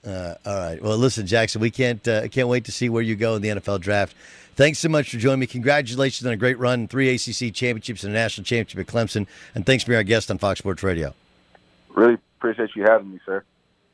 Uh, 0.06 0.36
all 0.46 0.58
right. 0.58 0.82
Well, 0.82 0.98
listen, 0.98 1.28
Jackson, 1.28 1.62
we 1.62 1.70
can't 1.70 2.06
uh, 2.08 2.28
can't 2.28 2.48
wait 2.48 2.66
to 2.66 2.72
see 2.72 2.90
where 2.90 3.04
you 3.04 3.16
go 3.16 3.36
in 3.36 3.42
the 3.42 3.50
NFL 3.50 3.82
draft. 3.82 4.16
Thanks 4.56 4.80
so 4.80 4.90
much 4.90 5.10
for 5.10 5.18
joining 5.18 5.40
me. 5.40 5.48
Congratulations 5.48 6.26
on 6.26 6.34
a 6.34 6.38
great 6.38 6.60
run, 6.60 6.88
three 6.88 7.14
ACC 7.14 7.54
championships 7.54 8.04
and 8.04 8.12
a 8.12 8.16
national 8.16 8.46
championship 8.46 8.80
at 8.80 8.94
Clemson, 8.94 9.28
and 9.56 9.66
thanks 9.66 9.84
for 9.84 9.90
being 9.90 9.98
our 9.98 10.04
guest 10.04 10.30
on 10.30 10.38
Fox 10.38 10.60
Sports 10.60 10.84
Radio. 10.84 11.14
Really 11.96 12.18
appreciate 12.38 12.70
you 12.76 12.84
having 12.84 13.12
me, 13.12 13.20
sir. 13.26 13.44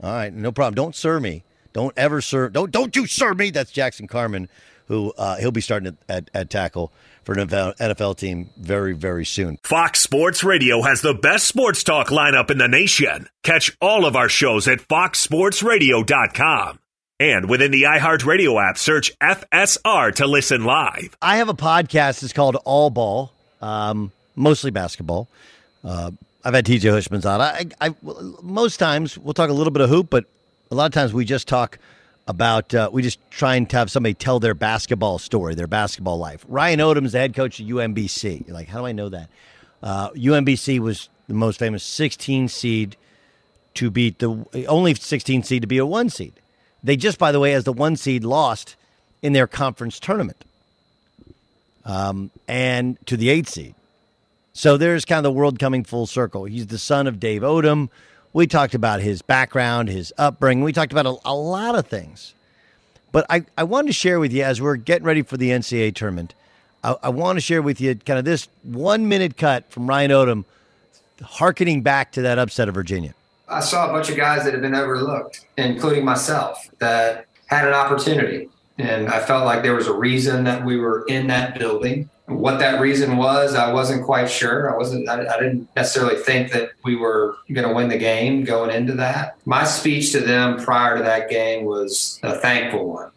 All 0.02 0.12
right, 0.12 0.34
no 0.34 0.52
problem. 0.52 0.76
Don't 0.76 0.96
sir 0.96 1.20
me. 1.20 1.44
Don't 1.74 1.94
ever 1.98 2.22
sir. 2.22 2.50
Don't 2.50 2.72
don't 2.72 2.96
you 2.96 3.06
sir 3.06 3.34
me. 3.34 3.50
That's 3.50 3.72
Jackson 3.72 4.08
Carman, 4.08 4.50
who 4.88 5.14
uh, 5.18 5.38
he'll 5.38 5.52
be 5.52 5.62
starting 5.62 5.88
at, 5.88 5.96
at, 6.10 6.30
at 6.34 6.50
tackle 6.50 6.92
for 7.24 7.38
an 7.38 7.48
NFL 7.48 8.18
team 8.18 8.50
very 8.58 8.94
very 8.94 9.26
soon. 9.26 9.58
Fox 9.64 10.00
Sports 10.00 10.44
Radio 10.44 10.82
has 10.82 11.02
the 11.02 11.14
best 11.14 11.48
sports 11.48 11.84
talk 11.84 12.08
lineup 12.08 12.52
in 12.52 12.58
the 12.58 12.68
nation. 12.68 13.28
Catch 13.44 13.78
all 13.82 14.06
of 14.06 14.16
our 14.16 14.30
shows 14.30 14.68
at 14.68 14.80
foxsportsradio.com. 14.80 16.80
And 17.20 17.50
within 17.50 17.72
the 17.72 17.84
iHeartRadio 17.84 18.70
app, 18.70 18.78
search 18.78 19.12
FSR 19.20 20.14
to 20.16 20.28
listen 20.28 20.66
live. 20.66 21.18
I 21.20 21.38
have 21.38 21.50
a 21.50 21.56
podcast. 21.56 22.22
It's 22.22 22.32
called 22.32 22.58
All 22.64 22.92
Ball, 22.92 23.32
um, 23.60 24.12
mostly 24.36 24.70
basketball. 24.70 25.28
Uh, 25.84 26.12
I've 26.44 26.54
had 26.54 26.66
TJ 26.66 26.92
Hushman's 26.92 27.26
on. 27.26 27.42
I, 27.42 27.66
I, 27.82 27.96
most 28.44 28.78
times 28.78 29.18
we'll 29.18 29.34
talk 29.34 29.50
a 29.50 29.54
little 29.54 29.72
bit 29.72 29.82
of 29.82 29.90
hoop, 29.90 30.12
but 30.12 30.26
a 30.70 30.76
lot 30.76 30.86
of 30.86 30.94
times 30.94 31.12
we 31.12 31.26
just 31.26 31.48
talk 31.48 31.80
about 32.28 32.74
uh, 32.74 32.90
we 32.92 33.02
just 33.02 33.20
trying 33.32 33.66
to 33.68 33.78
have 33.78 33.90
somebody 33.90 34.14
tell 34.14 34.40
their 34.40 34.54
basketball 34.54 35.18
story, 35.18 35.56
their 35.56 35.68
basketball 35.68 36.18
life. 36.18 36.46
Ryan 36.48 36.80
Odom's 36.80 37.14
the 37.14 37.20
head 37.20 37.34
coach 37.34 37.60
of 37.60 37.66
UMBC. 37.66 38.48
You're 38.48 38.54
like, 38.54 38.68
how 38.68 38.80
do 38.80 38.86
I 38.86 38.92
know 38.92 39.10
that? 39.10 39.30
Uh, 39.82 40.10
UMBC 40.12 40.80
was 40.80 41.10
the 41.28 41.34
most 41.34 41.60
famous 41.60 41.84
16 41.84 42.48
seed 42.50 42.98
to 43.76 43.92
beat 43.92 44.20
the 44.20 44.46
only 44.68 44.94
16 44.94 45.44
seed 45.44 45.62
to 45.62 45.68
be 45.68 45.78
a 45.78 45.86
one 45.86 46.10
seed. 46.10 46.34
They 46.84 46.96
just, 46.98 47.18
by 47.18 47.32
the 47.32 47.40
way, 47.40 47.54
as 47.54 47.64
the 47.64 47.74
one 47.74 47.96
seed, 47.96 48.24
lost 48.24 48.76
in 49.22 49.34
their 49.34 49.48
conference 49.48 50.00
tournament, 50.00 50.44
um, 51.86 52.32
and 52.48 52.98
to 53.08 53.18
the 53.18 53.30
eight 53.30 53.48
seed. 53.48 53.76
So 54.54 54.78
there's 54.78 55.06
kind 55.06 55.20
of 55.20 55.24
the 55.24 55.38
world 55.38 55.60
coming 55.60 55.84
full 55.84 56.08
circle. 56.08 56.46
He's 56.46 56.68
the 56.68 56.80
son 56.80 57.08
of 57.08 57.20
Dave 57.20 57.44
Odom. 57.44 57.90
We 58.38 58.46
talked 58.46 58.76
about 58.76 59.00
his 59.02 59.24
background, 59.24 59.90
his 59.90 60.14
upbringing. 60.16 60.64
We 60.64 60.72
talked 60.72 60.92
about 60.92 61.08
a, 61.08 61.18
a 61.26 61.34
lot 61.34 61.74
of 61.74 61.88
things. 61.88 62.36
But 63.12 63.26
I, 63.32 63.46
I 63.58 63.64
wanted 63.64 63.88
to 63.88 63.94
share 63.94 64.20
with 64.20 64.32
you 64.32 64.44
as 64.44 64.62
we're 64.62 64.76
getting 64.76 65.08
ready 65.08 65.24
for 65.24 65.38
the 65.38 65.50
NCAA 65.50 65.96
tournament, 65.96 66.36
I, 66.84 66.96
I 67.02 67.10
want 67.10 67.38
to 67.38 67.42
share 67.42 67.64
with 67.64 67.82
you 67.82 67.96
kind 67.96 68.20
of 68.20 68.26
this 68.26 68.48
one 68.62 69.10
minute 69.10 69.38
cut 69.38 69.68
from 69.72 69.88
Ryan 69.88 70.12
Odom, 70.12 70.46
harkening 71.20 71.82
back 71.82 72.12
to 72.12 72.22
that 72.22 72.38
upset 72.38 72.70
of 72.70 72.76
Virginia. 72.76 73.16
I 73.48 73.60
saw 73.60 73.90
a 73.90 73.92
bunch 73.92 74.12
of 74.12 74.18
guys 74.18 74.44
that 74.44 74.54
had 74.54 74.62
been 74.62 74.76
overlooked, 74.76 75.48
including 75.58 76.06
myself, 76.06 76.70
that 76.78 77.26
had 77.48 77.68
an 77.68 77.74
opportunity. 77.74 78.50
And 78.78 79.08
I 79.08 79.20
felt 79.20 79.46
like 79.46 79.64
there 79.64 79.74
was 79.74 79.88
a 79.88 79.94
reason 79.94 80.44
that 80.44 80.64
we 80.64 80.78
were 80.78 81.06
in 81.08 81.26
that 81.26 81.58
building. 81.58 82.08
What 82.28 82.60
that 82.60 82.82
reason 82.82 83.16
was, 83.16 83.56
I 83.56 83.72
wasn't 83.72 84.04
quite 84.04 84.30
sure. 84.30 84.74
I 84.74 84.78
wasn't. 84.78 85.08
I, 85.08 85.26
I 85.26 85.40
didn't 85.40 85.70
necessarily 85.76 86.18
think 86.18 86.52
that 86.52 86.72
we 86.84 86.96
were 86.96 87.38
going 87.52 87.68
to 87.68 87.74
win 87.74 87.88
the 87.88 87.98
game 87.98 88.44
going 88.44 88.70
into 88.70 88.94
that. 88.94 89.38
My 89.46 89.64
speech 89.64 90.12
to 90.12 90.20
them 90.20 90.58
prior 90.58 90.98
to 90.98 91.04
that 91.04 91.30
game 91.30 91.66
was 91.66 92.20
a 92.24 92.38
thankful 92.38 92.88
one. 92.88 93.12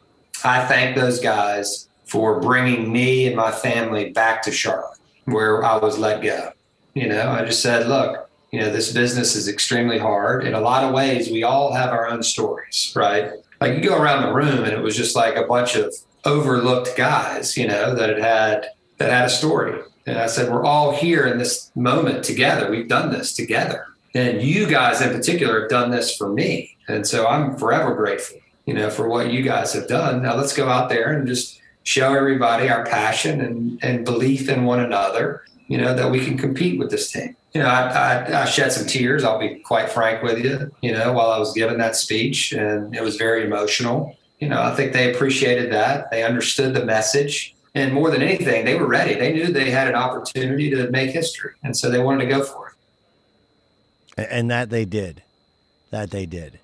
I 0.45 0.65
thank 0.65 0.97
those 0.97 1.19
guys 1.19 1.89
for 2.05 2.41
bringing 2.41 2.93
me 2.93 3.27
and 3.27 3.37
my 3.37 3.51
family 3.51 4.11
back 4.11 4.43
to 4.43 4.53
Charlotte, 4.53 4.99
where 5.25 5.65
I 5.65 5.77
was 5.77 5.99
let 5.99 6.23
go. 6.23 6.53
You 6.95 7.09
know, 7.09 7.31
I 7.31 7.45
just 7.45 7.63
said, 7.63 7.89
look, 7.89 8.29
you 8.51 8.61
know, 8.61 8.71
this 8.71 8.93
business 8.93 9.37
is 9.37 9.49
extremely 9.49 9.99
hard. 9.99 10.45
In 10.45 10.55
a 10.55 10.61
lot 10.61 10.85
of 10.85 10.93
ways, 10.93 11.31
we 11.31 11.45
all 11.45 11.73
have 11.73 11.91
our 11.91 12.09
own 12.09 12.23
stories, 12.23 12.93
right? 12.97 13.33
Like 13.61 13.75
you 13.75 13.89
go 13.89 14.01
around 14.01 14.23
the 14.23 14.33
room 14.33 14.65
and 14.65 14.73
it 14.73 14.83
was 14.83 14.97
just 14.97 15.15
like 15.15 15.37
a 15.37 15.45
bunch 15.45 15.77
of 15.77 15.95
overlooked 16.25 16.97
guys, 16.97 17.57
you 17.57 17.69
know, 17.69 17.95
that 17.95 18.09
had 18.09 18.19
had 18.19 18.67
that 19.01 19.11
had 19.11 19.25
a 19.25 19.31
story. 19.31 19.81
And 20.07 20.19
I 20.19 20.27
said, 20.27 20.53
we're 20.53 20.65
all 20.65 20.93
here 20.93 21.27
in 21.27 21.39
this 21.39 21.73
moment 21.75 22.23
together. 22.23 22.71
We've 22.71 22.87
done 22.87 23.11
this 23.11 23.33
together. 23.33 23.87
And 24.15 24.43
you 24.43 24.67
guys 24.67 25.01
in 25.01 25.11
particular 25.11 25.63
have 25.63 25.71
done 25.71 25.91
this 25.91 26.17
for 26.17 26.31
me. 26.31 26.77
And 26.87 27.07
so 27.07 27.27
I'm 27.27 27.57
forever 27.57 27.95
grateful, 27.95 28.39
you 28.67 28.75
know, 28.75 28.91
for 28.91 29.09
what 29.09 29.33
you 29.33 29.43
guys 29.43 29.73
have 29.73 29.89
done. 29.89 30.23
Now 30.23 30.37
let's 30.37 30.55
go 30.55 30.69
out 30.69 30.91
there 30.91 31.13
and 31.13 31.27
just 31.27 31.61
show 31.83 32.15
everybody 32.15 32.69
our 32.69 32.85
passion 32.85 33.41
and, 33.41 33.83
and 33.83 34.05
belief 34.05 34.49
in 34.51 34.65
one 34.65 34.81
another, 34.81 35.45
you 35.67 35.79
know, 35.79 35.95
that 35.95 36.11
we 36.11 36.23
can 36.23 36.37
compete 36.37 36.79
with 36.79 36.91
this 36.91 37.11
team. 37.11 37.37
You 37.55 37.63
know, 37.63 37.69
I, 37.69 37.89
I, 37.89 38.43
I 38.43 38.45
shed 38.45 38.73
some 38.73 38.87
tears, 38.87 39.25
I'll 39.25 39.39
be 39.39 39.61
quite 39.61 39.91
frank 39.91 40.23
with 40.23 40.45
you, 40.45 40.71
you 40.83 40.93
know, 40.93 41.13
while 41.13 41.31
I 41.31 41.39
was 41.39 41.55
giving 41.55 41.79
that 41.79 41.97
speech. 41.97 42.53
And 42.53 42.95
it 42.95 43.03
was 43.03 43.17
very 43.17 43.45
emotional. 43.45 44.17
You 44.41 44.49
know, 44.51 44.61
I 44.61 44.75
think 44.75 44.93
they 44.93 45.15
appreciated 45.15 45.73
that. 45.73 46.11
They 46.11 46.23
understood 46.23 46.75
the 46.75 46.85
message 46.85 47.55
and 47.75 47.93
more 47.93 48.11
than 48.11 48.23
anything, 48.23 48.65
they 48.65 48.75
were 48.75 48.87
ready. 48.87 49.15
They 49.15 49.33
knew 49.33 49.53
they 49.53 49.71
had 49.71 49.89
an 49.89 49.95
opportunity 49.95 50.71
to 50.71 50.91
make 50.91 51.11
history, 51.11 51.53
and 51.63 51.77
so 51.77 51.91
they 51.91 52.01
wanted 52.01 52.25
to 52.25 52.31
go 52.31 52.43
for 52.43 52.69
it. 54.17 54.29
And 54.31 54.51
that 54.51 54.71
they 54.71 54.85
did. 54.85 55.23
That 55.91 56.11
they 56.11 56.27
did. 56.27 56.59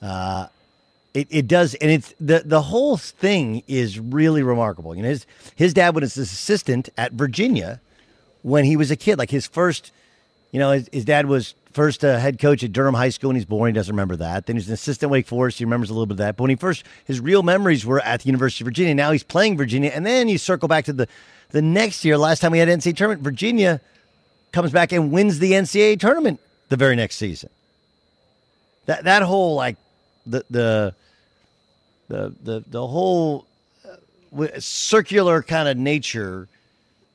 Uh, 0.00 0.46
it, 1.14 1.28
it 1.30 1.46
does, 1.46 1.74
and 1.74 1.90
it's 1.90 2.14
the 2.20 2.42
the 2.44 2.62
whole 2.62 2.96
thing 2.96 3.62
is 3.68 3.98
really 3.98 4.42
remarkable. 4.42 4.94
You 4.94 5.02
know, 5.02 5.08
his 5.08 5.26
his 5.54 5.74
dad 5.74 5.94
was 5.94 6.14
his 6.14 6.32
assistant 6.32 6.88
at 6.96 7.12
Virginia 7.12 7.80
when 8.42 8.64
he 8.64 8.76
was 8.76 8.90
a 8.90 8.96
kid. 8.96 9.18
Like 9.18 9.30
his 9.30 9.46
first, 9.46 9.92
you 10.52 10.58
know, 10.58 10.72
his, 10.72 10.88
his 10.92 11.04
dad 11.04 11.26
was 11.26 11.54
first 11.72 12.04
uh, 12.04 12.18
head 12.18 12.38
coach 12.38 12.62
at 12.62 12.72
Durham 12.72 12.94
High 12.94 13.08
School, 13.08 13.30
and 13.30 13.36
he's 13.36 13.44
born. 13.44 13.68
He 13.68 13.72
doesn't 13.72 13.92
remember 13.92 14.16
that. 14.16 14.46
Then 14.46 14.56
he's 14.56 14.68
an 14.68 14.74
assistant 14.74 15.10
Wake 15.10 15.26
Forest. 15.26 15.58
He 15.58 15.64
remembers 15.64 15.90
a 15.90 15.92
little 15.92 16.06
bit 16.06 16.14
of 16.14 16.18
that. 16.18 16.36
But 16.36 16.44
when 16.44 16.50
he 16.50 16.56
first, 16.56 16.84
his 17.04 17.20
real 17.20 17.42
memories 17.42 17.84
were 17.84 18.00
at 18.00 18.20
the 18.20 18.26
University 18.26 18.64
of 18.64 18.66
Virginia. 18.66 18.94
Now 18.94 19.12
he's 19.12 19.22
playing 19.22 19.56
Virginia, 19.56 19.90
and 19.94 20.04
then 20.04 20.28
you 20.28 20.38
circle 20.38 20.68
back 20.68 20.84
to 20.86 20.92
the 20.92 21.08
the 21.50 21.62
next 21.62 22.04
year. 22.04 22.16
Last 22.16 22.40
time 22.40 22.52
we 22.52 22.58
had 22.58 22.68
NCAA 22.68 22.96
tournament, 22.96 23.22
Virginia 23.22 23.80
comes 24.52 24.70
back 24.70 24.92
and 24.92 25.12
wins 25.12 25.38
the 25.38 25.52
NCAA 25.52 25.98
tournament 25.98 26.40
the 26.68 26.76
very 26.76 26.96
next 26.96 27.16
season. 27.16 27.50
That 28.86 29.04
that 29.04 29.22
whole 29.22 29.54
like 29.54 29.76
the 30.26 30.44
the 30.50 30.94
the 32.08 32.34
the 32.42 32.64
the 32.66 32.86
whole 32.86 33.46
uh, 33.84 34.48
circular 34.58 35.42
kind 35.42 35.68
of 35.68 35.76
nature 35.76 36.48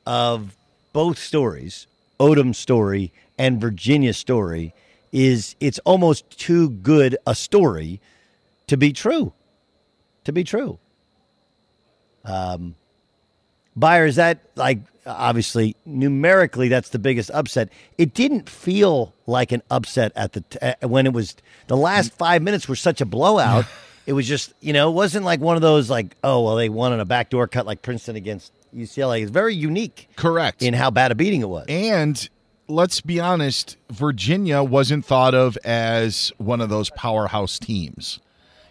of 0.06 0.56
both 0.92 1.18
stories, 1.18 1.86
Odom's 2.18 2.58
story 2.58 3.12
and 3.38 3.60
Virginia 3.60 4.12
story 4.12 4.74
is 5.12 5.56
it's 5.60 5.78
almost 5.80 6.38
too 6.38 6.70
good 6.70 7.16
a 7.26 7.34
story 7.34 8.00
to 8.66 8.76
be 8.76 8.92
true. 8.92 9.32
To 10.24 10.32
be 10.32 10.44
true. 10.44 10.78
Um, 12.24 12.74
Buyer, 13.74 14.06
is 14.06 14.16
that 14.16 14.40
like 14.56 14.80
obviously 15.06 15.74
numerically 15.86 16.68
that's 16.68 16.90
the 16.90 16.98
biggest 16.98 17.30
upset? 17.30 17.70
It 17.96 18.12
didn't 18.12 18.48
feel 18.48 19.14
like 19.26 19.52
an 19.52 19.62
upset 19.70 20.12
at 20.16 20.32
the 20.32 20.40
t- 20.42 20.58
uh, 20.60 20.88
when 20.88 21.06
it 21.06 21.12
was 21.12 21.36
the 21.68 21.76
last 21.76 22.12
five 22.12 22.42
minutes 22.42 22.68
were 22.68 22.76
such 22.76 23.00
a 23.00 23.06
blowout. 23.06 23.64
it 24.06 24.12
was 24.12 24.26
just 24.26 24.52
you 24.60 24.72
know 24.72 24.90
it 24.90 24.94
wasn't 24.94 25.24
like 25.24 25.40
one 25.40 25.56
of 25.56 25.62
those 25.62 25.88
like 25.88 26.16
oh 26.24 26.42
well 26.44 26.56
they 26.56 26.68
won 26.68 26.92
on 26.92 27.00
a 27.00 27.04
backdoor 27.04 27.46
cut 27.48 27.66
like 27.66 27.82
Princeton 27.82 28.16
against 28.16 28.52
UCLA. 28.74 29.22
It's 29.22 29.30
very 29.30 29.54
unique, 29.54 30.08
correct, 30.16 30.62
in 30.62 30.74
how 30.74 30.90
bad 30.90 31.12
a 31.12 31.14
beating 31.14 31.40
it 31.40 31.48
was, 31.48 31.66
and 31.68 32.28
let's 32.68 33.00
be 33.00 33.18
honest, 33.18 33.76
Virginia 33.90 34.62
wasn't 34.62 35.04
thought 35.04 35.34
of 35.34 35.56
as 35.64 36.32
one 36.38 36.60
of 36.60 36.68
those 36.68 36.90
powerhouse 36.90 37.58
teams. 37.58 38.20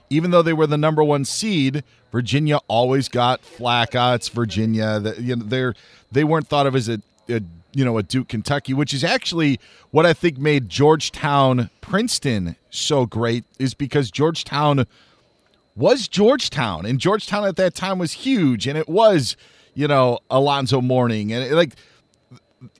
Even 0.09 0.31
though 0.31 0.41
they 0.41 0.53
were 0.53 0.67
the 0.67 0.77
number 0.77 1.03
one 1.03 1.25
seed, 1.25 1.83
Virginia 2.11 2.59
always 2.67 3.09
got 3.09 3.41
flack. 3.41 3.89
Ah, 3.95 4.13
it's 4.13 4.29
Virginia. 4.29 5.01
You 5.19 5.35
know, 5.35 5.43
they're 5.43 5.73
they 6.11 6.23
weren't 6.23 6.47
thought 6.47 6.65
of 6.65 6.75
as 6.75 6.87
a, 6.87 7.01
a 7.27 7.41
you 7.73 7.83
know 7.83 7.97
a 7.97 8.03
Duke, 8.03 8.29
Kentucky, 8.29 8.73
which 8.73 8.93
is 8.93 9.03
actually 9.03 9.59
what 9.91 10.05
I 10.05 10.13
think 10.13 10.37
made 10.37 10.69
Georgetown, 10.69 11.69
Princeton 11.81 12.55
so 12.69 13.05
great, 13.05 13.43
is 13.59 13.73
because 13.73 14.09
Georgetown 14.09 14.85
was 15.75 16.07
Georgetown, 16.07 16.85
and 16.85 16.99
Georgetown 16.99 17.45
at 17.45 17.57
that 17.57 17.75
time 17.75 17.99
was 17.99 18.13
huge, 18.13 18.65
and 18.65 18.77
it 18.77 18.87
was 18.87 19.35
you 19.73 19.89
know 19.89 20.19
Alonzo 20.29 20.79
Mourning, 20.79 21.33
and 21.33 21.43
it, 21.43 21.53
like 21.53 21.75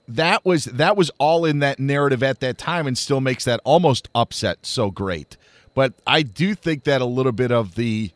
that 0.08 0.44
was 0.44 0.64
that 0.64 0.96
was 0.96 1.10
all 1.18 1.44
in 1.44 1.60
that 1.60 1.78
narrative 1.78 2.22
at 2.22 2.40
that 2.40 2.58
time 2.58 2.86
and 2.86 2.96
still 2.96 3.20
makes 3.20 3.44
that 3.44 3.60
almost 3.64 4.08
upset 4.14 4.66
so 4.66 4.90
great. 4.90 5.36
But 5.74 5.94
I 6.06 6.22
do 6.22 6.54
think 6.54 6.84
that 6.84 7.00
a 7.00 7.06
little 7.06 7.32
bit 7.32 7.52
of 7.52 7.74
the 7.74 8.10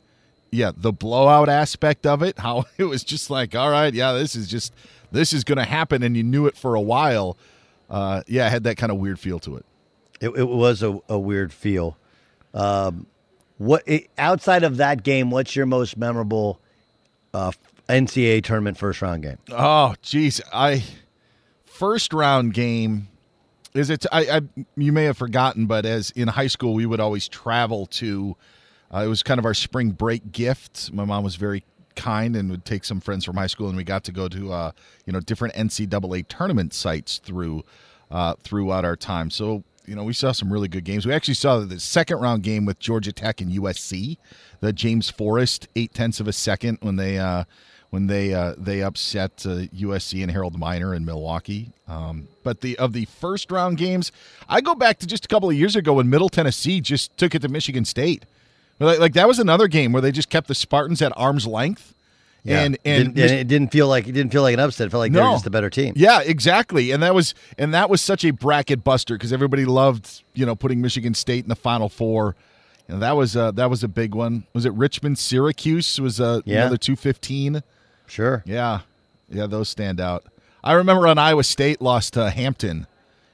yeah, 0.50 0.72
the 0.76 0.92
blowout 0.92 1.48
aspect 1.48 2.06
of 2.06 2.22
it, 2.22 2.38
how 2.38 2.64
it 2.78 2.84
was 2.84 3.04
just 3.04 3.30
like, 3.30 3.54
all 3.54 3.70
right, 3.70 3.92
yeah, 3.92 4.12
this 4.12 4.34
is 4.36 4.48
just 4.48 4.72
this 5.10 5.32
is 5.32 5.44
going 5.44 5.58
to 5.58 5.64
happen 5.64 6.02
and 6.02 6.16
you 6.16 6.22
knew 6.22 6.46
it 6.46 6.56
for 6.56 6.74
a 6.74 6.80
while. 6.80 7.36
Uh, 7.90 8.22
yeah, 8.26 8.48
had 8.48 8.64
that 8.64 8.76
kind 8.76 8.90
of 8.90 8.98
weird 8.98 9.18
feel 9.18 9.38
to 9.40 9.56
it. 9.56 9.66
It, 10.20 10.30
it 10.30 10.48
was 10.48 10.82
a, 10.82 10.98
a, 11.08 11.18
weird 11.18 11.52
feel. 11.52 11.98
Um, 12.54 13.06
what 13.58 13.82
it, 13.86 14.08
outside 14.16 14.62
of 14.62 14.78
that 14.78 15.02
game, 15.02 15.30
what's 15.30 15.54
your 15.54 15.66
most 15.66 15.96
memorable 15.98 16.58
uh, 17.34 17.52
NCAA 17.88 18.42
tournament 18.44 18.78
first 18.78 19.02
round 19.02 19.22
game? 19.24 19.38
Oh, 19.50 19.94
jeez 20.02 20.40
I 20.52 20.82
first 21.72 22.12
round 22.12 22.54
game 22.54 23.08
is 23.74 23.88
it 23.88 24.04
I, 24.12 24.20
I, 24.20 24.40
you 24.76 24.92
may 24.92 25.04
have 25.04 25.16
forgotten 25.16 25.66
but 25.66 25.86
as 25.86 26.10
in 26.10 26.28
high 26.28 26.46
school 26.46 26.74
we 26.74 26.86
would 26.86 27.00
always 27.00 27.28
travel 27.28 27.86
to 27.86 28.36
uh, 28.92 28.98
it 29.04 29.08
was 29.08 29.22
kind 29.22 29.38
of 29.38 29.46
our 29.46 29.54
spring 29.54 29.90
break 29.90 30.32
gift. 30.32 30.92
My 30.92 31.04
mom 31.04 31.24
was 31.24 31.36
very 31.36 31.64
kind 31.96 32.36
and 32.36 32.50
would 32.50 32.64
take 32.64 32.84
some 32.84 33.00
friends 33.00 33.24
from 33.24 33.36
high 33.36 33.46
school 33.46 33.68
and 33.68 33.76
we 33.76 33.84
got 33.84 34.04
to 34.04 34.12
go 34.12 34.28
to 34.28 34.52
uh, 34.52 34.72
you 35.06 35.12
know 35.12 35.20
different 35.20 35.54
ncaa 35.54 36.26
tournament 36.28 36.74
sites 36.74 37.18
through 37.18 37.62
uh, 38.10 38.34
throughout 38.42 38.84
our 38.84 38.96
time. 38.96 39.30
So 39.30 39.64
you 39.86 39.94
know 39.94 40.04
we 40.04 40.12
saw 40.12 40.32
some 40.32 40.52
really 40.52 40.68
good 40.68 40.84
games. 40.84 41.06
We 41.06 41.14
actually 41.14 41.34
saw 41.34 41.60
the 41.60 41.80
second 41.80 42.18
round 42.18 42.42
game 42.42 42.66
with 42.66 42.78
georgia 42.78 43.12
tech 43.12 43.40
and 43.40 43.50
usc 43.52 44.16
the 44.60 44.72
james 44.72 45.10
forrest 45.10 45.68
eight 45.74 45.92
tenths 45.94 46.20
of 46.20 46.28
a 46.28 46.32
second 46.32 46.78
when 46.82 46.96
they 46.96 47.18
uh, 47.18 47.44
when 47.92 48.06
they 48.06 48.32
uh, 48.32 48.54
they 48.56 48.82
upset 48.82 49.44
uh, 49.44 49.68
USC 49.76 50.22
and 50.22 50.30
Harold 50.30 50.58
Miner 50.58 50.94
in 50.94 51.04
Milwaukee. 51.04 51.72
Um, 51.86 52.26
but 52.42 52.62
the 52.62 52.78
of 52.78 52.94
the 52.94 53.04
first 53.04 53.50
round 53.50 53.76
games, 53.76 54.10
I 54.48 54.62
go 54.62 54.74
back 54.74 54.98
to 55.00 55.06
just 55.06 55.26
a 55.26 55.28
couple 55.28 55.50
of 55.50 55.54
years 55.54 55.76
ago 55.76 55.92
when 55.92 56.08
Middle 56.08 56.30
Tennessee 56.30 56.80
just 56.80 57.14
took 57.18 57.34
it 57.34 57.42
to 57.42 57.48
Michigan 57.48 57.84
State. 57.84 58.24
Like, 58.80 58.98
like 58.98 59.12
that 59.12 59.28
was 59.28 59.38
another 59.38 59.68
game 59.68 59.92
where 59.92 60.00
they 60.00 60.10
just 60.10 60.30
kept 60.30 60.48
the 60.48 60.54
Spartans 60.54 61.02
at 61.02 61.12
arm's 61.16 61.46
length. 61.46 61.92
Yeah. 62.44 62.62
And 62.62 62.78
and, 62.86 63.14
didn't, 63.14 63.38
it 63.38 63.46
didn't 63.46 63.72
feel 63.72 63.88
like 63.88 64.08
it 64.08 64.12
didn't 64.12 64.32
feel 64.32 64.42
like 64.42 64.54
an 64.54 64.60
upset. 64.60 64.86
It 64.86 64.90
felt 64.90 65.00
like 65.00 65.12
no. 65.12 65.20
they 65.20 65.26
were 65.26 65.34
just 65.34 65.46
a 65.46 65.50
better 65.50 65.68
team. 65.68 65.92
Yeah, 65.94 66.22
exactly. 66.22 66.92
And 66.92 67.02
that 67.02 67.14
was 67.14 67.34
and 67.58 67.74
that 67.74 67.90
was 67.90 68.00
such 68.00 68.24
a 68.24 68.30
bracket 68.30 68.82
buster 68.82 69.16
because 69.16 69.34
everybody 69.34 69.66
loved 69.66 70.22
you 70.32 70.46
know 70.46 70.56
putting 70.56 70.80
Michigan 70.80 71.12
State 71.12 71.44
in 71.44 71.50
the 71.50 71.54
Final 71.56 71.90
Four 71.90 72.34
And 72.88 73.02
that 73.02 73.16
was 73.16 73.36
uh, 73.36 73.50
that 73.52 73.68
was 73.68 73.84
a 73.84 73.88
big 73.88 74.14
one. 74.14 74.44
Was 74.54 74.64
it 74.64 74.72
Richmond 74.72 75.18
Syracuse? 75.18 76.00
Was 76.00 76.20
uh, 76.22 76.40
Yeah. 76.46 76.62
another 76.62 76.78
two 76.78 76.96
fifteen? 76.96 77.62
Sure. 78.12 78.42
Yeah, 78.44 78.80
yeah, 79.30 79.46
those 79.46 79.70
stand 79.70 79.98
out. 79.98 80.24
I 80.62 80.74
remember 80.74 81.06
when 81.06 81.16
Iowa 81.16 81.44
State 81.44 81.80
lost 81.80 82.12
to 82.12 82.28
Hampton 82.28 82.86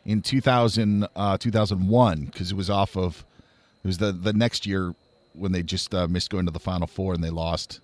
in 0.04 0.22
2000, 0.22 1.08
uh, 1.16 1.36
2001 1.36 2.26
because 2.26 2.52
it 2.52 2.54
was 2.54 2.70
off 2.70 2.96
of 2.96 3.24
it 3.82 3.88
was 3.88 3.98
the 3.98 4.12
the 4.12 4.32
next 4.32 4.66
year 4.66 4.94
when 5.32 5.50
they 5.50 5.64
just 5.64 5.92
uh, 5.92 6.06
missed 6.06 6.30
going 6.30 6.46
to 6.46 6.52
the 6.52 6.60
Final 6.60 6.86
Four 6.86 7.12
and 7.12 7.24
they 7.24 7.30
lost 7.30 7.80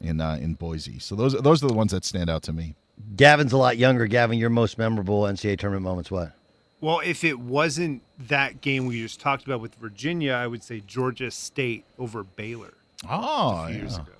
in 0.00 0.22
uh, 0.22 0.38
in 0.40 0.54
Boise. 0.54 0.98
So 0.98 1.14
those 1.14 1.34
those 1.34 1.62
are 1.62 1.68
the 1.68 1.74
ones 1.74 1.92
that 1.92 2.06
stand 2.06 2.30
out 2.30 2.42
to 2.44 2.54
me. 2.54 2.74
Gavin's 3.16 3.52
a 3.52 3.58
lot 3.58 3.76
younger. 3.76 4.06
Gavin, 4.06 4.38
your 4.38 4.48
most 4.48 4.78
memorable 4.78 5.24
NCAA 5.24 5.58
tournament 5.58 5.84
moments 5.84 6.10
what? 6.10 6.32
Well, 6.80 7.00
if 7.00 7.22
it 7.22 7.38
wasn't 7.38 8.00
that 8.18 8.62
game 8.62 8.86
we 8.86 9.02
just 9.02 9.20
talked 9.20 9.44
about 9.44 9.60
with 9.60 9.74
Virginia, 9.74 10.32
I 10.32 10.46
would 10.46 10.62
say 10.62 10.80
Georgia 10.86 11.30
State 11.30 11.84
over 11.98 12.24
Baylor. 12.24 12.72
Oh, 13.10 13.64
a 13.64 13.66
few 13.68 13.76
years 13.76 13.98
ago. 13.98 14.12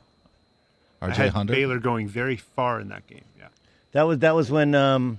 RJ 1.03 1.11
I 1.11 1.15
had 1.15 1.31
Hunter? 1.33 1.53
Baylor 1.55 1.79
going 1.79 2.09
very 2.09 2.37
far 2.37 2.81
in 2.81 2.89
that 2.89 3.07
game. 3.07 3.25
Yeah. 3.39 3.49
That 3.93 4.03
was 4.03 4.19
that 4.19 4.35
was 4.35 4.51
when 4.51 4.75
um, 4.75 5.19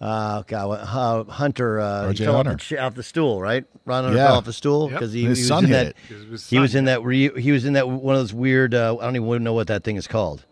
uh, 0.00 0.42
God, 0.46 0.70
uh, 0.70 1.24
Hunter 1.24 1.80
uh, 1.80 2.08
he 2.10 2.14
RJ 2.14 2.24
fell 2.24 2.36
off 2.36 2.44
the, 2.44 2.50
Hunter. 2.50 2.80
off 2.80 2.94
the 2.94 3.02
stool, 3.02 3.40
right? 3.40 3.64
Ron 3.84 4.04
Hunter 4.04 4.16
Yeah. 4.18 4.26
fell 4.28 4.36
off 4.36 4.44
the 4.44 4.52
stool 4.52 4.90
Yep. 4.90 4.90
because 4.92 5.12
he, 5.12 5.22
he 5.22 5.28
was 5.28 5.50
in 5.50 5.70
that. 5.70 5.86
it. 5.86 5.96
'Cause 6.08 6.22
his 6.30 6.50
He 6.50 6.58
was 6.58 6.74
in 6.74 6.84
that. 6.84 7.02
Re, 7.02 7.30
he 7.40 7.50
was 7.50 7.64
in 7.64 7.72
that 7.72 7.88
one 7.88 8.14
of 8.14 8.20
those 8.20 8.32
weird. 8.34 8.74
Uh, 8.74 8.96
I 8.98 9.04
don't 9.04 9.16
even 9.16 9.42
know 9.42 9.54
what 9.54 9.66
that 9.68 9.82
thing 9.84 9.96
is 9.96 10.06
called. 10.06 10.44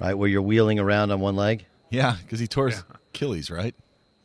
Right, 0.00 0.12
where 0.14 0.28
you're 0.28 0.42
wheeling 0.42 0.78
around 0.78 1.10
on 1.10 1.20
one 1.20 1.36
leg. 1.36 1.64
Yeah, 1.90 2.16
because 2.22 2.38
he 2.38 2.46
tore 2.46 2.68
his 2.68 2.84
Achilles, 3.14 3.50
right? 3.50 3.74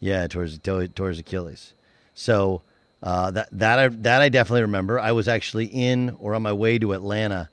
Yeah, 0.02 0.28
towards 0.28 0.58
towards 0.60 1.18
Achilles. 1.20 1.74
So 2.14 2.62
uh, 3.04 3.32
that 3.32 3.48
that 3.54 3.78
I 3.80 3.88
that 3.88 4.22
I 4.22 4.28
definitely 4.30 4.64
remember. 4.64 5.00
I 5.00 5.12
was 5.14 5.28
actually 5.30 5.68
in 5.68 6.18
or 6.20 6.34
on 6.36 6.42
my 6.42 6.52
way 6.52 6.78
to 6.80 6.92
Atlanta. 6.94 7.50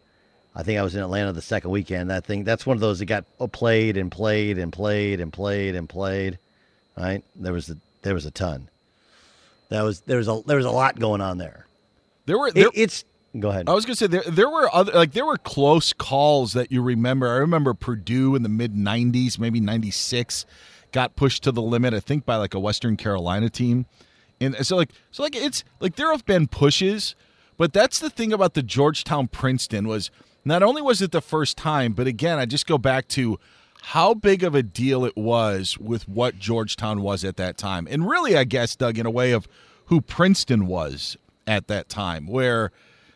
I 0.58 0.64
think 0.64 0.76
I 0.76 0.82
was 0.82 0.96
in 0.96 1.00
Atlanta 1.00 1.32
the 1.32 1.40
second 1.40 1.70
weekend. 1.70 2.10
That 2.10 2.26
thing 2.26 2.42
that's 2.42 2.66
one 2.66 2.76
of 2.76 2.80
those 2.80 2.98
that 2.98 3.06
got 3.06 3.24
oh, 3.38 3.46
played 3.46 3.96
and 3.96 4.10
played 4.10 4.58
and 4.58 4.72
played 4.72 5.20
and 5.20 5.32
played 5.32 5.76
and 5.76 5.88
played. 5.88 6.38
Right? 6.96 7.22
There 7.36 7.52
was 7.52 7.70
a 7.70 7.76
there 8.02 8.12
was 8.12 8.26
a 8.26 8.32
ton. 8.32 8.68
That 9.68 9.82
was 9.82 10.00
there 10.00 10.18
was 10.18 10.26
a 10.26 10.42
there 10.46 10.56
was 10.56 10.66
a 10.66 10.70
lot 10.72 10.98
going 10.98 11.20
on 11.20 11.38
there. 11.38 11.66
There 12.26 12.36
were 12.36 12.48
It- 12.48 12.72
it's 12.74 13.04
go 13.38 13.50
ahead. 13.50 13.68
I 13.68 13.72
was 13.72 13.86
gonna 13.86 13.94
say 13.94 14.08
there 14.08 14.24
there 14.26 14.50
were 14.50 14.68
other 14.74 14.90
like 14.92 15.12
there 15.12 15.24
were 15.24 15.36
close 15.36 15.92
calls 15.92 16.54
that 16.54 16.72
you 16.72 16.82
remember. 16.82 17.28
I 17.28 17.36
remember 17.36 17.72
Purdue 17.72 18.34
in 18.34 18.42
the 18.42 18.48
mid 18.48 18.74
'90s, 18.74 19.38
maybe 19.38 19.60
'96, 19.60 20.44
got 20.90 21.14
pushed 21.14 21.44
to 21.44 21.52
the 21.52 21.62
limit. 21.62 21.94
I 21.94 22.00
think 22.00 22.26
by 22.26 22.34
like 22.34 22.54
a 22.54 22.58
Western 22.60 22.96
Carolina 22.96 23.48
team, 23.48 23.86
and 24.40 24.56
so 24.66 24.74
like 24.74 24.90
so 25.12 25.22
like 25.22 25.36
it's 25.36 25.62
like 25.78 25.94
there 25.94 26.10
have 26.10 26.26
been 26.26 26.48
pushes, 26.48 27.14
but 27.56 27.72
that's 27.72 28.00
the 28.00 28.10
thing 28.10 28.32
about 28.32 28.54
the 28.54 28.62
Georgetown 28.64 29.28
Princeton 29.28 29.86
was 29.86 30.10
not 30.44 30.62
only 30.62 30.82
was 30.82 31.02
it 31.02 31.12
the 31.12 31.20
first 31.20 31.56
time, 31.56 31.92
but 31.92 32.06
again 32.06 32.38
I 32.38 32.46
just 32.46 32.66
go 32.66 32.78
back 32.78 33.08
to 33.08 33.38
how 33.82 34.14
big 34.14 34.42
of 34.42 34.54
a 34.54 34.62
deal 34.62 35.04
it 35.04 35.16
was 35.16 35.78
with 35.78 36.08
what 36.08 36.38
Georgetown 36.38 37.00
was 37.00 37.24
at 37.24 37.36
that 37.36 37.56
time, 37.56 37.86
and 37.90 38.08
really 38.08 38.36
I 38.36 38.44
guess 38.44 38.76
Doug 38.76 38.98
in 38.98 39.06
a 39.06 39.10
way 39.10 39.32
of 39.32 39.48
who 39.86 40.00
Princeton 40.00 40.66
was 40.66 41.16
at 41.46 41.68
that 41.68 41.88
time, 41.88 42.26
where. 42.26 42.70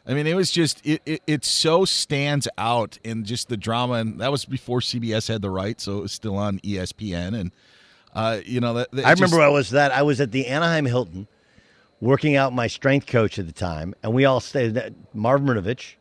I 0.04 0.14
mean, 0.14 0.26
it 0.26 0.34
was 0.34 0.50
just 0.50 0.84
it, 0.84 1.00
it. 1.06 1.22
It 1.28 1.44
so 1.44 1.84
stands 1.84 2.48
out 2.58 2.98
in 3.04 3.24
just 3.24 3.48
the 3.48 3.56
drama, 3.56 3.92
and 3.94 4.20
that 4.20 4.32
was 4.32 4.44
before 4.44 4.80
CBS 4.80 5.28
had 5.28 5.42
the 5.42 5.50
right, 5.50 5.80
so 5.80 5.98
it 5.98 6.00
was 6.00 6.10
still 6.10 6.36
on 6.36 6.58
ESPN, 6.58 7.38
and 7.38 7.52
uh, 8.12 8.40
you 8.44 8.60
know 8.60 8.74
that. 8.74 8.90
that 8.90 9.06
I 9.06 9.12
remember 9.12 9.40
I 9.40 9.48
was 9.48 9.70
that 9.70 9.92
I 9.92 10.02
was 10.02 10.20
at 10.20 10.32
the 10.32 10.48
Anaheim 10.48 10.86
Hilton, 10.86 11.28
working 12.00 12.34
out 12.34 12.52
my 12.52 12.66
strength 12.66 13.06
coach 13.06 13.38
at 13.38 13.46
the 13.46 13.52
time, 13.52 13.94
and 14.02 14.12
we 14.12 14.24
all 14.24 14.40
stayed. 14.40 14.94
Marv 15.14 15.40
Marinovich, 15.40 15.94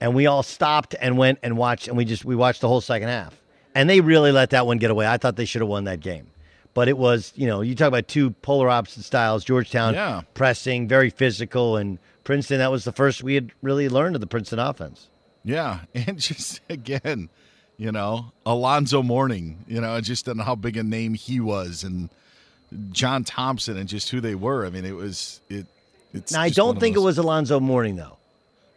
and 0.00 0.14
we 0.14 0.26
all 0.26 0.42
stopped 0.42 0.94
and 1.00 1.16
went 1.18 1.38
and 1.42 1.56
watched, 1.56 1.88
and 1.88 1.96
we 1.96 2.04
just 2.04 2.24
we 2.24 2.36
watched 2.36 2.60
the 2.60 2.68
whole 2.68 2.80
second 2.80 3.08
half, 3.08 3.40
and 3.74 3.88
they 3.88 4.00
really 4.00 4.32
let 4.32 4.50
that 4.50 4.66
one 4.66 4.78
get 4.78 4.90
away. 4.90 5.06
I 5.06 5.16
thought 5.16 5.36
they 5.36 5.44
should 5.44 5.62
have 5.62 5.68
won 5.68 5.84
that 5.84 6.00
game, 6.00 6.26
but 6.74 6.88
it 6.88 6.98
was 6.98 7.32
you 7.36 7.46
know 7.46 7.60
you 7.60 7.74
talk 7.74 7.88
about 7.88 8.08
two 8.08 8.30
polar 8.30 8.68
opposite 8.68 9.04
styles. 9.04 9.44
Georgetown 9.44 9.94
Yeah. 9.94 10.22
pressing, 10.34 10.88
very 10.88 11.10
physical, 11.10 11.76
and 11.76 11.98
Princeton. 12.24 12.58
That 12.58 12.70
was 12.70 12.84
the 12.84 12.92
first 12.92 13.22
we 13.22 13.34
had 13.34 13.50
really 13.62 13.88
learned 13.88 14.14
of 14.16 14.20
the 14.20 14.26
Princeton 14.26 14.58
offense. 14.58 15.08
Yeah, 15.44 15.80
and 15.94 16.18
just 16.18 16.60
again, 16.68 17.28
you 17.76 17.92
know, 17.92 18.32
Alonzo 18.44 19.02
Mourning, 19.02 19.64
you 19.68 19.80
know, 19.80 20.00
just 20.00 20.28
on 20.28 20.38
how 20.38 20.54
big 20.54 20.76
a 20.76 20.82
name 20.82 21.14
he 21.14 21.40
was, 21.40 21.84
and 21.84 22.10
John 22.90 23.22
Thompson, 23.24 23.76
and 23.76 23.88
just 23.88 24.10
who 24.10 24.20
they 24.20 24.34
were. 24.34 24.66
I 24.66 24.70
mean, 24.70 24.84
it 24.84 24.96
was 24.96 25.40
it. 25.48 25.66
It's 26.12 26.32
now 26.32 26.40
I 26.40 26.48
don't 26.48 26.80
think 26.80 26.96
it 26.96 27.00
was 27.00 27.16
Alonzo 27.18 27.60
Mourning 27.60 27.96
though. 27.96 28.15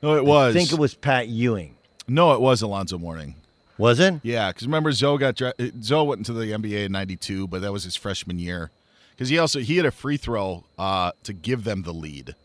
No, 0.02 0.16
it 0.16 0.26
was. 0.26 0.56
I 0.56 0.60
think 0.60 0.72
it 0.72 0.80
was 0.80 0.94
Pat 0.94 1.28
Ewing. 1.28 1.76
No, 2.08 2.34
it 2.34 2.42
was 2.42 2.62
Alonzo 2.62 2.98
Mourning. 2.98 3.36
Was 3.78 4.00
it? 4.00 4.16
Yeah, 4.24 4.50
because 4.50 4.68
remember 4.68 4.92
Zoe 4.92 5.18
got 5.18 5.36
dra- 5.36 5.54
Zoe 5.82 6.06
went 6.08 6.20
into 6.20 6.34
the 6.34 6.52
NBA 6.52 6.86
in 6.86 6.92
'92, 6.92 7.48
but 7.48 7.62
that 7.62 7.72
was 7.72 7.84
his 7.84 7.96
freshman 7.96 8.40
year. 8.40 8.72
Because 9.12 9.30
he 9.30 9.38
also 9.38 9.60
he 9.60 9.78
had 9.78 9.86
a 9.86 9.92
free 9.92 10.18
throw 10.18 10.64
uh, 10.78 11.12
to 11.24 11.34
give 11.34 11.64
them 11.64 11.84
the 11.84 11.94
lead 11.94 12.36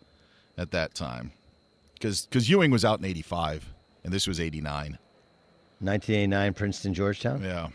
at 0.59 0.71
that 0.73 0.95
time. 0.95 1.33
Because 1.95 2.27
because 2.27 2.49
Ewing 2.49 2.71
was 2.71 2.85
out 2.85 2.99
in 2.99 3.05
'85 3.05 3.73
and 4.05 4.13
this 4.13 4.27
was 4.27 4.41
'89. 4.41 4.99
1989 5.81 6.55
Princeton 6.55 6.95
Georgetown. 6.95 7.43
Yeah. 7.43 7.69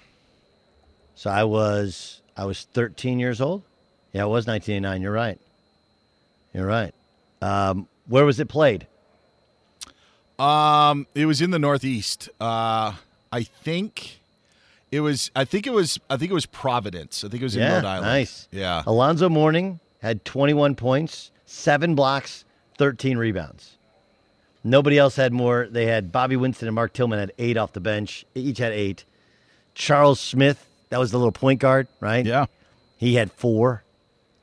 So 1.15 1.29
I 1.29 1.43
was 1.43 2.21
I 2.37 2.45
was 2.45 2.63
13 2.73 3.19
years 3.19 3.41
old. 3.41 3.63
Yeah, 4.13 4.23
it 4.23 4.29
was 4.29 4.47
1989. 4.47 5.01
You're 5.01 5.11
right. 5.11 5.39
You're 6.53 6.65
right. 6.65 6.93
Um, 7.41 7.87
where 8.07 8.25
was 8.25 8.39
it 8.39 8.47
played? 8.47 8.87
Um, 10.39 11.05
it 11.13 11.25
was 11.25 11.41
in 11.41 11.51
the 11.51 11.59
Northeast. 11.59 12.29
Uh, 12.39 12.93
I 13.31 13.43
think 13.43 14.19
it 14.91 15.01
was. 15.01 15.31
I 15.35 15.45
think 15.45 15.67
it 15.67 15.73
was. 15.73 15.99
I 16.09 16.17
think 16.17 16.31
it 16.31 16.33
was 16.33 16.45
Providence. 16.45 17.23
I 17.23 17.29
think 17.29 17.41
it 17.41 17.45
was 17.45 17.55
in 17.55 17.61
yeah, 17.61 17.75
Rhode 17.75 17.85
Island. 17.85 18.05
nice. 18.05 18.47
Yeah. 18.51 18.83
Alonzo 18.85 19.29
Mourning 19.29 19.79
had 20.01 20.23
21 20.25 20.75
points, 20.75 21.31
seven 21.45 21.93
blocks, 21.95 22.45
13 22.77 23.17
rebounds. 23.17 23.77
Nobody 24.63 24.97
else 24.97 25.15
had 25.15 25.33
more. 25.33 25.67
They 25.69 25.85
had 25.85 26.11
Bobby 26.11 26.35
Winston 26.35 26.67
and 26.67 26.75
Mark 26.75 26.93
Tillmon 26.93 27.19
had 27.19 27.31
eight 27.37 27.57
off 27.57 27.73
the 27.73 27.79
bench. 27.79 28.25
Each 28.35 28.57
had 28.57 28.73
eight. 28.73 29.05
Charles 29.73 30.19
Smith, 30.19 30.65
that 30.89 30.99
was 30.99 31.11
the 31.11 31.17
little 31.17 31.31
point 31.31 31.59
guard, 31.61 31.87
right? 32.01 32.25
Yeah. 32.25 32.47
He 32.97 33.15
had 33.15 33.31
four, 33.31 33.83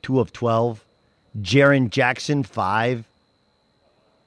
two 0.01 0.19
of 0.19 0.33
12. 0.33 0.83
Jaren 1.41 1.89
Jackson, 1.89 2.43
five. 2.43 3.05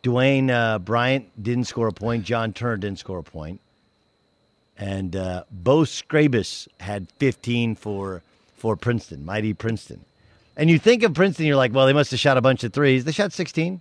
Dwayne 0.02 0.50
uh, 0.50 0.78
Bryant 0.78 1.42
didn't 1.42 1.64
score 1.64 1.88
a 1.88 1.92
point. 1.92 2.24
John 2.24 2.52
Turner 2.52 2.76
didn't 2.76 2.98
score 2.98 3.18
a 3.18 3.22
point. 3.22 3.60
And 4.78 5.14
uh, 5.14 5.44
Bo 5.50 5.80
Scrabis 5.80 6.68
had 6.80 7.08
15 7.18 7.76
for 7.76 8.22
for 8.56 8.76
Princeton, 8.76 9.24
mighty 9.24 9.54
Princeton. 9.54 10.04
And 10.56 10.68
you 10.68 10.78
think 10.78 11.02
of 11.02 11.14
Princeton, 11.14 11.46
you're 11.46 11.56
like, 11.56 11.72
well, 11.72 11.86
they 11.86 11.94
must 11.94 12.10
have 12.10 12.20
shot 12.20 12.36
a 12.36 12.42
bunch 12.42 12.62
of 12.64 12.72
threes. 12.74 13.04
They 13.04 13.12
shot 13.12 13.32
16. 13.32 13.80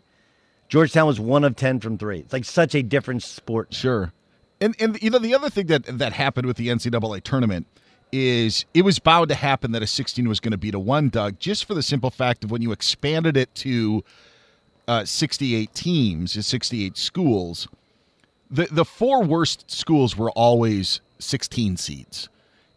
Georgetown 0.70 1.08
was 1.08 1.20
one 1.20 1.44
of 1.44 1.56
10 1.56 1.82
from 1.82 1.98
three. 1.98 2.20
It's 2.20 2.32
like 2.32 2.46
such 2.46 2.76
a 2.76 2.82
different 2.82 3.24
sport. 3.24 3.74
Sure. 3.74 4.14
And 4.62 4.76
and 4.80 5.02
you 5.02 5.10
know 5.10 5.20
the 5.20 5.34
other 5.34 5.50
thing 5.50 5.68
that 5.68 5.86
that 6.00 6.14
happened 6.14 6.48
with 6.48 6.58
the 6.58 6.68
NCAA 6.68 7.24
tournament 7.24 7.66
is 8.12 8.66
it 8.74 8.84
was 8.84 9.00
bound 9.00 9.30
to 9.30 9.36
happen 9.36 9.72
that 9.72 9.84
a 9.84 9.88
16 9.88 10.28
was 10.28 10.40
going 10.40 10.52
to 10.52 10.58
beat 10.58 10.74
a 10.74 10.80
one, 10.80 11.10
Doug, 11.10 11.40
just 11.40 11.66
for 11.66 11.74
the 11.74 11.84
simple 11.84 12.10
fact 12.10 12.44
of 12.44 12.52
when 12.52 12.62
you 12.62 12.72
expanded 12.72 13.38
it 13.38 13.54
to 13.56 14.04
uh, 14.90 15.06
68 15.06 15.74
teams, 15.74 16.36
uh, 16.36 16.42
68 16.42 16.98
schools, 16.98 17.68
the 18.50 18.68
the 18.72 18.86
four 18.86 19.24
worst 19.24 19.70
schools 19.70 20.18
were 20.18 20.32
always 20.32 21.00
16 21.20 21.78
seeds, 21.78 22.28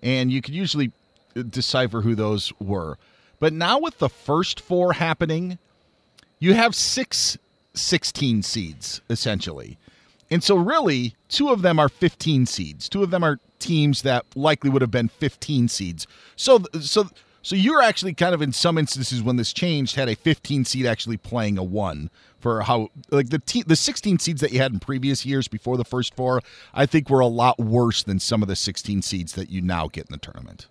and 0.03 0.31
you 0.31 0.43
could 0.43 0.55
usually 0.55 0.93
uh, 1.35 1.43
decipher 1.43 2.03
who 2.03 2.15
those 2.15 2.53
were. 2.61 2.99
But 3.41 3.53
now 3.53 3.81
with 3.81 3.99
the 3.99 4.11
first 4.11 4.61
four 4.61 4.93
happening, 4.93 5.59
you 6.39 6.55
have 6.55 6.75
six 6.75 7.39
16 7.75 8.43
seeds 8.43 9.01
essentially. 9.09 9.79
And 10.31 10.43
so, 10.43 10.57
really, 10.57 11.15
two 11.29 11.51
of 11.51 11.63
them 11.63 11.79
are 11.79 11.89
15 11.89 12.47
seeds. 12.47 12.89
Two 12.89 13.03
of 13.03 13.11
them 13.11 13.23
are 13.23 13.39
teams 13.59 14.03
that 14.03 14.25
likely 14.35 14.71
would 14.71 14.81
have 14.83 14.91
been 14.91 15.09
15 15.09 15.69
seeds. 15.69 16.07
So, 16.37 16.63
so, 16.81 17.09
so 17.43 17.57
you're 17.57 17.83
actually 17.83 18.15
kind 18.15 18.35
of 18.35 18.41
in 18.43 18.53
some 18.53 18.79
instances 18.79 19.23
when 19.23 19.37
this 19.37 19.53
changed 19.53 19.97
had 19.97 20.09
a 20.09 20.15
15 20.15 20.65
seed 20.65 20.87
actually 20.87 21.17
playing 21.17 21.59
a 21.59 21.63
one 21.63 22.11
for 22.39 22.63
how 22.63 22.89
like 23.11 23.31
the 23.31 23.39
te- 23.39 23.65
the 23.65 23.77
16 23.77 24.19
seeds 24.19 24.41
that 24.41 24.53
you 24.53 24.61
had 24.61 24.73
in 24.73 24.81
previous 24.81 25.27
years 25.27 25.49
before 25.49 25.77
the 25.77 25.85
first 25.85 26.15
four. 26.15 26.41
I 26.73 26.87
think 26.87 27.11
were 27.11 27.21
a 27.21 27.27
lot 27.27 27.59
worse 27.59 28.03
than 28.03 28.19
some 28.19 28.43
of 28.43 28.49
the 28.49 28.57
16 28.57 29.03
seeds 29.03 29.33
that 29.35 29.51
you 29.51 29.61
now 29.61 29.89
get 29.89 30.07
in 30.07 30.13
the 30.13 30.19
tournament. 30.19 30.67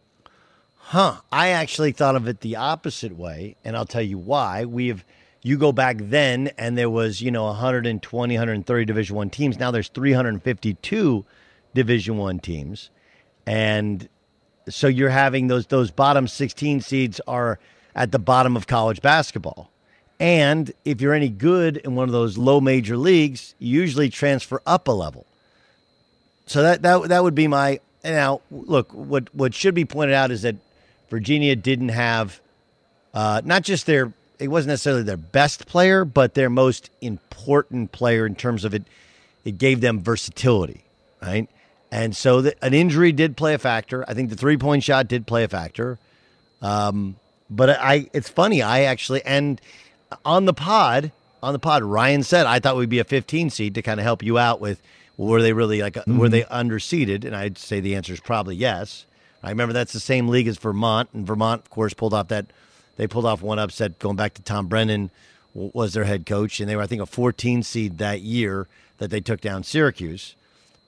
Huh. 0.77 1.21
I 1.31 1.49
actually 1.49 1.91
thought 1.91 2.15
of 2.15 2.27
it 2.27 2.41
the 2.41 2.57
opposite 2.57 3.15
way, 3.15 3.55
and 3.63 3.77
I'll 3.77 3.85
tell 3.85 4.01
you 4.01 4.17
why. 4.17 4.65
We 4.65 4.89
have 4.89 5.05
you 5.43 5.57
go 5.57 5.71
back 5.71 5.97
then 5.99 6.51
and 6.57 6.77
there 6.77 6.89
was, 6.89 7.21
you 7.21 7.31
know, 7.31 7.45
120, 7.45 8.35
130 8.35 8.85
Division 8.85 9.15
1 9.15 9.29
teams. 9.29 9.59
Now 9.59 9.71
there's 9.71 9.89
352 9.89 11.25
Division 11.73 12.17
1 12.17 12.39
teams. 12.39 12.89
And 13.47 14.07
so 14.73 14.87
you're 14.87 15.09
having 15.09 15.47
those 15.47 15.67
those 15.67 15.91
bottom 15.91 16.27
16 16.27 16.81
seeds 16.81 17.21
are 17.27 17.59
at 17.95 18.11
the 18.11 18.19
bottom 18.19 18.55
of 18.55 18.67
college 18.67 19.01
basketball. 19.01 19.69
And 20.19 20.71
if 20.85 21.01
you're 21.01 21.13
any 21.13 21.29
good 21.29 21.77
in 21.77 21.95
one 21.95 22.07
of 22.07 22.13
those 22.13 22.37
low 22.37 22.61
major 22.61 22.95
leagues, 22.95 23.55
you 23.57 23.81
usually 23.81 24.09
transfer 24.09 24.61
up 24.65 24.87
a 24.87 24.91
level. 24.91 25.25
So 26.45 26.61
that 26.63 26.81
that 26.83 27.09
that 27.09 27.23
would 27.23 27.35
be 27.35 27.47
my 27.47 27.79
now 28.03 28.41
look 28.51 28.91
what 28.91 29.33
what 29.33 29.53
should 29.53 29.73
be 29.73 29.85
pointed 29.85 30.13
out 30.13 30.31
is 30.31 30.43
that 30.43 30.55
Virginia 31.09 31.55
didn't 31.55 31.89
have 31.89 32.39
uh, 33.13 33.41
not 33.43 33.63
just 33.63 33.85
their 33.85 34.13
it 34.39 34.47
wasn't 34.47 34.69
necessarily 34.69 35.03
their 35.03 35.17
best 35.17 35.67
player, 35.67 36.03
but 36.03 36.33
their 36.33 36.49
most 36.49 36.89
important 36.99 37.91
player 37.91 38.25
in 38.25 38.35
terms 38.35 38.65
of 38.65 38.73
it. 38.73 38.83
It 39.43 39.57
gave 39.57 39.81
them 39.81 40.01
versatility, 40.01 40.83
right? 41.21 41.49
And 41.91 42.15
so 42.15 42.41
the, 42.41 42.65
an 42.65 42.73
injury 42.73 43.11
did 43.11 43.35
play 43.35 43.53
a 43.53 43.59
factor. 43.59 44.05
I 44.07 44.13
think 44.13 44.29
the 44.29 44.37
three 44.37 44.57
point 44.57 44.83
shot 44.83 45.07
did 45.07 45.27
play 45.27 45.43
a 45.43 45.47
factor. 45.47 45.99
Um, 46.61 47.17
but 47.49 47.69
I, 47.69 48.09
it's 48.13 48.29
funny. 48.29 48.61
I 48.61 48.83
actually 48.83 49.23
and 49.25 49.59
on 50.25 50.45
the 50.45 50.53
pod, 50.53 51.11
on 51.43 51.53
the 51.53 51.59
pod, 51.59 51.83
Ryan 51.83 52.23
said 52.23 52.45
I 52.45 52.59
thought 52.59 52.77
we'd 52.77 52.89
be 52.89 52.99
a 52.99 53.03
15 53.03 53.49
seed 53.49 53.75
to 53.75 53.81
kind 53.81 53.99
of 53.99 54.03
help 54.03 54.23
you 54.23 54.37
out 54.37 54.61
with 54.61 54.81
were 55.17 55.41
they 55.41 55.53
really 55.53 55.81
like 55.81 55.93
mm-hmm. 55.93 56.17
were 56.17 56.29
they 56.29 56.43
underseeded? 56.43 57.25
And 57.25 57.35
I'd 57.35 57.57
say 57.57 57.79
the 57.79 57.95
answer 57.95 58.13
is 58.13 58.19
probably 58.19 58.55
yes. 58.55 59.05
I 59.43 59.49
remember 59.49 59.73
that's 59.73 59.93
the 59.93 59.99
same 59.99 60.27
league 60.27 60.47
as 60.47 60.57
Vermont, 60.57 61.09
and 61.13 61.25
Vermont, 61.25 61.61
of 61.63 61.69
course, 61.69 61.93
pulled 61.93 62.13
off 62.13 62.27
that 62.29 62.45
they 62.97 63.07
pulled 63.07 63.25
off 63.25 63.41
one 63.41 63.59
upset 63.59 63.99
going 63.99 64.15
back 64.15 64.35
to 64.35 64.41
Tom 64.41 64.67
Brennan 64.67 65.09
was 65.53 65.93
their 65.93 66.03
head 66.03 66.25
coach, 66.25 66.59
and 66.59 66.69
they 66.69 66.75
were 66.75 66.81
I 66.81 66.87
think 66.87 67.01
a 67.01 67.05
14 67.05 67.63
seed 67.63 67.97
that 67.97 68.21
year 68.21 68.67
that 68.99 69.09
they 69.09 69.19
took 69.19 69.41
down 69.41 69.63
Syracuse. 69.63 70.35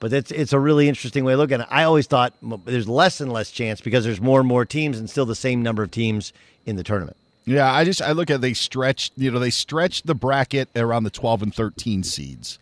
But 0.00 0.12
it's 0.12 0.30
it's 0.30 0.52
a 0.52 0.58
really 0.58 0.88
interesting 0.88 1.24
way 1.24 1.32
to 1.32 1.36
look 1.36 1.52
at 1.52 1.60
it. 1.60 1.66
I 1.70 1.84
always 1.84 2.06
thought 2.06 2.34
there's 2.64 2.88
less 2.88 3.20
and 3.20 3.32
less 3.32 3.50
chance 3.50 3.80
because 3.80 4.04
there's 4.04 4.20
more 4.20 4.40
and 4.40 4.48
more 4.48 4.64
teams 4.64 4.98
and 4.98 5.08
still 5.08 5.24
the 5.24 5.34
same 5.34 5.62
number 5.62 5.82
of 5.82 5.90
teams 5.90 6.32
in 6.66 6.76
the 6.76 6.82
tournament. 6.82 7.16
Yeah, 7.46 7.72
I 7.72 7.84
just 7.84 8.02
I 8.02 8.12
look 8.12 8.30
at 8.30 8.40
they 8.40 8.54
stretched 8.54 9.12
you 9.16 9.30
know 9.30 9.38
they 9.38 9.50
stretched 9.50 10.06
the 10.06 10.14
bracket 10.14 10.68
around 10.76 11.04
the 11.04 11.10
12 11.10 11.42
and 11.42 11.54
13 11.54 12.02
seeds 12.02 12.58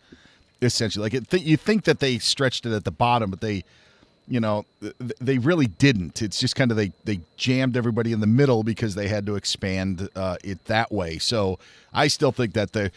essentially 0.61 1.03
like 1.03 1.13
it, 1.13 1.29
th- 1.29 1.43
you 1.43 1.57
think 1.57 1.83
that 1.83 1.99
they 1.99 2.17
stretched 2.17 2.65
it 2.65 2.73
at 2.73 2.85
the 2.85 2.91
bottom 2.91 3.29
but 3.29 3.41
they 3.41 3.63
you 4.27 4.39
know 4.39 4.65
they 5.19 5.37
really 5.37 5.67
didn't 5.67 6.21
it's 6.21 6.39
just 6.39 6.55
kind 6.55 6.71
of 6.71 6.77
they 6.77 6.91
they 7.03 7.19
jammed 7.35 7.75
everybody 7.75 8.13
in 8.13 8.21
the 8.21 8.27
middle 8.27 8.63
because 8.63 8.95
they 8.95 9.07
had 9.07 9.25
to 9.25 9.35
expand 9.35 10.07
uh, 10.15 10.37
it 10.43 10.63
that 10.65 10.91
way 10.91 11.17
so 11.17 11.59
i 11.93 12.07
still 12.07 12.31
think 12.31 12.53
that 12.53 12.71
the 12.71 12.91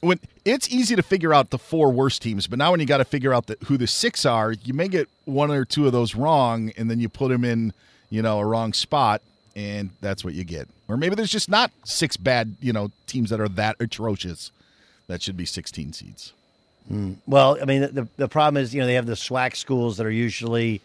when 0.00 0.18
it's 0.44 0.68
easy 0.70 0.94
to 0.96 1.02
figure 1.02 1.34
out 1.34 1.50
the 1.50 1.58
four 1.58 1.90
worst 1.90 2.22
teams 2.22 2.46
but 2.46 2.58
now 2.58 2.70
when 2.70 2.80
you 2.80 2.86
got 2.86 2.98
to 2.98 3.04
figure 3.04 3.32
out 3.34 3.46
the, 3.46 3.56
who 3.66 3.76
the 3.76 3.86
six 3.86 4.24
are 4.24 4.52
you 4.52 4.72
may 4.74 4.88
get 4.88 5.08
one 5.24 5.50
or 5.50 5.64
two 5.64 5.86
of 5.86 5.92
those 5.92 6.14
wrong 6.14 6.70
and 6.76 6.90
then 6.90 7.00
you 7.00 7.08
put 7.08 7.28
them 7.28 7.44
in 7.44 7.72
you 8.10 8.22
know 8.22 8.38
a 8.38 8.44
wrong 8.44 8.72
spot 8.72 9.20
and 9.56 9.90
that's 10.00 10.24
what 10.24 10.34
you 10.34 10.44
get 10.44 10.68
or 10.88 10.96
maybe 10.96 11.14
there's 11.14 11.30
just 11.30 11.50
not 11.50 11.70
six 11.84 12.16
bad 12.16 12.54
you 12.60 12.72
know 12.72 12.90
teams 13.06 13.30
that 13.30 13.40
are 13.40 13.48
that 13.48 13.76
atrocious 13.80 14.50
that 15.08 15.20
should 15.22 15.36
be 15.36 15.44
16 15.46 15.92
seeds 15.92 16.32
Mm. 16.90 17.16
Well, 17.26 17.58
I 17.60 17.66
mean, 17.66 17.82
the 17.82 18.08
the 18.16 18.28
problem 18.28 18.56
is, 18.62 18.74
you 18.74 18.80
know, 18.80 18.86
they 18.86 18.94
have 18.94 19.04
the 19.04 19.12
SWAC 19.12 19.56
schools 19.56 19.98
that 19.98 20.06
are 20.06 20.10
usually 20.10 20.80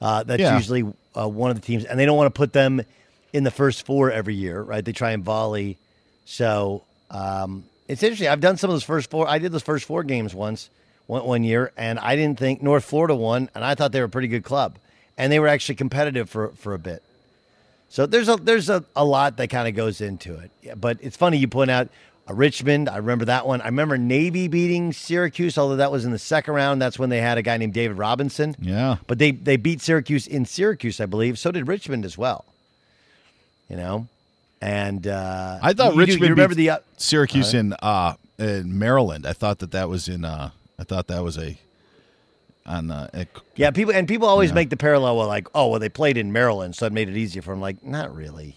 uh, 0.00 0.24
that's 0.24 0.40
Yeah. 0.40 0.56
usually 0.56 0.82
uh, 1.16 1.28
one 1.28 1.52
of 1.52 1.54
the 1.60 1.62
teams, 1.64 1.84
and 1.84 1.96
they 1.96 2.04
don't 2.06 2.16
want 2.16 2.26
to 2.34 2.36
put 2.36 2.52
them 2.52 2.82
in 3.32 3.44
the 3.44 3.52
first 3.52 3.86
four 3.86 4.10
every 4.10 4.34
year, 4.34 4.60
right? 4.60 4.84
They 4.84 4.90
try 4.90 5.12
and 5.12 5.22
volley. 5.22 5.76
So 6.24 6.82
um, 7.08 7.62
it's 7.88 8.02
interesting. 8.02 8.28
I've 8.28 8.40
done 8.40 8.56
some 8.56 8.70
of 8.70 8.74
those 8.74 8.84
first 8.84 9.10
four. 9.10 9.28
I 9.28 9.38
did 9.38 9.52
those 9.52 9.62
first 9.62 9.84
four 9.84 10.04
games 10.04 10.34
once, 10.34 10.70
one, 11.06 11.24
one 11.24 11.44
year, 11.44 11.72
and 11.76 11.98
I 11.98 12.16
didn't 12.16 12.38
think 12.38 12.62
North 12.62 12.84
Florida 12.84 13.14
won, 13.14 13.50
and 13.54 13.64
I 13.64 13.74
thought 13.74 13.92
they 13.92 14.00
were 14.00 14.06
a 14.06 14.10
pretty 14.10 14.28
good 14.28 14.44
club, 14.44 14.76
and 15.18 15.30
they 15.30 15.38
were 15.38 15.48
actually 15.48 15.74
competitive 15.76 16.30
for 16.30 16.48
for 16.50 16.74
a 16.74 16.78
bit. 16.78 17.02
So 17.88 18.06
there's 18.06 18.28
a 18.28 18.36
there's 18.36 18.70
a, 18.70 18.84
a 18.96 19.04
lot 19.04 19.36
that 19.36 19.48
kind 19.48 19.68
of 19.68 19.74
goes 19.74 20.00
into 20.00 20.36
it. 20.38 20.50
Yeah, 20.62 20.74
but 20.74 20.98
it's 21.00 21.16
funny 21.16 21.36
you 21.36 21.46
point 21.46 21.70
out 21.70 21.88
uh, 22.28 22.34
Richmond. 22.34 22.88
I 22.88 22.96
remember 22.96 23.26
that 23.26 23.46
one. 23.46 23.60
I 23.60 23.66
remember 23.66 23.98
Navy 23.98 24.48
beating 24.48 24.92
Syracuse, 24.92 25.58
although 25.58 25.76
that 25.76 25.92
was 25.92 26.04
in 26.04 26.10
the 26.10 26.18
second 26.18 26.54
round. 26.54 26.80
That's 26.80 26.98
when 26.98 27.10
they 27.10 27.20
had 27.20 27.38
a 27.38 27.42
guy 27.42 27.56
named 27.56 27.74
David 27.74 27.98
Robinson. 27.98 28.56
Yeah. 28.58 28.96
But 29.06 29.18
they 29.18 29.30
they 29.30 29.56
beat 29.56 29.80
Syracuse 29.80 30.26
in 30.26 30.46
Syracuse, 30.46 31.00
I 31.00 31.06
believe. 31.06 31.38
So 31.38 31.52
did 31.52 31.68
Richmond 31.68 32.04
as 32.04 32.16
well. 32.16 32.46
You 33.68 33.76
know, 33.76 34.08
and 34.64 35.06
uh, 35.06 35.58
I 35.62 35.72
thought 35.74 35.94
you 35.94 36.00
do- 36.06 36.12
Richmond 36.12 36.22
You 36.22 36.28
remember 36.30 36.54
the 36.54 36.70
uh, 36.70 36.78
Syracuse 36.96 37.52
right. 37.54 37.60
in 37.60 37.74
uh 37.82 38.14
in 38.38 38.78
Maryland. 38.78 39.26
I 39.26 39.32
thought 39.32 39.58
that 39.60 39.70
that 39.72 39.88
was 39.88 40.08
in 40.08 40.24
uh 40.24 40.50
I 40.78 40.84
thought 40.84 41.06
that 41.08 41.22
was 41.22 41.36
a 41.38 41.58
on 42.66 42.90
uh 42.90 43.08
Yeah, 43.56 43.70
people 43.70 43.92
and 43.94 44.08
people 44.08 44.26
always 44.26 44.50
Yeah. 44.50 44.54
make 44.54 44.70
the 44.70 44.76
parallel 44.76 45.18
with 45.18 45.26
like, 45.28 45.46
oh, 45.54 45.68
well, 45.68 45.80
they 45.80 45.88
played 45.90 46.16
in 46.16 46.32
Maryland, 46.32 46.74
so 46.76 46.86
it 46.86 46.92
made 46.92 47.08
it 47.08 47.16
easier 47.16 47.42
for 47.42 47.50
them. 47.50 47.60
Like, 47.60 47.84
not 47.84 48.14
really, 48.14 48.56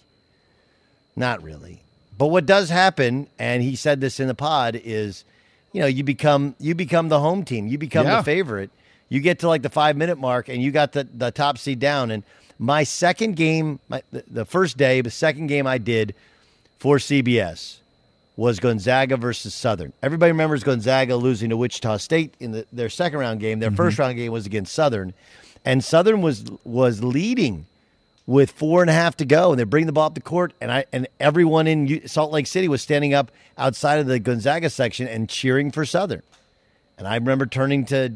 not 1.16 1.44
really. 1.44 1.82
But 2.18 2.28
what 2.28 2.46
does 2.46 2.70
happen, 2.70 3.28
and 3.38 3.62
he 3.62 3.76
said 3.76 4.02
this 4.02 4.20
in 4.20 4.28
the 4.28 4.34
pod, 4.34 4.80
is, 4.84 5.24
you 5.72 5.82
know, 5.82 5.88
you 5.88 6.04
become 6.04 6.56
you 6.60 6.74
become 6.74 7.10
the 7.10 7.20
home 7.20 7.44
team, 7.44 7.68
you 7.68 7.78
become 7.78 8.08
Yeah. 8.08 8.18
the 8.18 8.24
favorite. 8.24 8.70
You 9.10 9.20
get 9.22 9.40
to 9.40 9.48
like 9.48 9.62
the 9.62 9.70
five 9.70 9.96
minute 9.96 10.18
mark, 10.18 10.50
and 10.50 10.62
you 10.62 10.72
got 10.72 10.94
the 10.94 11.04
the 11.14 11.32
top 11.32 11.58
seed 11.58 11.80
down. 11.80 12.12
And 12.12 12.24
my 12.60 12.84
second 12.84 13.36
game, 13.36 13.80
my, 13.90 14.02
the, 14.12 14.46
first 14.46 14.78
day, 14.78 15.02
the 15.02 15.12
second 15.12 15.48
game 15.48 15.68
I 15.68 15.78
did 15.78 16.16
for 16.80 16.98
CBS 16.98 17.78
was 18.36 18.60
Gonzaga 18.60 19.18
versus 19.18 19.54
Southern. 19.54 19.94
Everybody 20.02 20.32
remembers 20.32 20.64
Gonzaga 20.64 21.16
losing 21.16 21.50
to 21.50 21.58
Wichita 21.58 21.98
State 21.98 22.34
in 22.40 22.52
the, 22.52 22.66
their 22.72 22.90
second 22.90 23.20
round 23.20 23.40
game. 23.40 23.60
Their 23.60 23.72
first 23.72 23.96
mm-hmm. 23.96 24.02
round 24.04 24.16
game 24.18 24.32
was 24.32 24.46
against 24.46 24.74
Southern, 24.74 25.14
and 25.66 25.84
Southern 25.84 26.22
was 26.22 26.46
was 26.64 27.04
leading 27.04 27.66
with 28.28 28.52
four 28.52 28.82
and 28.82 28.90
a 28.90 28.94
half 28.94 29.18
to 29.18 29.26
go, 29.26 29.52
and 29.52 29.60
they 29.60 29.64
bring 29.64 29.86
the 29.86 29.92
ball 29.92 30.06
up 30.06 30.14
the 30.14 30.22
court, 30.22 30.54
and 30.62 30.72
I 30.72 30.86
and 30.94 31.08
everyone 31.20 31.66
in 31.66 32.08
Salt 32.08 32.32
Lake 32.32 32.46
City 32.46 32.68
was 32.68 32.82
standing 32.82 33.14
up 33.14 33.32
outside 33.58 34.00
of 34.00 34.06
the 34.06 34.20
Gonzaga 34.20 34.70
section 34.70 35.08
and 35.08 35.28
cheering 35.28 35.72
for 35.72 35.86
Southern. 35.86 36.22
And 36.98 37.08
I 37.08 37.16
remember 37.16 37.46
turning 37.46 37.86
to 37.86 38.14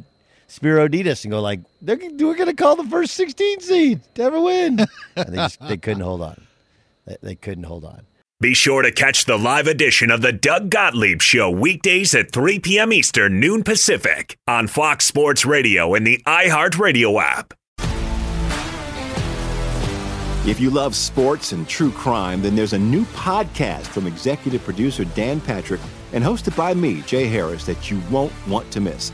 Spero 0.52 0.90
Dedes 0.90 1.24
and 1.24 1.32
go 1.32 1.40
like, 1.40 1.62
They're, 1.82 1.96
"We're 1.98 2.36
going 2.36 2.48
to 2.48 2.54
call 2.54 2.76
the 2.76 2.84
first 2.84 3.14
16 3.14 3.62
seed 3.62 4.02
to 4.16 4.24
ever 4.24 4.42
win," 4.42 4.80
and 5.16 5.30
they 5.30 5.38
just 5.38 5.66
they 5.66 5.78
couldn't 5.78 6.04
hold 6.04 6.22
on. 6.22 6.42
They, 7.06 7.16
they 7.24 7.36
couldn't 7.36 7.64
hold 7.64 7.86
on. 7.86 8.02
Be 8.42 8.54
sure 8.54 8.82
to 8.82 8.92
catch 8.92 9.24
the 9.24 9.38
live 9.38 9.68
edition 9.68 10.12
of 10.12 10.22
the 10.22 10.34
Doug 10.34 10.70
Gottlieb 10.70 11.22
Show 11.22 11.50
weekdays 11.50 12.14
at 12.14 12.34
3 12.34 12.60
p.m. 12.60 12.92
Eastern, 12.92 13.40
noon 13.40 13.64
Pacific 13.64 14.38
on 14.46 14.68
Fox 14.68 15.06
Sports 15.06 15.46
Radio 15.46 15.94
and 15.94 16.06
the 16.06 16.22
iHeartRadio 16.28 17.22
app. 17.22 17.54
If 20.46 20.60
you 20.60 20.70
love 20.70 20.96
sports 20.96 21.54
and 21.54 21.66
true 21.66 21.92
crime, 21.92 22.42
then 22.42 22.56
there's 22.56 22.74
a 22.74 22.80
new 22.80 23.06
podcast 23.06 23.86
from 23.86 24.06
executive 24.06 24.64
producer 24.64 25.06
Dan 25.06 25.40
Patrick 25.40 25.82
and 26.12 26.24
hosted 26.24 26.58
by 26.58 26.74
me, 26.74 27.04
Jay 27.04 27.28
Harris, 27.28 27.66
that 27.68 27.90
you 27.90 28.02
won't 28.12 28.34
want 28.48 28.70
to 28.72 28.82
miss. 28.82 29.14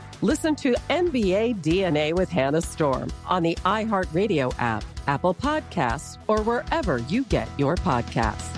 Listen 0.23 0.55
to 0.57 0.75
NBA 0.91 1.63
DNA 1.63 2.13
with 2.13 2.29
Hannah 2.29 2.61
Storm 2.61 3.11
on 3.25 3.41
the 3.41 3.57
iHeartRadio 3.65 4.53
app, 4.59 4.83
Apple 5.07 5.33
Podcasts, 5.33 6.19
or 6.27 6.43
wherever 6.43 6.99
you 7.09 7.23
get 7.23 7.47
your 7.57 7.75
podcasts. 7.75 8.55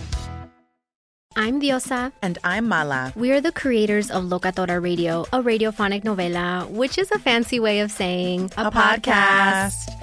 I'm 1.38 1.62
Diosa. 1.62 2.12
And 2.22 2.38
I'm 2.44 2.68
Mala. 2.68 3.14
We 3.16 3.32
are 3.32 3.40
the 3.40 3.54
creators 3.54 4.12
of 4.12 4.26
Locatora 4.26 4.84
Radio, 4.84 5.22
a 5.32 5.42
radiophonic 5.42 6.04
novela, 6.04 6.70
which 6.70 6.98
is 6.98 7.10
a 7.12 7.18
fancy 7.18 7.62
way 7.62 7.80
of 7.80 7.92
saying 7.92 8.52
a, 8.58 8.66
a 8.68 8.72
podcast. 8.72 9.72
podcast. 9.72 10.03